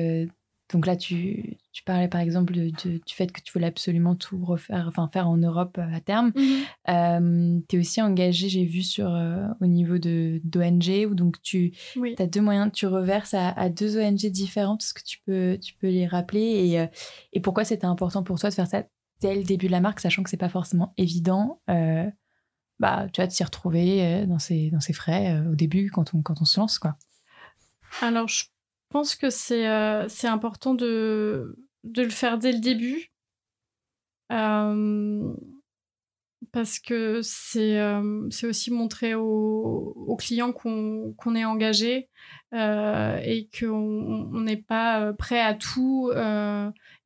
donc 0.73 0.87
là, 0.87 0.97
tu, 0.97 1.57
tu, 1.73 1.83
parlais 1.83 2.07
par 2.07 2.21
exemple 2.21 2.53
de, 2.53 2.71
du 2.71 3.01
fait 3.09 3.33
que 3.33 3.41
tu 3.41 3.53
voulais 3.53 3.67
absolument 3.67 4.15
tout 4.15 4.45
refaire, 4.45 4.87
enfin 4.87 5.09
faire 5.09 5.29
en 5.29 5.37
Europe 5.37 5.79
à 5.79 6.01
terme. 6.01 6.33
Mhm. 6.37 7.63
tu 7.69 7.77
es 7.77 7.79
aussi 7.79 8.01
engagé, 8.01 8.49
j'ai 8.49 8.65
vu, 8.65 8.83
sur, 8.83 9.11
au 9.61 9.67
niveau 9.67 9.99
d'ONG, 9.99 11.07
où 11.11 11.15
donc 11.15 11.43
tu 11.43 11.73
as 12.19 12.27
deux 12.27 12.41
moyens, 12.41 12.71
tu 12.73 12.87
reverses 12.87 13.35
à, 13.35 13.49
à, 13.51 13.69
deux 13.69 13.99
ONG 13.99 14.31
différentes. 14.31 14.83
Est-ce 14.83 14.95
que 14.95 15.05
tu 15.05 15.19
peux, 15.27 15.59
tu 15.61 15.75
peux 15.75 15.89
les 15.89 16.07
rappeler 16.07 16.41
et, 16.41 16.87
et 17.33 17.41
pourquoi 17.41 17.65
c'était 17.65 17.87
important 17.87 18.23
pour 18.23 18.39
toi 18.39 18.51
de 18.51 18.55
faire 18.55 18.69
ça 18.69 18.85
dès 19.23 19.37
le 19.37 19.45
début 19.45 19.69
de 19.69 19.73
la 19.73 19.81
marque, 19.81 20.01
sachant 20.01 20.23
que 20.23 20.31
c'est 20.31 20.37
pas 20.37 20.49
forcément 20.49 20.93
évident, 20.99 21.63
euh, 21.71 22.11
bah, 22.81 23.07
tu 23.13 23.21
vas 23.21 23.27
de 23.29 23.33
s'y 23.33 23.45
retrouver 23.45 24.05
euh, 24.05 24.27
dans 24.27 24.41
ses, 24.41 24.71
dans 24.71 24.81
frais 24.81 25.33
euh, 25.33 25.53
au 25.53 25.55
début 25.55 25.91
quand 25.91 26.13
on, 26.13 26.23
quand 26.23 26.43
on 26.43 26.45
se 26.45 26.59
lance. 26.59 26.79
Quoi. 26.79 26.97
Alors, 28.01 28.29
je 28.29 28.45
pense 28.89 29.15
que 29.15 29.31
c'est 29.31 29.65
c'est 30.09 30.27
important 30.27 30.75
de, 30.75 31.57
de 31.85 32.03
le 32.03 32.11
faire 32.11 32.39
dès 32.39 32.53
le 32.53 32.59
début. 32.59 33.13
Parce 36.51 36.79
que 36.79 37.21
c'est 37.23 37.79
c'est 38.31 38.47
aussi 38.47 38.71
montrer 38.71 39.15
aux, 39.15 40.17
clients 40.19 40.53
qu'on 40.53 41.35
est 41.35 41.45
engagé 41.45 42.09
et 42.53 43.49
qu'on 43.59 44.41
n'est 44.41 44.57
pas 44.57 45.13
prêt 45.13 45.41
à 45.41 45.55
tout 45.55 46.11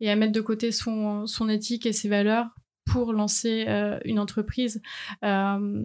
et 0.00 0.10
à 0.10 0.16
mettre 0.16 0.32
de 0.32 0.40
côté 0.40 0.72
son, 0.72 1.26
son 1.26 1.48
éthique 1.48 1.86
et 1.86 1.92
ses 1.92 2.08
valeurs 2.08 2.48
pour 2.86 3.12
lancer 3.12 3.66
euh, 3.68 3.98
une 4.06 4.18
entreprise. 4.18 4.80
Euh, 5.22 5.82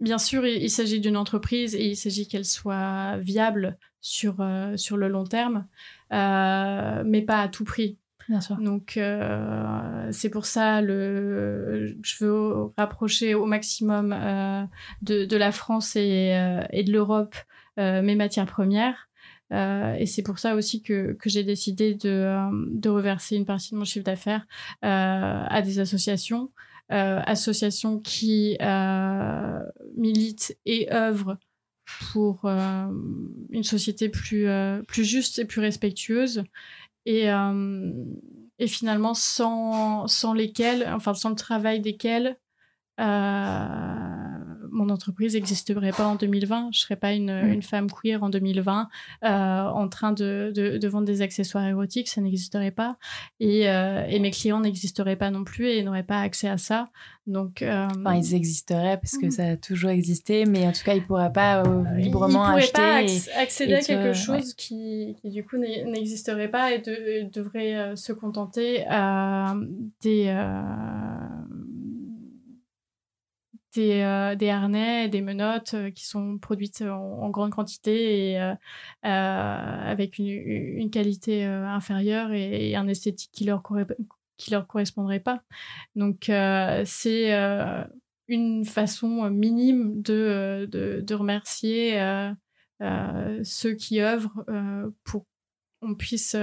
bien 0.00 0.18
sûr, 0.18 0.44
il, 0.44 0.70
s'agit 0.70 0.98
d'une 0.98 1.16
entreprise 1.16 1.76
et 1.76 1.86
il 1.86 1.96
s'agit 1.96 2.26
qu'elle 2.26 2.44
soit 2.44 3.18
viable 3.18 3.78
sur, 4.00 4.40
euh, 4.40 4.76
sur 4.76 4.96
le 4.96 5.08
long 5.08 5.24
terme, 5.24 5.68
mais 6.10 7.22
pas 7.22 7.42
à 7.42 7.48
tout 7.48 7.64
prix. 7.64 7.98
Donc, 8.60 8.98
c'est 10.12 10.30
pour 10.30 10.46
ça 10.46 10.80
le 10.80 11.96
je 12.02 12.24
veux 12.24 12.72
rapprocher 12.76 13.34
au 13.34 13.46
maximum 13.46 14.10
de, 15.02 15.24
de, 15.24 15.36
la 15.36 15.52
France 15.52 15.96
et, 15.96 16.66
et 16.70 16.84
de 16.84 16.92
l'Europe 16.92 17.34
mes 17.76 18.14
matières 18.14 18.46
premières. 18.46 19.10
Euh, 19.52 19.94
et 19.94 20.06
c'est 20.06 20.22
pour 20.22 20.38
ça 20.38 20.54
aussi 20.54 20.82
que, 20.82 21.12
que 21.14 21.28
j'ai 21.28 21.42
décidé 21.42 21.94
de, 21.94 22.08
euh, 22.08 22.50
de, 22.70 22.88
reverser 22.88 23.36
une 23.36 23.46
partie 23.46 23.72
de 23.72 23.78
mon 23.78 23.84
chiffre 23.84 24.04
d'affaires 24.04 24.46
euh, 24.84 25.44
à 25.48 25.62
des 25.62 25.80
associations, 25.80 26.50
associations 26.88 28.00
qui 28.00 28.58
militent 29.96 30.58
et 30.66 30.92
œuvrent 30.92 31.36
pour 32.12 32.44
une 32.46 33.62
société 33.62 34.08
plus, 34.08 34.46
plus 34.88 35.04
juste 35.04 35.38
et 35.38 35.44
plus 35.44 35.60
respectueuse. 35.60 36.42
Et, 37.06 37.28
et 38.58 38.66
finalement, 38.66 39.14
sans, 39.14 40.06
sans 40.06 40.32
lesquelles, 40.34 40.86
enfin 40.92 41.14
sans 41.14 41.30
le 41.30 41.36
travail 41.36 41.80
desquelles, 41.80 42.38
mon 44.70 44.88
entreprise 44.90 45.34
n'existerait 45.34 45.92
pas 45.92 46.06
en 46.06 46.14
2020. 46.16 46.70
Je 46.72 46.80
serais 46.80 46.96
pas 46.96 47.12
une, 47.12 47.32
mm. 47.32 47.52
une 47.52 47.62
femme 47.62 47.88
queer 47.90 48.22
en 48.22 48.30
2020 48.30 48.88
euh, 49.24 49.28
en 49.28 49.88
train 49.88 50.12
de, 50.12 50.52
de, 50.54 50.88
vendre 50.88 51.06
des 51.06 51.22
accessoires 51.22 51.64
érotiques. 51.64 52.08
Ça 52.08 52.20
n'existerait 52.20 52.70
pas. 52.70 52.96
Et, 53.38 53.68
euh, 53.68 54.04
et 54.08 54.18
mes 54.18 54.30
clients 54.30 54.60
n'existeraient 54.60 55.16
pas 55.16 55.30
non 55.30 55.44
plus 55.44 55.68
et 55.68 55.82
n'auraient 55.82 56.02
pas 56.02 56.20
accès 56.20 56.48
à 56.48 56.58
ça. 56.58 56.90
Donc, 57.26 57.62
euh, 57.62 57.86
enfin, 57.86 58.16
ils 58.16 58.34
existeraient 58.34 58.96
parce 58.96 59.16
que 59.16 59.26
mm. 59.26 59.30
ça 59.30 59.44
a 59.44 59.56
toujours 59.56 59.90
existé, 59.90 60.46
mais 60.46 60.66
en 60.66 60.72
tout 60.72 60.82
cas, 60.84 60.94
ils 60.94 61.02
ne 61.02 61.06
pourraient 61.06 61.32
pas 61.32 61.62
librement 61.96 62.56
ils 62.56 62.58
acheter. 62.58 62.72
pas 62.72 63.40
accéder 63.40 63.74
à 63.74 63.80
quelque 63.80 64.14
chose 64.14 64.54
qui, 64.54 65.16
qui, 65.20 65.30
du 65.30 65.44
coup, 65.44 65.56
n'existerait 65.56 66.50
pas 66.50 66.72
et, 66.72 66.78
de, 66.78 67.30
devrait 67.30 67.94
se 67.94 68.12
contenter 68.12 68.84
des 70.02 70.34
des, 73.74 74.34
des, 74.38 74.48
harnais, 74.50 75.08
des 75.08 75.20
menottes 75.20 75.76
qui 75.94 76.06
sont 76.06 76.38
produites 76.38 76.82
en, 76.82 77.30
grande 77.30 77.50
quantité 77.50 78.32
et 78.32 78.54
avec 79.02 80.18
une, 80.18 80.90
qualité 80.90 81.44
inférieure 81.44 82.32
et, 82.32 82.74
un 82.74 82.88
esthétique 82.88 83.30
qui 83.32 83.44
leur, 83.44 83.62
qui 84.36 84.50
leur 84.50 84.66
correspondrait 84.66 85.20
pas. 85.20 85.42
Donc, 85.94 86.30
c'est 86.84 87.32
une 88.28 88.64
façon 88.64 89.30
minime 89.30 90.02
de, 90.02 90.68
de, 90.70 91.00
de 91.00 91.14
remercier 91.14 91.98
ceux 93.42 93.74
qui 93.74 94.00
œuvrent 94.00 94.44
pour 95.04 95.26
qu'on 95.80 95.94
puisse 95.94 96.36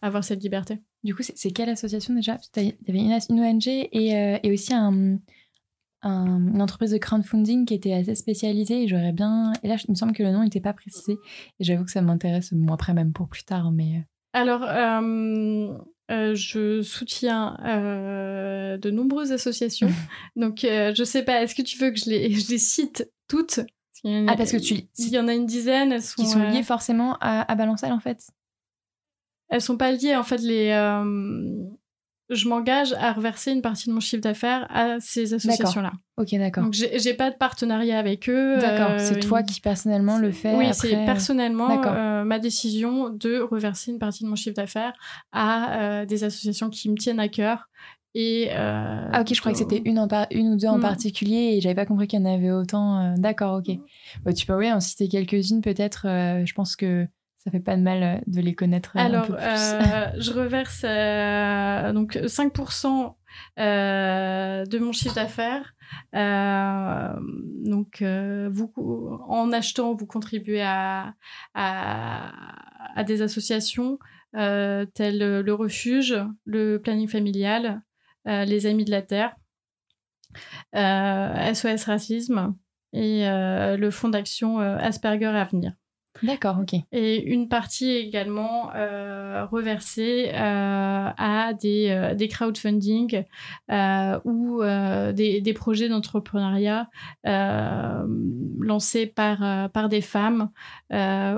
avoir 0.00 0.24
cette 0.24 0.42
liberté. 0.42 0.80
Du 1.02 1.14
coup, 1.14 1.22
c'est 1.22 1.50
quelle 1.50 1.68
association 1.68 2.14
déjà? 2.14 2.38
Il 2.56 2.64
y 2.64 2.90
avait 2.90 2.98
une, 2.98 3.18
une 3.28 3.40
ONG 3.40 3.68
et, 3.68 4.38
et 4.42 4.52
aussi 4.52 4.72
un, 4.72 5.18
une 6.04 6.60
entreprise 6.60 6.90
de 6.90 6.98
crowdfunding 6.98 7.64
qui 7.66 7.74
était 7.74 7.92
assez 7.92 8.14
spécialisée 8.14 8.84
et 8.84 8.88
j'aurais 8.88 9.12
bien. 9.12 9.52
Et 9.62 9.68
là, 9.68 9.76
il 9.82 9.90
me 9.90 9.96
semble 9.96 10.12
que 10.12 10.22
le 10.22 10.30
nom 10.30 10.42
n'était 10.42 10.60
pas 10.60 10.72
précisé 10.72 11.14
et 11.58 11.64
j'avoue 11.64 11.84
que 11.84 11.90
ça 11.90 12.02
m'intéresse, 12.02 12.52
moi 12.52 12.74
après, 12.74 12.94
même 12.94 13.12
pour 13.12 13.28
plus 13.28 13.44
tard. 13.44 13.72
Mais... 13.72 13.96
Euh. 13.96 14.00
Alors, 14.34 14.62
euh, 14.64 15.78
euh, 16.10 16.34
je 16.34 16.82
soutiens 16.82 17.56
de 17.64 18.90
nombreuses 18.90 19.32
associations. 19.32 19.90
Donc, 20.36 20.58
je 20.62 21.04
sais 21.04 21.22
pas, 21.22 21.42
est-ce 21.42 21.54
que 21.54 21.62
tu 21.62 21.78
veux 21.78 21.90
que 21.90 21.98
je 21.98 22.10
les, 22.10 22.30
je 22.30 22.50
les 22.50 22.58
cite 22.58 23.10
toutes? 23.28 23.60
Ah, 24.04 24.34
parce 24.36 24.52
que 24.52 24.58
tu. 24.58 24.74
Il 24.98 25.08
y 25.08 25.18
en 25.18 25.28
a 25.28 25.34
une 25.34 25.46
dizaine. 25.46 25.90
Elles 25.90 26.02
sont, 26.02 26.22
qui 26.22 26.28
sont 26.28 26.42
liées 26.50 26.62
forcément 26.62 27.16
à, 27.22 27.50
à 27.50 27.54
Balançal, 27.54 27.90
en 27.90 28.00
fait 28.00 28.26
Elles 29.48 29.62
sont 29.62 29.78
pas 29.78 29.92
liées, 29.92 30.14
en 30.14 30.24
fait, 30.24 30.42
les 30.42 30.72
je 32.30 32.48
m'engage 32.48 32.94
à 32.94 33.12
reverser 33.12 33.52
une 33.52 33.60
partie 33.60 33.88
de 33.88 33.94
mon 33.94 34.00
chiffre 34.00 34.22
d'affaires 34.22 34.66
à 34.70 34.98
ces 35.00 35.34
associations-là. 35.34 35.92
Ok, 36.16 36.34
d'accord. 36.34 36.64
Donc, 36.64 36.72
j'ai 36.72 37.14
pas 37.14 37.30
de 37.30 37.36
partenariat 37.36 37.98
avec 37.98 38.28
eux. 38.28 38.58
D'accord, 38.58 38.92
euh, 38.92 38.98
c'est 38.98 39.20
toi 39.20 39.42
qui 39.42 39.60
personnellement 39.60 40.18
le 40.18 40.32
fais 40.32 40.54
Oui, 40.54 40.66
c'est 40.72 41.04
personnellement 41.04 41.82
euh, 41.84 42.24
ma 42.24 42.38
décision 42.38 43.10
de 43.10 43.40
reverser 43.40 43.90
une 43.90 43.98
partie 43.98 44.24
de 44.24 44.28
mon 44.28 44.36
chiffre 44.36 44.56
d'affaires 44.56 44.94
à 45.32 45.80
euh, 45.80 46.06
des 46.06 46.24
associations 46.24 46.70
qui 46.70 46.88
me 46.88 46.96
tiennent 46.96 47.20
à 47.20 47.28
cœur. 47.28 47.68
Et, 48.16 48.48
ah 48.52 49.20
ok, 49.20 49.34
je 49.34 49.40
croyais 49.40 49.58
que 49.58 49.58
c'était 49.58 49.82
une, 49.84 49.98
en 49.98 50.06
une 50.30 50.52
ou 50.52 50.56
deux 50.56 50.68
en 50.68 50.78
hmm. 50.78 50.82
particulier 50.82 51.56
et 51.56 51.60
j'avais 51.60 51.74
pas 51.74 51.84
compris 51.84 52.06
qu'il 52.06 52.20
y 52.20 52.22
en 52.22 52.32
avait 52.32 52.52
autant. 52.52 53.12
D'accord, 53.16 53.58
ok. 53.58 53.76
Bah, 54.24 54.32
tu 54.32 54.46
peux 54.46 54.54
oui, 54.54 54.72
en 54.72 54.78
citer 54.78 55.08
quelques-unes 55.08 55.60
peut-être. 55.62 56.06
je 56.44 56.52
pense 56.54 56.76
que 56.76 57.08
ça 57.44 57.50
fait 57.50 57.60
pas 57.60 57.76
de 57.76 57.82
mal 57.82 58.02
euh, 58.02 58.20
de 58.26 58.40
les 58.40 58.54
connaître 58.54 58.96
Alors, 58.96 59.24
un 59.24 59.26
peu 59.26 59.36
plus. 59.36 59.44
Euh, 59.44 60.10
je 60.18 60.32
reverse 60.32 60.82
euh, 60.84 61.92
donc 61.92 62.16
5% 62.16 63.14
de 63.58 64.78
mon 64.78 64.92
chiffre 64.92 65.14
d'affaires. 65.14 65.74
donc, 66.12 68.02
vous, 68.02 68.72
en 69.28 69.52
achetant, 69.52 69.94
vous 69.94 70.06
contribuez 70.06 70.62
à, 70.62 71.14
à, 71.54 73.04
des 73.04 73.22
associations 73.22 73.98
telles 74.32 75.18
le 75.18 75.52
Refuge, 75.52 76.16
le 76.44 76.78
Planning 76.78 77.08
Familial, 77.08 77.82
les 78.24 78.66
Amis 78.66 78.84
de 78.84 78.92
la 78.92 79.02
Terre, 79.02 79.34
SOS 80.74 81.84
Racisme 81.84 82.54
et 82.92 83.24
le 83.26 83.90
Fonds 83.90 84.10
d'action 84.10 84.60
Asperger 84.60 85.26
Avenir. 85.26 85.72
D'accord, 86.22 86.58
ok. 86.60 86.80
Et 86.92 87.22
une 87.22 87.48
partie 87.48 87.90
également 87.90 88.70
euh, 88.74 89.44
reversée 89.46 90.30
euh, 90.32 91.08
à 91.16 91.52
des, 91.60 91.88
euh, 91.90 92.14
des 92.14 92.28
crowdfunding 92.28 93.24
euh, 93.70 94.20
ou 94.24 94.62
euh, 94.62 95.12
des, 95.12 95.40
des, 95.40 95.52
projets 95.52 95.88
d'entrepreneuriat 95.88 96.88
lancés 97.24 99.06
par, 99.06 99.70
par 99.70 99.88
des 99.88 100.00
femmes 100.00 100.50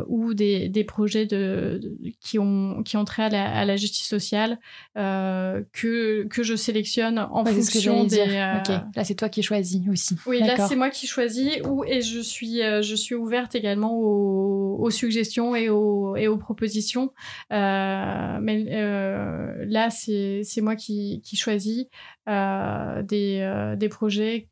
ou 0.08 0.34
des, 0.34 0.68
des 0.68 0.84
projets 0.84 1.26
de, 1.26 1.80
qui, 2.20 2.38
ont, 2.38 2.82
qui 2.82 2.96
ont 2.96 3.04
trait 3.04 3.24
à 3.24 3.28
la, 3.30 3.58
à 3.58 3.64
la 3.64 3.76
justice 3.76 4.06
sociale 4.06 4.58
que, 4.94 6.24
que 6.24 6.42
je 6.42 6.54
sélectionne 6.54 7.18
en 7.18 7.44
fonction 7.44 8.04
des... 8.04 8.20
Ok, 8.20 8.68
là 8.94 9.04
c'est 9.04 9.14
toi 9.14 9.28
qui 9.28 9.42
choisis 9.42 9.82
aussi. 9.90 10.16
Oui, 10.26 10.40
là 10.40 10.66
c'est 10.68 10.76
moi 10.76 10.90
qui 10.90 11.06
choisis 11.06 11.60
ou, 11.64 11.84
et 11.84 12.02
je 12.02 12.20
suis, 12.20 12.58
je 12.58 12.94
suis 12.94 13.14
ouverte 13.14 13.54
également 13.54 13.94
aux 13.94 14.65
aux, 14.74 14.90
suggestions 14.90 15.54
et 15.54 15.68
aux, 15.68 16.16
et 16.16 16.28
aux 16.28 16.36
propositions. 16.36 17.12
Euh, 17.52 18.38
mais 18.40 18.66
euh, 18.70 19.64
là, 19.66 19.90
c'est 19.90 20.60
moi 20.60 20.76
qui, 20.76 21.20
qui 21.22 21.36
choisis 21.36 21.86
euh, 22.28 23.02
des, 23.02 23.74
des 23.76 23.88
projets 23.88 24.48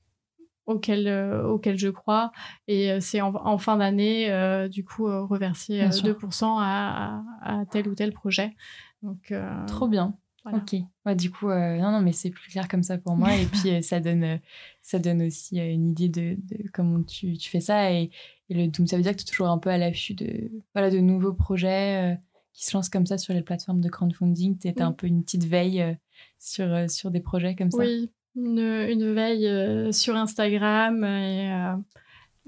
auxquels, 0.66 1.08
auxquels 1.46 1.78
je 1.78 1.88
crois. 1.88 2.32
Et 2.68 3.00
c'est 3.00 3.20
en, 3.20 3.58
fin 3.58 3.76
d'année, 3.76 4.68
du 4.68 4.84
coup, 4.84 5.06
reverser 5.26 5.80
2% 5.80 6.56
à, 6.58 7.22
à, 7.42 7.64
tel 7.66 7.88
ou 7.88 7.94
tel 7.94 8.12
projet. 8.12 8.54
Donc, 9.02 9.32
Trop 9.66 9.88
bien. 9.88 10.16
Ok. 10.52 10.76
du 11.16 11.30
coup, 11.30 11.48
non, 11.48 11.90
non, 11.90 12.00
mais 12.00 12.12
c'est 12.12 12.30
plus 12.30 12.50
clair 12.50 12.68
comme 12.68 12.82
ça 12.82 12.98
pour 12.98 13.16
moi. 13.16 13.34
et 13.34 13.46
puis, 13.46 13.82
ça 13.82 14.00
donne, 14.00 14.40
ça 14.82 14.98
donne 14.98 15.22
aussi 15.22 15.58
une 15.58 15.88
idée 15.90 16.08
de, 16.08 16.36
de 16.38 16.68
comment 16.72 17.02
tu, 17.02 17.36
tu, 17.38 17.48
fais 17.48 17.60
ça. 17.60 17.92
Et, 17.92 18.10
et 18.50 18.54
le, 18.54 18.68
donc, 18.68 18.88
ça 18.88 18.96
veut 18.96 19.02
dire 19.02 19.12
que 19.12 19.18
tu 19.18 19.22
es 19.22 19.30
toujours 19.30 19.48
un 19.48 19.58
peu 19.58 19.70
à 19.70 19.78
l'affût 19.78 20.14
de, 20.14 20.50
voilà, 20.74 20.90
de 20.90 20.98
nouveaux 20.98 21.32
projets 21.32 22.12
euh, 22.12 22.16
qui 22.52 22.66
se 22.66 22.76
lancent 22.76 22.88
comme 22.88 23.06
ça 23.06 23.18
sur 23.18 23.32
les 23.32 23.42
plateformes 23.42 23.80
de 23.80 23.88
crowdfunding. 23.88 24.58
Tu 24.58 24.68
es 24.68 24.82
un 24.82 24.92
peu 24.92 25.06
une 25.06 25.22
petite 25.22 25.44
veille 25.44 25.82
euh, 25.82 25.94
sur, 26.38 26.66
euh, 26.66 26.88
sur 26.88 27.10
des 27.10 27.20
projets 27.20 27.54
comme 27.54 27.70
ça. 27.70 27.78
Oui, 27.78 28.10
une, 28.36 28.58
une 28.58 29.14
veille 29.14 29.92
sur 29.92 30.16
Instagram 30.16 31.04
et, 31.04 31.74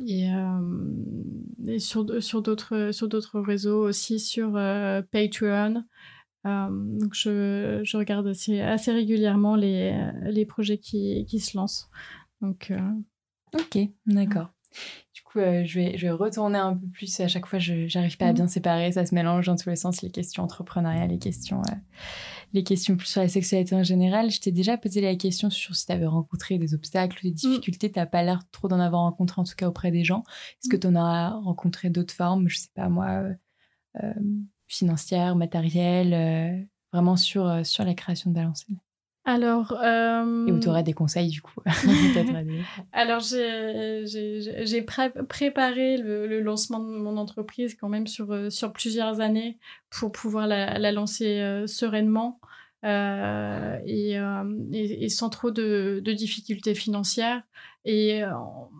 et, 0.05 0.28
et, 1.66 1.78
sur, 1.78 2.22
sur 2.22 2.42
d'autres 2.42 3.40
réseaux 3.40 3.88
aussi, 3.88 4.18
sur 4.18 4.53
Patreon. 5.12 5.84
Donc, 6.70 7.14
je, 7.14 7.80
je 7.82 7.97
regarde 7.97 8.26
assez, 8.28 8.61
assez 8.61 8.92
régulièrement 8.92 9.57
les, 9.57 9.99
les 10.22 10.47
projets 10.47 10.78
qui, 10.78 11.24
qui 11.26 11.40
se 11.40 11.57
lancent. 11.57 11.90
Donc, 12.40 12.72
ok, 13.55 13.78
d'accord. 14.07 14.51
Du 15.14 15.22
coup, 15.22 15.38
euh, 15.38 15.64
je, 15.64 15.78
vais, 15.78 15.97
je 15.97 16.07
vais 16.07 16.12
retourner 16.12 16.59
un 16.59 16.76
peu 16.76 16.86
plus. 16.88 17.20
À 17.20 17.28
chaque 17.28 17.47
fois, 17.47 17.59
je 17.59 17.92
n'arrive 17.97 18.16
pas 18.16 18.26
à 18.26 18.30
mhm. 18.30 18.34
bien 18.34 18.49
séparer. 18.49 18.92
Ça 18.92 19.07
se 19.07 19.14
mélange 19.14 19.47
dans 19.47 19.57
tous 19.57 19.70
les 19.70 19.76
sens, 19.76 20.03
les 20.03 20.11
questions 20.11 20.42
entrepreneuriales, 20.42 21.11
les 21.11 21.18
questions, 21.18 21.62
euh, 21.70 21.74
les 22.53 22.62
questions 22.62 22.97
plus 22.97 23.07
sur 23.07 23.22
la 23.22 23.28
sexualité 23.28 23.74
en 23.74 23.82
général. 23.82 24.30
Je 24.30 24.40
t'ai 24.40 24.53
déjà 24.53 24.76
posé 24.76 25.01
la 25.01 25.16
question 25.16 25.51
sur 25.51 25.74
si 25.74 25.86
tu 25.86 25.92
avais 25.92 26.07
rencontré 26.07 26.59
des 26.59 26.74
obstacles, 26.74 27.20
des 27.22 27.30
mm. 27.30 27.34
difficultés. 27.34 27.90
Tu 27.90 27.99
n'as 27.99 28.07
pas 28.07 28.22
l'air 28.22 28.40
trop 28.51 28.68
d'en 28.68 28.80
avoir 28.80 29.03
rencontré, 29.03 29.40
en 29.40 29.44
tout 29.44 29.55
cas 29.57 29.68
auprès 29.68 29.90
des 29.90 30.05
gens. 30.05 30.24
Est-ce 30.62 30.68
que 30.68 30.76
mm. 30.76 30.80
tu 30.80 30.86
en 30.88 30.97
as 30.97 31.30
rencontré 31.30 31.90
d'autres 31.90 32.14
formes? 32.14 32.49
Je 32.49 32.59
sais 32.59 32.70
pas, 32.74 32.88
moi, 32.88 33.30
euh, 34.03 34.14
financières, 34.67 35.37
matérielles, 35.37 36.69
vraiment 36.93 37.17
sur, 37.17 37.64
sur 37.64 37.85
la 37.85 37.95
création 37.95 38.31
de 38.31 38.35
Balancine 38.35 38.79
alors. 39.27 39.77
Euh... 39.83 40.47
Et 40.47 40.53
où 40.53 40.61
tu 40.61 40.69
aurais 40.69 40.85
des 40.85 40.93
conseils, 40.93 41.29
du 41.29 41.43
coup 41.43 41.61
Alors, 42.93 43.21
j'ai 43.21 44.83
préparé 44.83 45.97
le, 45.99 46.41
lancement 46.41 46.79
de 46.79 46.97
mon 46.97 47.17
entreprise 47.17 47.75
quand 47.75 47.89
même 47.89 48.07
sur, 48.07 48.33
euh, 48.33 48.51
sur 48.51 48.73
plusieurs 48.73 49.21
années 49.21 49.59
pour 49.91 50.12
pouvoir 50.12 50.47
la, 50.47 50.79
la 50.79 50.93
lancer 50.93 51.41
euh, 51.41 51.67
sereinement 51.67 52.41
euh, 52.85 53.79
et, 53.85 54.17
euh, 54.17 54.45
et, 54.73 55.05
et, 55.05 55.09
sans 55.09 55.29
trop 55.29 55.51
de, 55.51 56.01
de 56.05 56.12
difficultés 56.12 56.77
financières. 56.77 57.43
Et 57.85 58.25
en, 58.25 58.71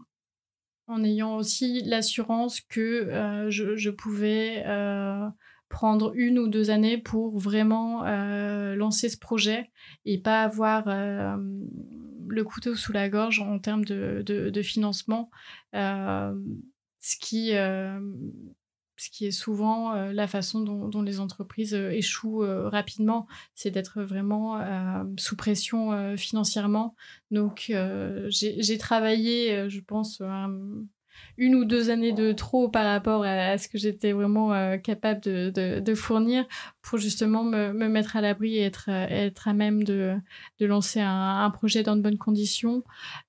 en 0.87 1.03
ayant 1.03 1.37
aussi 1.37 1.83
l'assurance 1.83 2.61
que 2.61 3.47
je, 3.49 3.75
je, 3.75 3.91
pouvais 3.91 4.63
prendre 5.69 6.13
une 6.15 6.39
ou 6.39 6.49
deux 6.49 6.71
années 6.71 6.99
pour 6.99 7.39
vraiment 7.39 8.05
euh, 8.05 8.75
lancer 8.77 9.09
ce 9.09 9.19
projet 9.19 9.71
et 10.05 10.19
pas 10.19 10.43
avoir 10.43 10.85
euh, 10.87 11.37
le 12.29 12.45
couteau 12.45 12.75
sous 12.75 12.93
la 12.93 13.09
gorge 13.09 13.41
en 13.41 13.59
termes 13.59 13.85
de, 13.85 14.23
de, 14.25 14.63
financement, 14.63 15.31
euh, 15.75 16.35
ce, 17.01 17.17
qui, 17.17 17.51
ce 17.51 19.11
qui 19.11 19.27
est 19.27 19.33
souvent 19.33 19.95
la 19.95 20.27
façon 20.27 20.61
dont, 20.61 20.89
dont 20.89 21.03
les 21.03 21.21
entreprises 21.21 21.75
échouent 21.75 22.45
rapidement, 22.69 23.27
c'est 23.55 23.71
d'être 23.71 24.03
vraiment 24.03 24.61
sous 25.19 25.37
pression 25.37 26.17
financièrement. 26.17 26.97
Donc 27.31 27.73
j'ai 28.29 28.79
travaillé, 28.79 29.69
je 29.69 29.81
pense, 29.81 30.21
une 31.39 31.55
ou 31.55 31.65
deux 31.65 31.91
années 31.91 32.13
de 32.13 32.33
trop 32.33 32.69
par 32.69 32.85
rapport 32.85 33.25
à, 33.25 33.59
ce 33.59 33.69
que 33.69 33.79
j'étais 33.79 34.13
vraiment 34.13 34.55
euh, 34.55 34.79
capable 34.79 35.21
de, 35.21 35.81
de, 35.81 35.95
fournir 35.95 36.47
pour 36.83 36.99
justement 36.99 37.45
me, 37.45 37.73
me 37.73 37.89
mettre 37.89 38.17
à 38.17 38.21
l'abri 38.21 38.57
et 38.57 38.63
être, 38.63 38.89
être 38.89 39.49
à 39.49 39.53
même 39.53 39.85
de, 39.85 40.15
de 40.61 40.67
lancer 40.67 41.01
un, 41.01 41.45
un, 41.45 41.51
projet 41.51 41.83
dans 41.83 41.97
de 41.97 42.01
bonnes 42.01 42.19
conditions. 42.19 42.83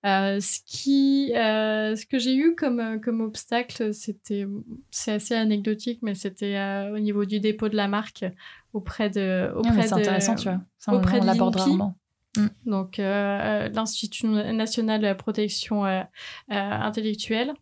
Euh, 0.05 0.39
ce, 0.39 0.59
qui, 0.65 1.33
euh, 1.35 1.95
ce 1.95 2.05
que 2.05 2.17
j'ai 2.17 2.35
eu 2.35 2.55
comme, 2.55 3.01
comme 3.01 3.21
obstacle, 3.21 3.93
c'était, 3.93 4.47
c'est 4.91 5.13
assez 5.13 5.35
anecdotique, 5.35 5.99
mais 6.01 6.15
c'était 6.15 6.57
au 6.93 6.99
niveau 6.99 7.25
du 7.25 7.39
dépôt 7.39 7.67
de 7.67 7.75
la 7.75 7.87
marque 7.87 8.25
auprès 8.73 9.09
de. 9.09 9.51
Auprès 9.55 9.87
c'est 9.87 9.93
intéressant, 9.93 10.35
tu 10.35 10.49
vois. 10.49 10.61
Ça, 10.77 10.93
on, 10.93 10.97
auprès 10.97 11.19
l'aborde 11.19 11.55
rarement. 11.55 11.97
Mm. 12.37 12.47
Donc, 12.65 12.97
l'Institut 12.97 14.27
national 14.27 15.01
de 15.01 15.05
la 15.05 15.15
protection 15.15 15.83
intellectuelle. 16.49 17.49
Euh, 17.49 17.53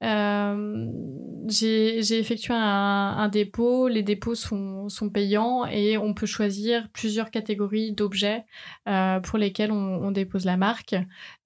j'ai 0.00 2.18
effectué 2.18 2.54
un, 2.54 3.28
dépôt. 3.28 3.88
Les 3.88 4.02
dépôts 4.02 4.34
sont, 4.34 4.88
sont, 4.88 5.10
payants 5.10 5.66
et 5.66 5.98
on 5.98 6.14
peut 6.14 6.26
choisir 6.26 6.88
plusieurs 6.92 7.30
catégories 7.30 7.92
d'objets 7.92 8.44
euh, 8.88 9.20
pour 9.20 9.38
lesquels 9.38 9.72
on, 9.72 10.10
dépose 10.10 10.44
la 10.44 10.56
marque. 10.56 10.94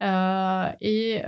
Euh, 0.02 0.68
et 0.80 1.22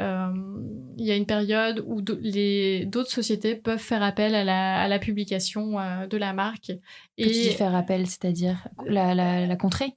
il 0.96 1.04
y 1.04 1.10
a 1.10 1.16
une 1.16 1.26
période 1.26 1.82
où 1.86 2.02
d'autres 2.02 3.10
sociétés 3.10 3.54
peuvent 3.54 3.78
faire 3.78 4.02
appel 4.02 4.34
à 4.34 4.44
la, 4.44 4.82
à 4.82 4.88
la 4.88 4.98
publication 4.98 5.76
de 6.08 6.16
la 6.16 6.32
marque. 6.32 6.72
Et 7.16 7.50
faire 7.50 7.74
appel, 7.74 8.06
c'est-à-dire 8.06 8.68
la, 8.86 9.14
la, 9.14 9.46
la 9.46 9.56
contrée? 9.56 9.96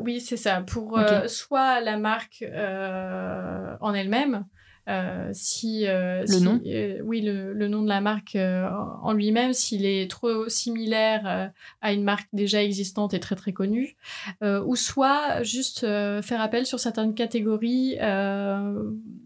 Oui, 0.00 0.20
c'est 0.20 0.36
ça. 0.36 0.60
Pour 0.60 0.98
soit 1.26 1.80
la 1.80 1.96
marque 1.96 2.44
en 3.80 3.94
elle-même, 3.94 4.44
euh, 4.88 5.30
si, 5.32 5.86
euh, 5.86 6.24
le 6.28 6.38
nom 6.38 6.60
euh, 6.64 7.00
oui 7.02 7.20
le, 7.20 7.52
le, 7.52 7.66
nom 7.66 7.82
de 7.82 7.88
la 7.88 8.00
marque 8.00 8.36
en 8.36 9.12
lui-même 9.12 9.52
s'il 9.52 9.84
est 9.84 10.08
trop 10.08 10.48
similaire 10.48 11.50
à 11.80 11.92
une 11.92 12.04
marque 12.04 12.28
déjà 12.32 12.62
existante 12.62 13.12
et 13.12 13.18
très 13.18 13.34
très 13.34 13.52
connue 13.52 13.96
ou 14.42 14.76
soit 14.76 15.42
juste 15.42 15.80
faire 15.80 16.40
appel 16.40 16.66
sur 16.66 16.78
certaines 16.78 17.14
catégories 17.14 17.96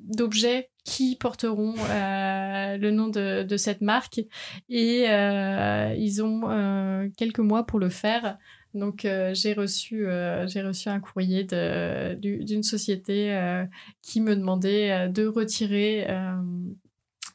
d'objets 0.06 0.70
qui 0.84 1.16
porteront 1.16 1.74
le 1.74 2.90
nom 2.90 3.08
de, 3.08 3.42
de, 3.42 3.56
cette 3.56 3.82
marque. 3.82 4.20
Et 4.68 5.04
ils 5.04 6.22
ont 6.22 7.10
quelques 7.16 7.40
mois 7.40 7.64
pour 7.66 7.78
le 7.78 7.90
faire 7.90 8.38
donc 8.74 9.04
euh, 9.04 9.34
j'ai 9.34 9.52
reçu 9.52 10.06
euh, 10.06 10.46
reçu 10.46 10.88
un 10.88 11.00
courrier 11.00 11.44
d'une 11.44 12.62
société 12.62 13.32
euh, 13.34 13.64
qui 14.02 14.20
me 14.20 14.36
demandait 14.36 15.08
de 15.08 15.26
retirer 15.26 16.06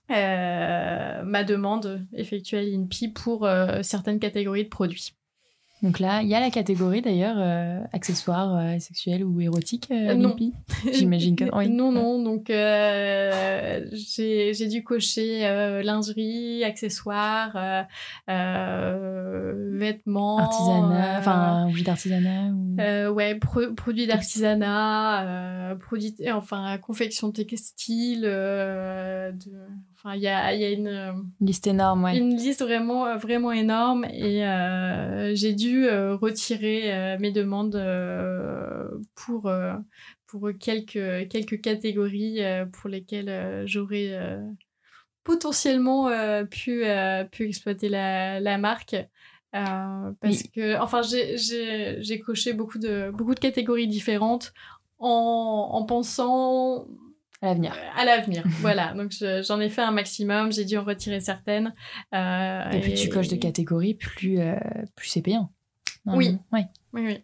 ma 0.09 1.43
demande 1.43 2.07
effectuée 2.13 2.59
à 2.59 2.61
l'INPI 2.61 3.09
pour 3.09 3.47
certaines 3.81 4.19
catégories 4.19 4.63
de 4.63 4.69
produits. 4.69 5.15
Donc 5.85 5.99
là, 5.99 6.23
il 6.23 6.27
y 6.27 6.33
a 6.33 6.39
la 6.39 6.49
catégorie 6.49 7.03
d'ailleurs 7.03 7.35
euh, 7.37 7.79
accessoires 7.93 8.55
euh, 8.55 8.79
sexuels 8.79 9.23
ou 9.23 9.39
érotiques 9.39 9.89
euh, 9.91 10.15
non. 10.15 10.35
J'imagine 10.91 11.35
que 11.35 11.43
oui. 11.55 11.69
Non, 11.69 11.91
non. 11.91 12.23
Donc 12.23 12.47
j'ai 12.47 14.67
dû 14.67 14.83
cocher 14.83 15.41
lingerie, 15.83 16.63
accessoires, 16.63 17.85
vêtements, 19.77 20.39
artisanat, 20.39 21.19
enfin 21.19 21.67
objet 21.69 21.83
d'artisanat. 21.83 22.49
Ou... 22.49 22.77
ouais, 23.13 23.35
produits 23.35 24.07
d'artisanat, 24.07 25.77
produits, 25.79 26.15
enfin 26.33 26.79
confection 26.79 27.31
textile. 27.31 28.21
De... 28.21 29.35
Enfin, 30.05 30.17
il 30.17 30.21
y 30.21 30.27
a, 30.27 30.53
y 30.53 30.63
a 30.63 30.69
une, 30.69 31.31
liste 31.41 31.65
énorme, 31.65 32.03
ouais. 32.03 32.15
Une 32.15 32.35
liste 32.37 32.61
vraiment, 32.61 33.17
vraiment 33.17 33.51
énorme 33.51 34.05
et 34.05 34.43
j'ai 35.33 35.53
dû 35.53 35.87
euh, 35.87 36.15
retirer 36.15 36.93
euh, 36.93 37.17
mes 37.19 37.31
demandes 37.31 37.75
euh, 37.75 38.87
pour, 39.15 39.51
pour 40.27 40.49
quelques, 40.59 41.27
quelques 41.29 41.59
catégories 41.59 42.39
pour 42.73 42.87
lesquelles 42.87 43.63
j'aurais 43.65 44.15
potentiellement 45.23 46.11
pu, 46.51 46.83
pu 47.31 47.47
exploiter 47.47 47.89
la, 47.89 48.39
la 48.39 48.59
marque. 48.59 48.95
parce 49.51 50.43
que, 50.53 50.79
enfin, 50.79 51.01
j'ai 51.01 52.19
coché 52.19 52.53
beaucoup 52.53 52.77
de, 52.77 53.09
beaucoup 53.09 53.33
de 53.33 53.39
catégories 53.39 53.87
différentes 53.87 54.53
en, 54.99 55.69
en 55.73 55.83
pensant 55.83 56.87
à 57.41 57.47
l'avenir. 57.47 57.75
À 57.95 58.05
l'avenir, 58.05 58.43
voilà. 58.61 58.93
Donc 58.93 59.11
j'en 59.11 59.59
ai 59.59 59.69
fait 59.69 59.81
un 59.81 59.91
maximum, 59.91 60.51
j'ai 60.51 60.65
dû 60.65 60.77
en 60.77 60.83
retirer 60.83 61.19
certaines. 61.19 61.73
et, 62.13 62.79
plus 62.81 62.93
tu 62.93 63.09
coches 63.09 63.27
de 63.27 63.35
catégories, 63.35 63.93
plus, 63.93 64.39
plus 64.95 65.09
c'est 65.09 65.21
payant. 65.21 65.51
Oui. 66.05 66.37
oui. 66.51 66.61
Oui, 66.93 67.23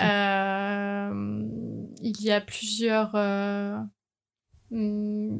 euh, 0.00 1.42
il 2.02 2.22
y 2.22 2.30
a 2.30 2.40
plusieurs, 2.40 3.12
euh, 3.14 3.78
hmm, 4.70 5.38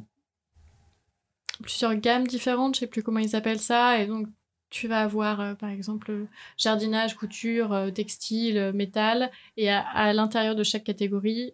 plusieurs 1.62 1.94
gammes 1.96 2.26
différentes, 2.26 2.76
je 2.76 2.80
sais 2.80 2.86
plus 2.86 3.02
comment 3.02 3.18
ils 3.18 3.34
appellent 3.34 3.60
ça, 3.60 4.00
et 4.00 4.06
donc 4.06 4.28
tu 4.70 4.88
vas 4.88 5.02
avoir 5.02 5.40
euh, 5.40 5.54
par 5.54 5.70
exemple 5.70 6.26
jardinage, 6.56 7.16
couture, 7.16 7.90
textile, 7.94 8.72
métal, 8.74 9.30
et 9.56 9.70
à, 9.70 10.12
l'intérieur 10.12 10.54
de 10.54 10.62
chaque 10.62 10.84
catégorie, 10.84 11.52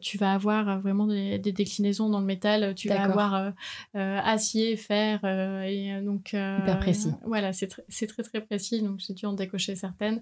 tu 0.00 0.18
vas 0.18 0.32
avoir 0.32 0.80
vraiment 0.80 1.06
des, 1.06 1.38
déclinaisons 1.38 2.08
dans 2.08 2.20
le 2.20 2.26
métal. 2.26 2.74
Tu 2.74 2.88
vas 2.88 3.02
avoir 3.02 3.52
acier, 3.94 4.76
fer, 4.76 5.24
et 5.64 6.00
donc 6.02 6.28
hyper 6.28 6.78
précis. 6.80 7.12
Voilà, 7.24 7.52
c'est 7.52 8.06
très 8.06 8.22
très 8.22 8.40
précis. 8.40 8.82
Donc 8.82 9.00
j'ai 9.00 9.14
dû 9.14 9.26
en 9.26 9.32
décocher 9.32 9.76
certaines 9.76 10.20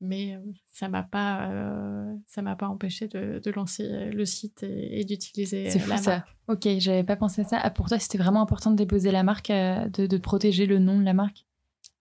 mais 0.00 0.38
ça 0.66 0.88
m'a 0.88 1.02
pas 1.02 1.50
ça 2.26 2.42
m'a 2.42 2.56
pas 2.56 2.68
empêché 2.68 3.08
de, 3.08 3.40
de, 3.42 3.50
lancer 3.50 4.10
le 4.10 4.24
site 4.24 4.62
et, 4.62 5.04
d'utiliser 5.04 5.70
c'est 5.70 5.78
fou 5.80 5.96
ça. 5.96 6.24
ok 6.46 6.68
j'avais 6.78 7.04
pas 7.04 7.16
pensé 7.16 7.42
à 7.42 7.44
ça. 7.44 7.58
Ah, 7.62 7.70
pour 7.70 7.88
toi 7.88 7.98
c'était 7.98 8.18
vraiment 8.18 8.42
important 8.42 8.70
de 8.70 8.76
déposer 8.76 9.10
la 9.10 9.22
marque 9.22 9.48
de, 9.50 10.06
de, 10.06 10.18
protéger 10.18 10.66
le 10.66 10.78
nom 10.78 10.98
de 10.98 11.04
la 11.04 11.14
marque? 11.14 11.46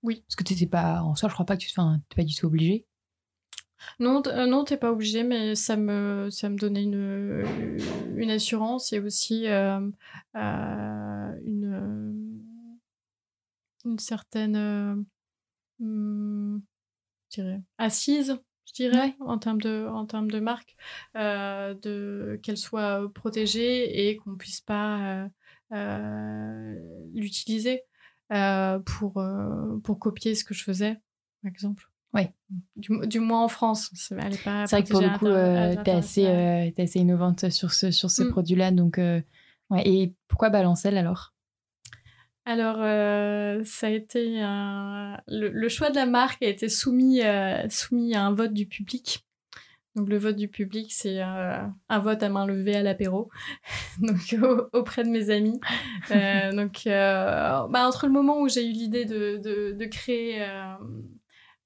Oui. 0.04 0.24
Parce 0.28 0.36
que 0.36 0.44
tu 0.44 0.54
n'étais 0.54 0.68
pas 0.68 1.02
en 1.02 1.16
soi 1.16 1.30
je 1.30 1.34
crois 1.34 1.46
pas 1.46 1.58
que 1.58 1.64
tu 1.64 1.72
enfin, 1.72 2.00
pas 2.16 2.24
du 2.24 2.36
tout 2.36 2.46
obligé 2.46 2.86
non 4.00 4.22
non 4.48 4.64
t'es 4.64 4.78
pas 4.78 4.92
obligé 4.92 5.24
mais 5.24 5.56
ça 5.56 5.78
me 5.78 6.30
ça 6.32 6.50
me 6.50 6.58
donnait 6.58 6.84
une 6.84 7.44
une 8.16 8.32
assurance 8.32 8.92
et 8.92 9.00
aussi 9.00 9.46
une 9.48 9.88
une 13.86 14.00
certaine 14.00 15.06
mmh, 15.80 16.58
je 17.30 17.42
dirais, 17.42 17.62
assise, 17.78 18.38
je 18.66 18.74
dirais, 18.74 19.16
en 19.20 19.38
termes 19.38 19.62
de, 19.62 19.88
en 19.88 20.06
termes 20.06 20.30
de 20.30 20.40
marque, 20.40 20.76
euh, 21.16 21.74
de 21.76 22.40
qu'elle 22.44 22.58
soit 22.58 23.12
protégée 23.14 24.10
et 24.10 24.18
qu'on 24.18 24.36
puisse 24.36 24.62
pas 24.62 25.00
euh, 25.00 25.28
euh, 25.74 26.76
l'utiliser 27.14 27.84
pour, 28.86 29.24
pour 29.84 30.00
copier 30.00 30.36
ce 30.36 30.44
que 30.44 30.54
je 30.54 30.64
faisais, 30.64 31.00
par 31.42 31.50
exemple. 31.50 31.90
Oui. 32.14 32.24
Du, 32.76 33.06
du, 33.08 33.20
moins 33.20 33.44
en 33.44 33.48
France. 33.48 33.92
C'est 33.94 34.16
vrai 34.16 34.30
que 34.30 34.90
pour 34.90 35.02
le 35.02 35.18
coup, 35.18 35.26
tu 35.26 35.90
es, 35.90 35.94
assez, 35.94 36.74
assez 36.78 37.00
innovante 37.00 37.50
sur 37.50 37.74
ce, 37.74 37.92
sur 37.92 38.10
ce 38.10 38.24
mm. 38.24 38.30
produit-là. 38.32 38.72
Donc, 38.72 38.98
ouais. 38.98 39.88
Et 39.88 40.14
pourquoi 40.28 40.50
Balancelle 40.50 40.98
alors? 40.98 41.34
Alors, 42.48 42.78
euh, 42.80 43.62
ça 43.66 43.88
a 43.88 43.90
été 43.90 44.40
le, 45.28 45.68
choix 45.68 45.90
de 45.90 45.96
la 45.96 46.06
marque 46.06 46.42
a 46.42 46.48
été 46.48 46.70
soumis, 46.70 47.22
euh, 47.22 47.68
soumis 47.70 48.16
à 48.16 48.24
un 48.24 48.34
vote 48.34 48.54
du 48.54 48.66
public. 48.66 49.26
Donc, 49.96 50.08
le 50.08 50.18
vote 50.18 50.38
du 50.38 50.48
public, 50.48 50.94
c'est 50.94 51.22
euh, 51.22 51.58
un 51.90 52.00
vote 52.00 52.24
à 52.24 52.30
main 52.30 52.46
levée 52.46 52.78
à 52.78 52.84
l'apéro, 52.84 53.30
donc 54.00 54.38
auprès 54.72 55.04
de 55.04 55.10
mes 55.10 55.30
amis. 55.30 55.60
donc, 56.56 56.84
bah, 56.86 57.86
entre 57.86 58.08
le 58.08 58.14
moment 58.14 58.40
où 58.40 58.48
j'ai 58.48 58.66
eu 58.66 58.72
l'idée 58.72 59.04
de, 59.04 59.86
créer 59.88 60.48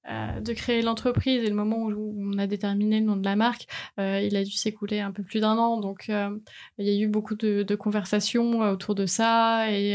euh, 0.09 0.39
de 0.39 0.53
créer 0.53 0.81
l'entreprise 0.81 1.43
et 1.43 1.47
le 1.49 1.55
moment 1.55 1.77
où 1.83 2.15
on 2.17 2.37
a 2.39 2.47
déterminé 2.47 2.99
le 2.99 3.05
nom 3.05 3.15
de 3.15 3.23
la 3.23 3.35
marque, 3.35 3.67
euh, 3.99 4.19
il 4.19 4.35
a 4.35 4.43
dû 4.43 4.51
s'écouler 4.51 4.99
un 4.99 5.11
peu 5.11 5.21
plus 5.21 5.41
d'un 5.41 5.57
an. 5.57 5.79
Donc, 5.79 6.09
euh, 6.09 6.35
il 6.79 6.87
y 6.87 6.89
a 6.89 6.99
eu 6.99 7.07
beaucoup 7.07 7.35
de, 7.35 7.75
conversations 7.75 8.59
autour 8.59 8.95
de 8.95 9.05
ça 9.05 9.71
et 9.71 9.93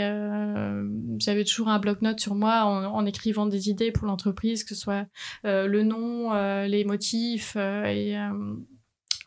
j'avais 1.18 1.44
toujours 1.44 1.68
un 1.68 1.78
bloc-notes 1.78 2.20
sur 2.20 2.34
moi 2.34 2.64
en, 2.64 3.07
écrivant 3.07 3.46
des 3.46 3.68
idées 3.68 3.92
pour 3.92 4.07
l'entreprise, 4.07 4.64
que 4.64 4.74
ce 4.74 4.80
soit 4.80 5.07
le 5.44 5.82
nom, 5.82 6.32
les 6.64 6.84
motifs 6.84 7.57
et 7.57 8.16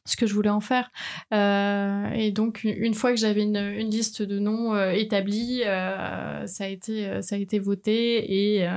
ce 0.10 0.18
que 0.18 0.28
je 0.28 0.34
voulais 0.34 0.50
en 0.50 0.60
faire. 0.60 0.92
Euh, 1.34 2.10
et 2.12 2.32
donc, 2.32 2.64
une 2.64 2.94
fois 2.94 3.12
que 3.12 3.18
j'avais 3.18 3.44
une, 3.44 3.60
liste 3.90 4.22
de 4.22 4.40
noms 4.40 4.74
euh, 4.76 4.92
établis, 4.92 5.64
euh, 5.64 6.46
ça, 6.48 6.66
a 6.66 6.68
été, 6.68 7.22
ça 7.22 7.36
a 7.36 7.38
été 7.38 7.60
voté 7.60 8.58
et 8.58 8.68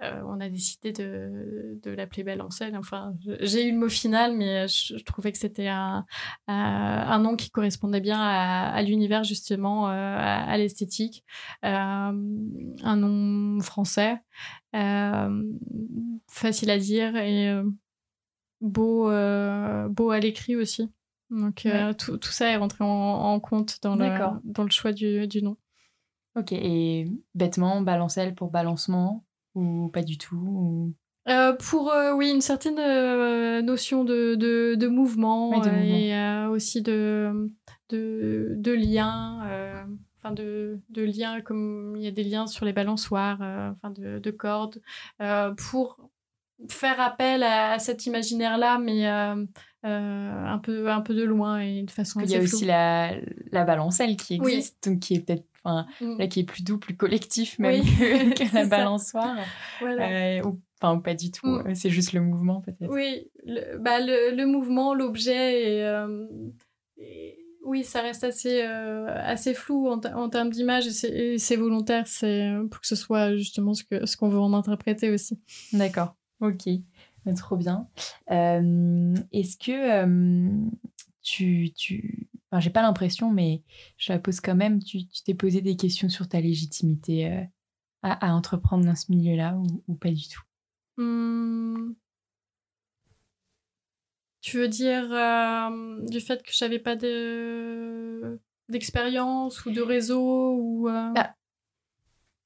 on 0.00 0.40
a 0.40 0.48
décidé 0.48 0.92
de, 0.92 1.78
de 1.82 1.90
l'appeler 1.90 2.24
Belle 2.24 2.42
scène. 2.50 2.76
Enfin, 2.76 3.14
j'ai 3.40 3.66
eu 3.66 3.72
le 3.72 3.78
mot 3.78 3.88
final, 3.88 4.36
mais 4.36 4.66
je, 4.68 5.02
trouvais 5.04 5.32
que 5.32 5.38
c'était 5.38 5.68
un, 5.68 6.04
un, 6.46 7.18
nom 7.18 7.36
qui 7.36 7.50
correspondait 7.50 8.00
bien 8.00 8.18
à, 8.20 8.70
à 8.70 8.82
l'univers, 8.82 9.24
justement, 9.24 9.86
à, 9.88 10.56
l'esthétique. 10.56 11.24
un 11.62 12.12
nom 12.96 13.60
français, 13.60 14.16
facile 16.28 16.70
à 16.70 16.78
dire 16.78 17.16
et 17.16 17.60
beau, 18.60 19.10
euh, 19.10 19.88
beau 19.88 20.10
à 20.10 20.20
l'écrit 20.20 20.56
aussi. 20.56 20.90
Donc 21.30 21.64
euh, 21.66 21.92
tout, 21.92 22.16
tout, 22.18 22.30
ça 22.30 22.50
est 22.50 22.56
rentré 22.56 22.84
en, 22.84 23.38
compte 23.40 23.78
dans 23.82 23.94
le, 23.94 24.08
dans 24.44 24.64
le 24.64 24.70
choix 24.70 24.92
du, 24.92 25.28
du, 25.28 25.42
nom. 25.42 25.56
Ok, 26.36 26.52
et 26.52 27.08
bêtement, 27.34 27.82
balancelle 27.82 28.34
pour 28.34 28.50
balancement 28.50 29.24
ou 29.54 29.88
pas 29.92 30.02
du 30.02 30.18
tout 30.18 30.94
pour 31.60 31.92
oui 32.16 32.30
une 32.30 32.40
certaine 32.40 33.60
notion 33.64 34.02
de, 34.04 34.34
de, 34.34 34.74
de 34.74 34.86
mouvement 34.88 35.62
et 35.62 36.46
aussi 36.48 36.82
de, 36.82 37.52
de, 37.88 38.54
de 38.56 38.72
lien 38.72 39.38
enfin 40.18 40.32
de, 40.32 40.80
de 40.88 41.02
liens 41.02 41.40
comme 41.40 41.94
il 41.96 42.02
y 42.02 42.08
a 42.08 42.10
des 42.10 42.24
liens 42.24 42.48
sur 42.48 42.64
les 42.64 42.72
balançoires 42.72 43.40
enfin 43.40 43.90
de, 43.90 44.18
de 44.18 44.30
cordes. 44.32 44.82
Pour 45.18 46.09
faire 46.68 47.00
appel 47.00 47.42
à, 47.42 47.78
cet 47.78 48.06
imaginaire 48.06 48.58
là 48.58 48.78
mais 48.78 49.06
un 49.06 50.58
peu 50.62 50.90
un 50.90 51.00
peu 51.00 51.14
de 51.14 51.22
loin 51.22 51.60
et 51.60 51.82
de 51.82 51.90
façon 51.90 52.20
il 52.20 52.30
y 52.30 52.36
a 52.36 52.40
aussi 52.40 52.64
la, 52.64 53.12
la 53.50 53.64
balancelle 53.64 54.16
qui 54.16 54.34
existe 54.34 54.88
donc 54.88 55.00
qui 55.00 55.14
est 55.14 55.20
peut-être 55.20 55.46
enfin 55.64 55.86
mm. 56.00 56.18
là 56.18 56.26
qui 56.26 56.40
est 56.40 56.44
plus 56.44 56.62
doux 56.62 56.78
plus 56.78 56.96
collectif 56.96 57.58
même 57.58 57.82
que, 58.34 58.54
la 58.54 58.66
balançoire 58.66 59.36
ou 59.82 60.58
Enfin, 60.82 60.98
pas 60.98 61.12
du 61.12 61.30
tout. 61.30 61.46
Mm. 61.46 61.74
C'est 61.74 61.90
juste 61.90 62.14
le 62.14 62.22
mouvement, 62.22 62.62
peut-être. 62.62 62.90
Oui, 62.90 63.30
le, 63.44 63.76
bah, 63.76 64.00
le, 64.00 64.34
le 64.34 64.46
mouvement, 64.46 64.94
l'objet, 64.94 65.82
et, 66.96 67.40
oui, 67.64 67.84
ça 67.84 68.00
reste 68.00 68.24
assez, 68.24 68.62
euh, 68.62 69.06
assez 69.22 69.54
flou 69.54 69.88
en, 69.88 70.00
en 70.00 70.28
termes 70.28 70.50
d'image 70.50 70.86
et 71.04 71.38
c'est 71.38 71.56
volontaire, 71.56 72.06
c'est 72.06 72.48
euh, 72.48 72.66
pour 72.66 72.80
que 72.80 72.86
ce 72.86 72.96
soit 72.96 73.36
justement 73.36 73.74
ce 73.74 73.84
qu'on 73.84 74.06
ce 74.06 74.16
qu'on 74.16 74.28
veut 74.28 74.38
en 74.38 74.54
interpréter 74.54 75.10
aussi. 75.10 75.38
D'accord, 75.72 76.16
ok, 76.40 76.68
trop 77.36 77.56
bien. 77.56 77.88
Euh, 78.30 79.14
est-ce 79.32 79.56
que 79.56 80.50
tu... 81.22 81.72
tu... 81.76 82.28
Enfin, 82.50 82.60
j'ai 82.60 82.70
pas 82.70 82.82
l'impression, 82.82 83.30
mais 83.30 83.62
je 83.96 84.12
la 84.12 84.18
pose 84.18 84.40
quand 84.40 84.56
même, 84.56 84.82
tu 84.82 85.06
t'es 85.24 85.34
posé 85.34 85.60
des 85.60 85.76
questions 85.76 86.08
sur 86.08 86.28
ta 86.28 86.40
légitimité 86.40 87.46
à, 88.02 88.28
à, 88.28 88.32
entreprendre 88.32 88.84
dans 88.84 88.96
ce 88.96 89.12
milieu-là 89.12 89.56
ou, 89.56 89.84
ou, 89.86 89.94
pas 89.94 90.10
du 90.10 90.28
tout? 90.28 90.42
Mmh. 90.96 91.92
Tu 94.40 94.58
veux 94.58 94.68
dire 94.68 95.12
euh, 95.12 96.00
du 96.06 96.20
fait 96.20 96.42
que 96.42 96.50
j'avais 96.52 96.78
pas 96.78 96.96
de 96.96 98.40
d'expérience 98.68 99.64
ou 99.66 99.70
de 99.70 99.82
réseau 99.82 100.54
ou 100.56 100.88
euh? 100.88 101.12
Bah, 101.12 101.34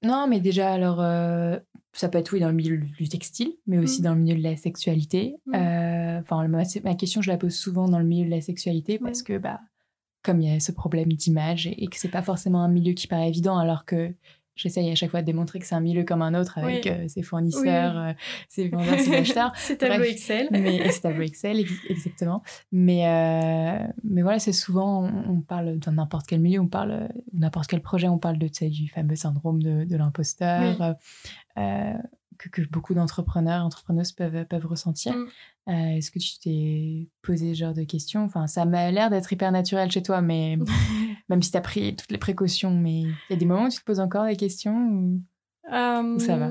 non 0.02 0.26
mais 0.26 0.40
déjà 0.40 0.72
alors 0.72 1.00
euh, 1.00 1.58
ça 1.94 2.08
peut 2.08 2.18
être 2.18 2.32
oui 2.32 2.40
dans 2.40 2.48
le 2.48 2.54
milieu 2.54 2.78
du 2.78 3.08
textile 3.08 3.54
mais 3.66 3.78
aussi 3.78 4.00
mmh. 4.00 4.04
dans 4.04 4.14
le 4.14 4.20
milieu 4.20 4.36
de 4.36 4.42
la 4.42 4.56
sexualité 4.56 5.36
mmh. 5.46 5.54
enfin 6.20 6.46
ma, 6.48 6.94
question 6.94 7.22
je 7.22 7.30
la 7.30 7.36
pose 7.36 7.54
souvent 7.54 7.88
dans 7.88 7.98
le 7.98 8.04
milieu 8.04 8.26
de 8.26 8.30
la 8.30 8.40
sexualité 8.40 8.98
parce 8.98 9.22
que 9.22 9.38
bah 9.38 9.60
comme 10.22 10.40
il 10.40 10.50
y 10.50 10.56
a 10.56 10.58
ce 10.58 10.72
problème 10.72 11.12
d'image 11.12 11.66
et, 11.66 11.84
et, 11.84 11.86
que 11.86 11.96
c'est 11.96 12.08
pas 12.08 12.22
forcément 12.22 12.62
un 12.62 12.68
milieu 12.68 12.94
qui 12.94 13.06
paraît 13.06 13.28
évident 13.28 13.58
alors 13.58 13.84
que 13.84 14.14
J'essaye 14.56 14.90
à 14.90 14.94
chaque 14.94 15.10
fois 15.10 15.20
de 15.20 15.26
démontrer 15.26 15.58
que 15.58 15.66
c'est 15.66 15.74
un 15.74 15.80
milieu 15.80 16.04
comme 16.04 16.22
un 16.22 16.38
autre 16.38 16.58
avec 16.58 16.86
euh, 16.86 17.08
ses 17.08 17.22
fournisseurs, 17.22 17.98
euh, 17.98 18.12
ses 18.48 18.68
vendeurs, 18.68 19.00
ses 19.00 19.14
acheteurs. 19.16 19.52
c'est 19.56 19.78
tableau 19.78 20.04
Excel. 20.04 20.48
mais 20.50 20.90
c'est 20.90 21.00
tableau 21.02 21.22
Excel, 21.22 21.64
exactement. 21.88 22.42
Mais, 22.70 23.06
euh, 23.06 23.86
mais 24.04 24.22
voilà, 24.22 24.38
c'est 24.38 24.52
souvent, 24.52 25.10
on, 25.28 25.40
parle 25.40 25.78
dans 25.78 25.92
n'importe 25.92 26.26
quel 26.26 26.40
milieu, 26.40 26.60
on 26.60 26.68
parle, 26.68 27.08
n'importe 27.32 27.68
quel 27.68 27.80
projet, 27.80 28.08
on 28.08 28.18
parle 28.18 28.38
de, 28.38 28.48
du 28.68 28.88
fameux 28.88 29.16
syndrome 29.16 29.62
de, 29.62 29.84
de 29.84 29.96
l'imposteur 29.96 30.96
que, 32.38 32.48
que, 32.48 32.62
beaucoup 32.68 32.94
d'entrepreneurs, 32.94 33.64
entrepreneuses 33.64 34.12
peuvent, 34.12 34.44
peuvent 34.46 34.66
ressentir. 34.66 35.14
Mm. 35.14 35.26
Euh, 35.68 35.96
est-ce 35.96 36.10
que 36.10 36.18
tu 36.18 36.38
t'es 36.38 37.08
posé 37.22 37.54
ce 37.54 37.60
genre 37.60 37.74
de 37.74 37.84
questions? 37.84 38.24
Enfin, 38.24 38.46
ça 38.46 38.64
m'a 38.64 38.90
l'air 38.90 39.08
d'être 39.10 39.32
hyper 39.32 39.50
naturel 39.50 39.90
chez 39.90 40.02
toi, 40.02 40.20
mais 40.20 40.58
même 41.28 41.42
si 41.42 41.50
tu 41.50 41.56
as 41.56 41.60
pris 41.60 41.96
toutes 41.96 42.10
les 42.10 42.18
précautions, 42.18 42.70
mais 42.70 43.00
il 43.02 43.16
y 43.30 43.32
a 43.32 43.36
des 43.36 43.46
moments 43.46 43.66
où 43.66 43.68
tu 43.68 43.78
te 43.78 43.84
poses 43.84 44.00
encore 44.00 44.26
des 44.26 44.36
questions 44.36 44.76
ou, 44.76 45.22
ça 45.70 46.36
va? 46.36 46.50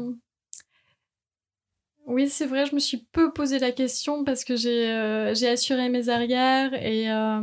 Oui, 2.05 2.27
c'est 2.27 2.45
vrai, 2.45 2.65
je 2.65 2.75
me 2.75 2.79
suis 2.79 3.07
peu 3.13 3.31
posé 3.31 3.59
la 3.59 3.71
question 3.71 4.25
parce 4.25 4.43
que 4.43 4.57
j'ai 4.57 4.91
euh, 4.91 5.31
assuré 5.31 5.87
mes 5.87 6.09
arrières 6.09 6.73
et 6.73 7.09
euh, 7.09 7.39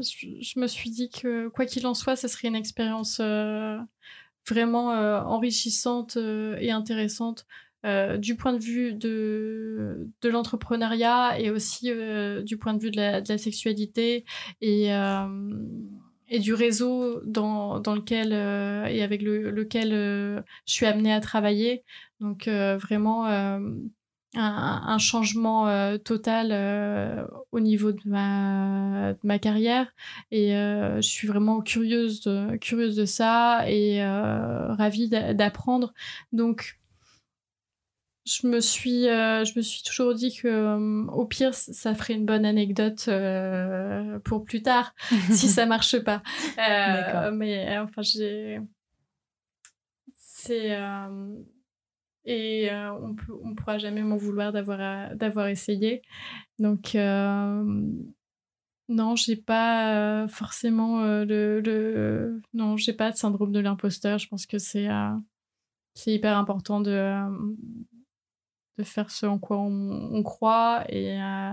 je, 0.00 0.58
me 0.58 0.66
suis 0.66 0.88
dit 0.88 1.10
que 1.10 1.48
quoi 1.48 1.66
qu'il 1.66 1.86
en 1.86 1.92
soit, 1.92 2.16
ce 2.16 2.26
serait 2.26 2.48
une 2.48 2.56
expérience 2.56 3.20
vraiment 4.48 4.88
enrichissante 5.26 6.16
et 6.16 6.70
intéressante 6.70 7.46
euh, 7.86 8.16
du 8.16 8.34
point 8.34 8.52
de 8.52 8.58
vue 8.58 8.94
de, 8.94 10.08
de 10.20 10.28
l'entrepreneuriat 10.28 11.38
et 11.38 11.50
aussi 11.50 11.92
euh, 11.92 12.42
du 12.42 12.56
point 12.56 12.74
de 12.74 12.80
vue 12.80 12.90
de 12.90 12.96
la, 12.96 13.20
de 13.20 13.28
la 13.28 13.38
sexualité 13.38 14.24
et, 14.60 14.92
euh, 14.92 15.28
et 16.28 16.38
du 16.38 16.54
réseau 16.54 17.20
dans, 17.24 17.80
dans 17.80 17.94
lequel 17.94 18.32
et 18.32 19.02
avec 19.02 19.22
le, 19.22 19.50
lequel 19.50 19.90
je 19.90 20.72
suis 20.72 20.86
amenée 20.86 21.12
à 21.12 21.20
travailler. 21.20 21.84
Donc 22.20 22.48
vraiment 22.48 23.26
un, 24.34 24.98
changement 24.98 25.98
total 25.98 27.28
au 27.52 27.60
niveau 27.60 27.92
de 27.92 28.00
ma, 28.06 29.12
de 29.12 29.26
ma 29.26 29.38
carrière 29.38 29.92
et 30.30 30.50
je 30.50 31.00
suis 31.08 31.28
vraiment 31.28 31.60
curieuse 31.60 32.22
de, 32.22 32.56
curieuse 32.56 32.96
de 32.96 33.04
ça 33.04 33.64
et 33.68 34.04
ravie 34.04 35.08
d'apprendre. 35.08 35.94
Donc 36.32 36.78
je 38.26 38.46
me 38.48 38.60
suis, 38.60 39.08
euh, 39.08 39.44
je 39.44 39.52
me 39.56 39.62
suis 39.62 39.82
toujours 39.84 40.12
dit 40.14 40.34
que 40.34 40.48
euh, 40.48 41.06
au 41.12 41.24
pire, 41.26 41.54
ça 41.54 41.94
ferait 41.94 42.14
une 42.14 42.26
bonne 42.26 42.44
anecdote 42.44 43.06
euh, 43.08 44.18
pour 44.20 44.44
plus 44.44 44.62
tard 44.62 44.94
si 45.30 45.48
ça 45.48 45.64
marche 45.64 45.98
pas. 46.00 46.22
mais 47.32 47.78
enfin, 47.78 48.02
j'ai, 48.02 48.60
c'est 50.16 50.76
et 52.28 52.68
on 52.72 53.14
peut, 53.14 53.32
on 53.44 53.54
pourra 53.54 53.78
jamais 53.78 54.02
m'en 54.02 54.16
vouloir 54.16 54.52
d'avoir 54.52 55.14
d'avoir 55.14 55.46
essayé. 55.46 56.02
Donc 56.58 56.96
non, 58.88 59.16
j'ai 59.16 59.36
pas 59.36 60.26
forcément 60.28 61.04
le, 61.24 61.60
le, 61.60 62.40
non, 62.54 62.76
j'ai 62.76 62.92
pas 62.92 63.12
de 63.12 63.16
syndrome 63.16 63.52
de 63.52 63.60
l'imposteur. 63.60 64.18
Je 64.18 64.26
pense 64.26 64.46
que 64.46 64.58
c'est 64.58 64.88
c'est 65.94 66.12
hyper 66.12 66.36
important 66.36 66.80
de 66.80 67.22
de 68.78 68.84
faire 68.84 69.10
ce 69.10 69.26
en 69.26 69.38
quoi 69.38 69.58
on, 69.58 70.22
croit. 70.22 70.84
Et, 70.88 71.20
euh, 71.20 71.52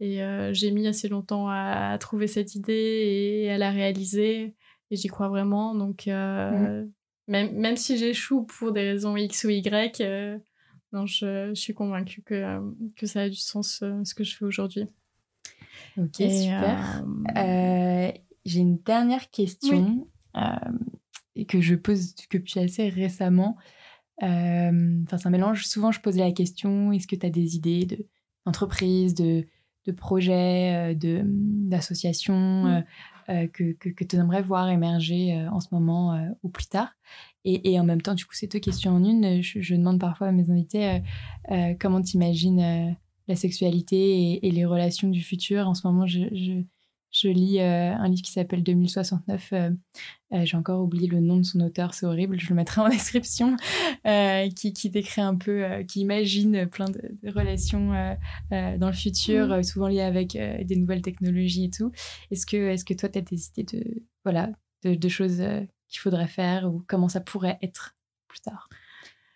et 0.00 0.22
euh, 0.22 0.52
j'ai 0.52 0.70
mis 0.70 0.86
assez 0.86 1.08
longtemps 1.08 1.48
à, 1.48 1.96
trouver 1.98 2.26
cette 2.26 2.54
idée 2.54 3.42
et 3.44 3.50
à 3.50 3.58
la 3.58 3.70
réaliser. 3.70 4.54
Et 4.90 4.96
j'y 4.96 5.08
crois 5.08 5.28
vraiment. 5.28 5.74
Donc, 5.74 6.08
euh, 6.08 6.82
mmh. 6.82 6.90
même, 7.28 7.54
même 7.56 7.76
si 7.76 7.96
j'échoue 7.98 8.44
pour 8.44 8.72
des 8.72 8.82
raisons 8.82 9.16
X 9.16 9.44
ou 9.44 9.50
Y, 9.50 10.00
non, 10.92 11.06
je, 11.06 11.48
je, 11.48 11.60
suis 11.60 11.74
convaincue 11.74 12.22
que, 12.22 12.60
que 12.96 13.06
ça 13.06 13.22
a 13.22 13.28
du 13.28 13.36
sens 13.36 13.82
ce 14.04 14.14
que 14.14 14.24
je 14.24 14.36
fais 14.36 14.44
aujourd'hui. 14.44 14.86
Ok, 15.96 16.16
super. 16.16 17.04
j'ai 18.44 18.60
une 18.60 18.78
dernière 18.78 19.30
question 19.30 20.06
que 21.48 21.60
je 21.60 21.74
pose 21.74 22.14
que 22.30 22.38
depuis 22.38 22.60
assez 22.60 22.88
récemment. 22.88 23.56
Euh, 24.22 25.02
enfin, 25.04 25.18
c'est 25.18 25.26
un 25.26 25.30
mélange. 25.30 25.66
Souvent, 25.66 25.90
je 25.90 26.00
pose 26.00 26.16
la 26.16 26.32
question 26.32 26.92
est-ce 26.92 27.06
que 27.06 27.16
tu 27.16 27.26
as 27.26 27.30
des 27.30 27.56
idées 27.56 28.06
d'entreprise, 28.46 29.14
de, 29.14 29.46
de, 29.86 29.92
projets, 29.92 30.94
euh, 30.94 31.22
d'associations 31.24 32.64
mmh. 32.64 32.84
euh, 33.30 33.46
que, 33.48 33.72
que, 33.72 33.88
que 33.88 34.04
tu 34.04 34.16
aimerais 34.16 34.42
voir 34.42 34.68
émerger 34.68 35.46
en 35.50 35.60
ce 35.60 35.68
moment 35.72 36.32
ou 36.42 36.48
plus 36.48 36.66
tard? 36.66 36.92
Et, 37.44 37.72
et, 37.72 37.80
en 37.80 37.84
même 37.84 38.00
temps, 38.00 38.14
du 38.14 38.24
coup, 38.24 38.34
c'est 38.34 38.50
deux 38.50 38.60
questions 38.60 38.92
en 38.92 39.04
une. 39.04 39.42
Je, 39.42 39.74
demande 39.74 40.00
parfois 40.00 40.28
à 40.28 40.32
mes 40.32 40.48
invités 40.50 41.02
comment 41.80 42.00
tu 42.00 42.16
imagines 42.16 42.96
la 43.26 43.36
sexualité 43.36 44.46
et, 44.46 44.50
les 44.50 44.64
relations 44.64 45.08
du 45.08 45.22
futur. 45.22 45.68
En 45.68 45.74
ce 45.74 45.86
moment, 45.86 46.06
je, 46.06 46.20
je 46.32 46.62
lis 47.22 47.60
euh, 47.60 47.94
un 47.94 48.08
livre 48.08 48.22
qui 48.22 48.32
s'appelle 48.32 48.62
2069. 48.62 49.52
Euh, 49.52 49.70
euh, 50.32 50.44
j'ai 50.44 50.56
encore 50.56 50.82
oublié 50.82 51.06
le 51.06 51.20
nom 51.20 51.36
de 51.36 51.42
son 51.44 51.60
auteur, 51.60 51.94
c'est 51.94 52.06
horrible, 52.06 52.38
je 52.40 52.48
le 52.48 52.56
mettrai 52.56 52.80
en 52.80 52.88
description, 52.90 53.56
qui, 54.04 54.72
qui, 54.72 54.90
décrit 54.90 55.20
un 55.22 55.36
peu, 55.36 55.84
qui 55.86 56.00
imagine 56.00 56.66
plein 56.66 56.86
de, 56.86 57.00
relations 57.30 57.92
dans 58.50 58.88
le 58.88 58.92
futur, 58.92 59.48
mmh. 59.48 59.62
souvent 59.62 59.86
liées 59.86 60.00
avec 60.00 60.32
des 60.32 60.76
nouvelles 60.76 61.02
technologies 61.02 61.66
et 61.66 61.70
tout. 61.70 61.92
Est-ce 62.30 62.46
que, 62.46 62.56
est 62.56 62.84
que 62.84 62.94
toi, 62.94 63.08
tu 63.08 63.18
as 63.18 63.22
des 63.22 63.46
idées 63.48 63.78
de, 63.78 64.02
voilà, 64.24 64.50
de, 64.82 65.08
choses 65.08 65.42
qu'il 65.88 66.00
faudrait 66.00 66.26
faire 66.26 66.72
ou 66.72 66.84
comment 66.88 67.08
ça 67.08 67.20
pourrait 67.20 67.58
être 67.62 67.94
plus 68.26 68.40
tard? 68.40 68.68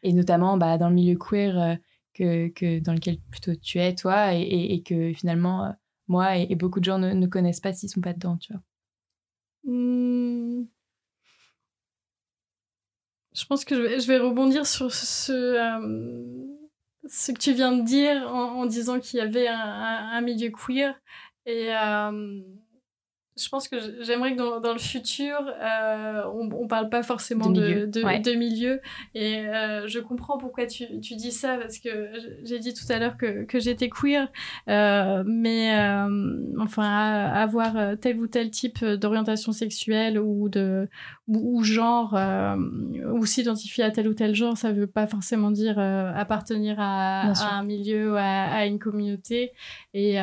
Et 0.03 0.13
notamment 0.13 0.57
bah, 0.57 0.79
dans 0.79 0.89
le 0.89 0.95
milieu 0.97 1.17
queer 1.17 1.79
que, 2.15 2.49
que, 2.49 2.81
dans 2.81 2.93
lequel 2.93 3.19
plutôt 3.31 3.55
tu 3.55 3.79
es, 3.79 3.95
toi, 3.95 4.35
et, 4.35 4.75
et 4.75 4.83
que 4.83 5.13
finalement 5.13 5.73
moi 6.09 6.37
et, 6.37 6.55
beaucoup 6.55 6.81
de 6.81 6.85
gens 6.85 6.99
ne, 6.99 7.27
connaissent 7.27 7.61
pas 7.61 7.73
s'ils 7.73 7.91
sont 7.91 8.01
pas 8.01 8.13
dedans, 8.13 8.37
tu 8.39 8.53
vois. 8.53 8.63
Mmh. 9.65 10.67
Je 13.35 13.45
pense 13.47 13.65
que 13.65 14.01
je 14.01 14.07
vais, 14.07 14.19
rebondir 14.19 14.67
sur 14.67 14.93
ce, 14.93 15.33
euh, 15.33 16.47
ce 17.07 17.33
que 17.33 17.39
tu 17.39 17.53
viens 17.53 17.73
de 17.73 17.83
dire 17.83 18.27
en, 18.35 18.67
disant 18.67 18.99
qu'il 18.99 19.19
y 19.19 19.21
avait 19.21 19.47
un, 19.49 20.21
milieu 20.21 20.51
queer. 20.51 21.01
Et 21.47 21.73
euh, 21.73 22.41
je 23.39 23.49
pense 23.49 23.69
que 23.69 23.77
j'aimerais 24.03 24.35
que 24.35 24.61
dans, 24.61 24.73
le 24.73 24.79
futur, 24.79 25.37
euh, 25.61 26.23
on 26.33 26.63
ne 26.63 26.69
parle 26.69 26.89
pas 26.89 27.03
forcément 27.03 27.51
de 27.51 27.61
milieu. 27.61 27.87
De, 27.87 28.35
milieu. 28.35 28.81
Et 29.15 29.47
euh, 29.47 29.87
je 29.87 29.99
comprends 29.99 30.39
pourquoi 30.39 30.67
tu, 30.67 31.01
tu, 31.01 31.15
dis 31.15 31.33
ça, 31.33 31.57
parce 31.57 31.79
que 31.79 32.11
j'ai 32.45 32.59
dit 32.59 32.75
tout 32.75 32.91
à 32.91 32.99
l'heure 32.99 33.17
que, 33.17 33.45
que 33.45 33.59
j'étais 33.59 33.89
queer. 33.89 34.29
Euh, 34.69 35.23
mais 35.27 35.73
enfin, 36.59 36.85
avoir 36.85 37.99
tel 38.01 38.19
ou 38.19 38.27
tel 38.27 38.51
type 38.51 38.85
d'orientation 38.85 39.53
sexuelle 39.53 40.19
ou, 40.19 40.49
de, 40.49 40.89
ou, 41.27 41.63
genre, 41.63 42.19
ou 43.13 43.27
s'identifier 43.27 43.85
à 43.85 43.91
tel 43.91 44.09
ou 44.09 44.15
tel 44.15 44.35
genre, 44.35 44.57
ça 44.57 44.73
ne 44.73 44.81
veut 44.81 44.87
pas 44.87 45.07
forcément 45.07 45.51
dire 45.51 45.79
appartenir 45.79 46.77
à, 46.79 47.31
à, 47.33 47.55
un 47.55 47.65
milieu, 47.65 48.17
à, 48.17 48.53
à 48.55 48.67
une 48.67 48.79
communauté. 48.79 49.53
Et 49.95 50.19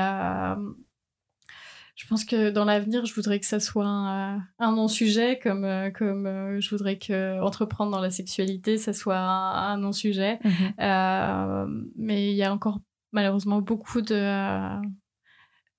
je 1.95 2.05
pense 2.07 2.25
que 2.25 2.49
dans 2.49 2.65
l'avenir, 2.65 3.05
je 3.05 3.13
voudrais 3.13 3.39
que 3.39 3.45
ça 3.45 3.61
soit 3.61 3.87
un, 3.87 4.41
non-sujet, 4.59 5.39
comme, 5.41 5.63
euh, 5.63 5.89
comme 5.91 6.25
euh, 6.27 6.59
je 6.59 6.69
voudrais 6.69 6.97
que 6.97 7.41
entreprendre 7.41 7.91
dans 7.91 8.01
la 8.01 8.11
sexualité, 8.11 8.77
ça 8.77 8.91
soit 8.91 9.17
un, 9.17 9.77
non-sujet. 9.77 10.39
Mhm. 10.43 10.73
Euh, 10.81 11.65
mais 11.95 12.31
il 12.31 12.35
y 12.35 12.43
a 12.43 12.53
encore 12.53 12.79
malheureusement 13.13 13.61
beaucoup 13.61 14.01
de, 14.01 14.81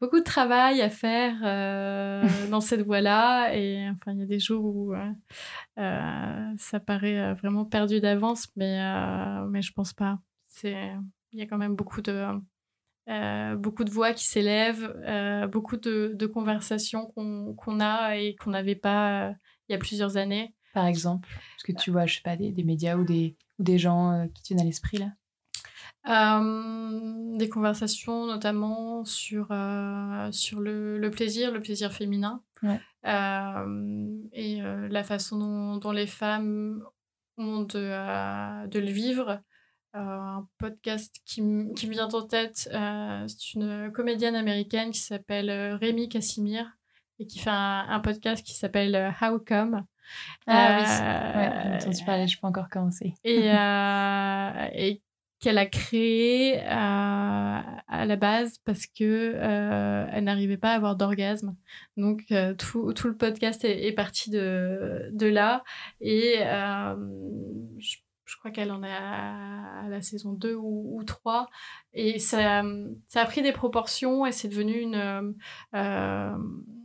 beaucoup 0.01 0.19
de 0.19 0.25
travail 0.25 0.81
à 0.81 0.89
faire 0.89 1.35
dans 2.51 2.63
cette 2.63 2.81
voie-là. 2.81 3.55
Et 3.55 3.87
enfin, 3.91 4.13
il 4.13 4.21
y 4.21 4.23
a 4.23 4.27
des 4.27 4.41
jours 4.41 4.65
où 4.65 4.95
ça 5.77 6.81
paraît 6.81 7.35
vraiment 7.35 7.67
perdu 7.67 8.01
d'avance, 8.01 8.49
mais, 8.57 8.81
mais 9.51 9.61
je 9.61 9.73
pense 9.75 9.93
pas. 9.93 10.19
Il 10.65 10.99
y 11.33 11.43
a 11.43 11.47
quand 11.47 11.59
même 11.59 11.77
beaucoup 11.77 12.01
de 12.01 12.27
euh, 13.09 13.55
beaucoup 13.55 13.85
de 13.85 13.91
voix 13.91 14.13
qui 14.13 14.25
s'élèvent, 14.25 14.93
euh, 15.07 15.47
beaucoup 15.47 15.77
de, 15.77 16.27
conversations 16.27 17.07
qu'on 17.07 17.81
a 17.81 18.17
et 18.17 18.35
qu'on 18.37 18.51
n'avait 18.51 18.75
pas 18.75 19.29
euh, 19.29 19.33
il 19.69 19.73
y 19.73 19.75
a 19.77 19.79
plusieurs 19.79 20.17
années. 20.17 20.55
Par 20.75 20.87
exemple, 20.87 21.29
est-ce 21.57 21.65
que 21.73 21.79
tu 21.79 21.91
vois, 21.91 22.07
je 22.07 22.17
sais 22.17 22.23
pas, 22.23 22.37
des, 22.37 22.53
médias 22.65 22.97
ou 22.97 23.05
des, 23.05 23.37
ou 23.59 23.63
des 23.63 23.79
gens 23.79 24.29
qui 24.35 24.43
tiennent 24.43 24.61
à 24.61 24.65
l'esprit 24.65 24.99
là? 24.99 25.13
Des 27.37 27.49
conversations 27.49 28.27
notamment 28.27 29.05
sur, 29.05 29.47
sur 30.31 30.61
le, 30.61 31.09
plaisir, 31.11 31.53
le 31.53 31.61
plaisir 31.61 31.93
féminin. 31.93 32.43
Et 33.05 34.61
la 34.61 35.05
façon 35.05 35.79
dont, 35.79 35.93
les 35.93 36.07
femmes 36.07 36.83
ont 37.39 37.63
de, 37.63 38.67
de 38.69 38.79
le 38.79 38.91
vivre 38.91 39.41
un 39.97 40.47
podcast 40.59 41.17
qui, 41.25 41.43
qui, 41.75 41.89
me 41.89 41.93
vient 41.93 42.09
en 42.09 42.23
tête. 42.23 42.69
Euh, 42.73 43.25
c'est 43.27 43.55
une 43.55 43.91
comédienne 43.93 44.37
américaine 44.37 44.91
qui 44.91 45.01
s'appelle 45.01 45.51
euh, 45.51 45.77
Rémi 45.77 46.09
Cassimir 46.09 46.77
et 47.19 47.27
qui 47.27 47.39
fait 47.39 47.51
un, 47.51 48.01
podcast 48.01 48.45
qui 48.45 48.55
s'appelle 48.55 48.95
euh, 48.95 49.11
How 49.21 49.39
Come. 49.39 49.85
Ah 50.47 50.79
oui, 50.79 51.71
ouais, 51.71 51.77
entendu 51.77 52.05
parler, 52.05 52.29
je 52.29 52.39
peux 52.39 52.47
encore 52.47 52.69
commencer. 52.69 53.15
Et, 53.25 53.47
et 53.47 55.03
qu'elle 55.41 55.59
a 55.59 55.67
créé 55.67 56.61
à 56.61 58.07
la 58.07 58.17
base 58.17 58.59
parce 58.65 58.87
que 58.87 59.35
elle 60.13 60.25
n'arrivait 60.25 60.57
pas 60.57 60.73
à 60.73 60.77
avoir 60.77 60.97
d'orgasme. 60.97 61.57
Donc 61.97 62.33
tout, 62.59 62.93
tout, 62.93 63.09
le 63.09 63.17
podcast 63.17 63.65
est, 63.65 63.87
est, 63.87 63.93
parti 63.93 64.31
de, 64.31 65.11
de 65.13 65.27
là 65.27 65.65
et 66.01 66.37
je 67.79 67.97
je 68.27 68.37
crois 68.37 68.51
qu'elle 68.51 68.73
en 68.73 68.83
est 68.83 68.93
à, 68.93 69.89
la 69.89 70.03
saison 70.03 70.33
2 70.33 70.55
ou, 70.55 71.03
3. 71.07 71.49
Et 71.95 72.19
ça, 72.19 72.63
ça, 73.09 73.23
a 73.23 73.25
pris 73.25 73.41
des 73.41 73.53
proportions 73.53 74.27
et 74.27 74.33
c'est 74.33 74.49
devenu 74.49 74.81
une, 74.81 75.35
euh, 75.75 76.37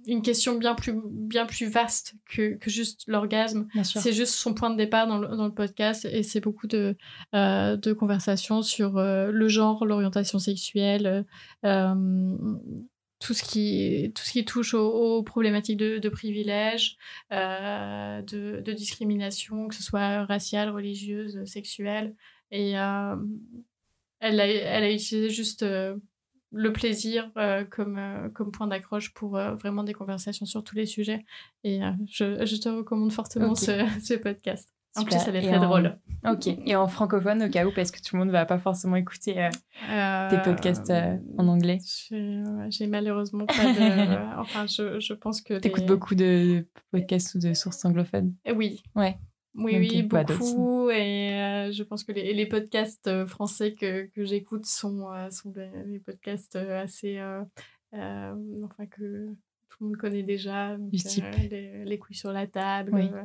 une 0.05 0.21
question 0.21 0.57
bien 0.57 0.75
plus, 0.75 0.93
bien 1.03 1.45
plus 1.47 1.65
vaste 1.65 2.13
que, 2.29 2.57
que 2.57 2.69
juste 2.69 3.03
l'orgasme. 3.07 3.67
C'est 3.83 4.13
juste 4.13 4.35
son 4.35 4.53
point 4.53 4.69
de 4.69 4.77
départ 4.77 5.07
dans 5.07 5.17
le, 5.17 5.27
dans 5.35 5.45
le 5.45 5.53
podcast 5.53 6.05
et 6.05 6.21
c'est 6.21 6.41
beaucoup 6.41 6.67
de, 6.67 6.95
euh, 7.33 7.75
de 7.75 7.91
conversations 7.91 8.61
sur 8.61 8.97
euh, 8.97 9.31
le 9.31 9.47
genre, 9.47 9.85
l'orientation 9.85 10.37
sexuelle, 10.37 11.25
tout 13.21 13.33
ce 13.33 13.43
qui, 13.43 14.11
tout 14.15 14.23
ce 14.23 14.31
qui 14.31 14.43
touche 14.43 14.73
aux, 14.73 15.23
problématiques 15.23 15.77
de, 15.77 15.99
de 15.99 16.09
privilèges, 16.09 16.97
euh, 17.31 18.21
de, 18.23 18.61
de, 18.61 18.73
discrimination, 18.73 19.67
que 19.67 19.75
ce 19.75 19.83
soit 19.83 20.25
raciale, 20.25 20.69
religieuse, 20.69 21.45
sexuelle. 21.45 22.15
Et 22.49 22.77
euh, 22.77 23.15
elle, 24.19 24.39
a, 24.39 24.47
elle 24.47 24.83
a 24.83 24.91
utilisé 24.91 25.29
juste 25.29 25.61
euh, 25.63 25.95
le 26.51 26.73
plaisir 26.73 27.31
comme, 27.69 28.31
comme 28.33 28.51
point 28.51 28.67
d'accroche 28.67 29.13
pour 29.13 29.37
vraiment 29.37 29.83
des 29.83 29.93
conversations 29.93 30.45
sur 30.45 30.63
tous 30.63 30.75
les 30.75 30.85
sujets. 30.85 31.23
Et 31.63 31.79
je, 32.09 32.45
je, 32.45 32.55
te 32.57 32.67
recommande 32.67 33.13
fortement 33.13 33.55
ce, 33.55 33.87
ce 34.03 34.15
podcast. 34.15 34.67
En 34.95 35.03
plus, 35.05 35.17
elle 35.27 35.37
est 35.37 35.47
très 35.47 35.59
drôle. 35.59 35.97
Ok. 36.25 36.47
Et 36.47 36.75
en 36.75 36.87
francophone, 36.87 37.43
au 37.43 37.49
cas 37.49 37.65
où, 37.65 37.71
parce 37.71 37.91
que 37.91 38.01
tout 38.01 38.15
le 38.15 38.19
monde 38.19 38.27
ne 38.27 38.33
va 38.33 38.45
pas 38.45 38.59
forcément 38.59 38.95
écouter 38.95 39.41
euh, 39.41 39.49
euh, 39.89 40.29
tes 40.29 40.37
podcasts 40.41 40.89
euh, 40.89 41.17
en 41.37 41.47
anglais. 41.47 41.79
J'ai 42.69 42.87
malheureusement 42.87 43.45
pas 43.45 43.73
de. 43.73 44.37
enfin, 44.39 44.67
je, 44.67 44.99
je, 44.99 45.13
pense 45.13 45.41
que. 45.41 45.59
Tu 45.59 45.69
écoutes 45.69 45.85
beaucoup 45.85 46.15
de 46.15 46.67
podcasts 46.91 47.35
ou 47.35 47.39
de 47.39 47.53
sources 47.53 47.83
anglophones? 47.85 48.33
Oui. 48.53 48.83
Ouais. 48.95 49.17
Oui, 49.55 49.77
oui, 49.77 50.03
beaucoup. 50.03 50.89
Et 50.91 51.69
je 51.73 51.83
pense 51.83 52.03
que 52.03 52.11
les, 52.11 52.33
les 52.33 52.45
podcasts 52.45 53.25
français 53.25 53.73
que, 53.73 54.05
que 54.07 54.23
j'écoute 54.23 54.65
sont, 54.65 55.09
sont 55.29 55.51
des, 55.51 55.99
podcasts 55.99 56.55
assez. 56.55 57.19
enfin, 57.93 58.85
que 58.89 59.35
tout 59.81 59.85
le 59.85 59.89
monde 59.93 59.97
connaît 59.97 60.21
déjà. 60.21 60.73
Euh, 60.73 61.83
les, 61.85 61.97
couilles 61.97 62.15
sur 62.15 62.31
la 62.31 62.45
table. 62.45 62.93
Euh, 62.93 63.23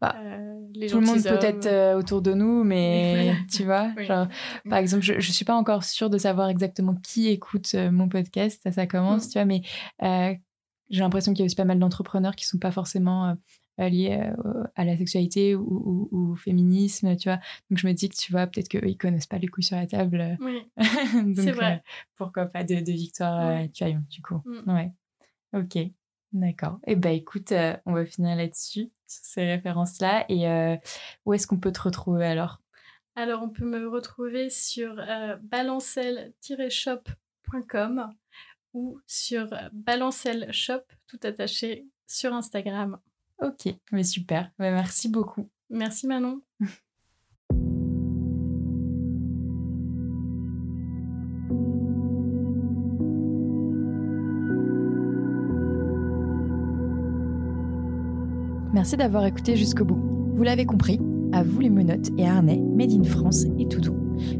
bah, 0.00 0.16
euh, 0.16 0.88
tout 0.88 0.98
le 0.98 1.06
monde 1.06 1.22
peut-être 1.22 1.94
autour 1.94 2.22
de 2.22 2.32
nous, 2.32 2.64
mais 2.64 3.34
tu 3.52 3.64
vois, 3.64 3.92
par 4.08 4.78
exemple, 4.78 5.02
je 5.02 5.12
ne 5.12 5.20
suis 5.20 5.44
pas 5.44 5.54
encore 5.54 5.84
sûre 5.84 6.08
de 6.08 6.16
savoir 6.16 6.48
exactement 6.48 6.94
qui 6.94 7.28
écoute 7.28 7.74
mon 7.74 8.08
podcast. 8.08 8.62
Ça, 8.62 8.72
ça 8.72 8.86
commence, 8.86 9.26
mm. 9.26 9.28
tu 9.28 9.32
vois, 9.34 9.44
mais 9.44 9.62
j'ai 10.88 11.00
l'impression 11.00 11.34
qu'il 11.34 11.40
y 11.40 11.42
a 11.42 11.46
aussi 11.46 11.56
pas 11.56 11.66
mal 11.66 11.78
d'entrepreneurs 11.78 12.34
qui 12.34 12.46
sont 12.46 12.58
pas 12.58 12.72
forcément 12.72 13.36
liés 13.76 14.26
à 14.76 14.86
la 14.86 14.96
sexualité 14.96 15.54
ou, 15.54 16.08
au 16.12 16.34
féminisme, 16.34 17.14
tu 17.16 17.28
vois. 17.28 17.40
Donc 17.68 17.78
je 17.78 17.86
me 17.86 17.92
dis 17.92 18.08
que 18.08 18.16
tu 18.16 18.32
vois, 18.32 18.46
peut-être 18.46 18.70
qu'eux, 18.70 18.88
ils 18.88 18.96
connaissent 18.96 19.26
pas 19.26 19.38
les 19.38 19.48
couilles 19.48 19.64
sur 19.64 19.76
la 19.76 19.86
table. 19.86 20.38
Oui, 20.40 20.62
c'est 21.36 21.52
vrai. 21.52 21.82
pourquoi 22.16 22.46
pas 22.46 22.64
de, 22.64 22.76
de 22.76 22.92
Victoire 22.92 23.64
tu 23.74 23.84
vois, 23.84 23.92
du 24.08 24.22
coup. 24.22 24.40
Mm. 24.46 24.72
Ouais. 24.72 24.92
Ok, 25.52 25.76
d'accord. 26.32 26.78
Et 26.86 26.92
eh 26.92 26.96
ben 26.96 27.12
écoute, 27.12 27.52
euh, 27.52 27.76
on 27.86 27.92
va 27.92 28.06
finir 28.06 28.34
là-dessus, 28.36 28.90
sur 29.06 29.24
ces 29.24 29.44
références-là. 29.44 30.24
Et 30.28 30.48
euh, 30.48 30.76
où 31.24 31.34
est-ce 31.34 31.46
qu'on 31.46 31.58
peut 31.58 31.72
te 31.72 31.82
retrouver 31.82 32.26
alors? 32.26 32.60
Alors, 33.16 33.42
on 33.42 33.50
peut 33.50 33.64
me 33.64 33.88
retrouver 33.88 34.50
sur 34.50 34.96
euh, 34.98 35.36
balancel-shop.com 35.42 38.14
ou 38.72 39.00
sur 39.06 39.48
balancel 39.72 40.52
shop, 40.52 40.82
tout 41.08 41.18
attaché, 41.24 41.88
sur 42.06 42.32
Instagram. 42.32 43.00
Ok, 43.42 43.68
mais 43.90 44.04
super. 44.04 44.52
merci 44.58 45.08
beaucoup. 45.08 45.50
Merci 45.70 46.06
Manon. 46.06 46.40
Merci 58.80 58.96
d'avoir 58.96 59.26
écouté 59.26 59.56
jusqu'au 59.56 59.84
bout. 59.84 60.00
Vous 60.32 60.42
l'avez 60.42 60.64
compris, 60.64 60.98
à 61.32 61.42
vous 61.42 61.60
les 61.60 61.68
menottes 61.68 62.08
et 62.16 62.26
harnais, 62.26 62.56
made 62.56 62.92
in 62.92 63.04
France 63.04 63.44
et 63.58 63.68
tout. 63.68 63.82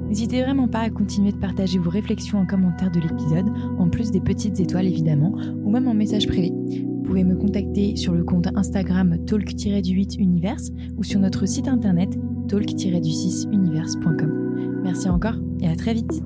N'hésitez 0.08 0.42
vraiment 0.42 0.66
pas 0.66 0.78
à 0.78 0.88
continuer 0.88 1.32
de 1.32 1.36
partager 1.36 1.78
vos 1.78 1.90
réflexions 1.90 2.38
en 2.38 2.46
commentaire 2.46 2.90
de 2.90 3.00
l'épisode, 3.00 3.52
en 3.78 3.90
plus 3.90 4.10
des 4.10 4.22
petites 4.22 4.58
étoiles 4.58 4.86
évidemment, 4.86 5.34
ou 5.62 5.70
même 5.70 5.86
en 5.88 5.92
message 5.92 6.26
privé. 6.26 6.54
Vous 6.54 7.02
pouvez 7.02 7.22
me 7.22 7.36
contacter 7.36 7.96
sur 7.96 8.14
le 8.14 8.24
compte 8.24 8.46
Instagram 8.56 9.18
talk-du8universe 9.26 10.70
ou 10.96 11.04
sur 11.04 11.20
notre 11.20 11.44
site 11.44 11.68
internet 11.68 12.18
talk-du6universe.com. 12.48 14.80
Merci 14.82 15.10
encore 15.10 15.36
et 15.60 15.68
à 15.68 15.76
très 15.76 15.92
vite 15.92 16.22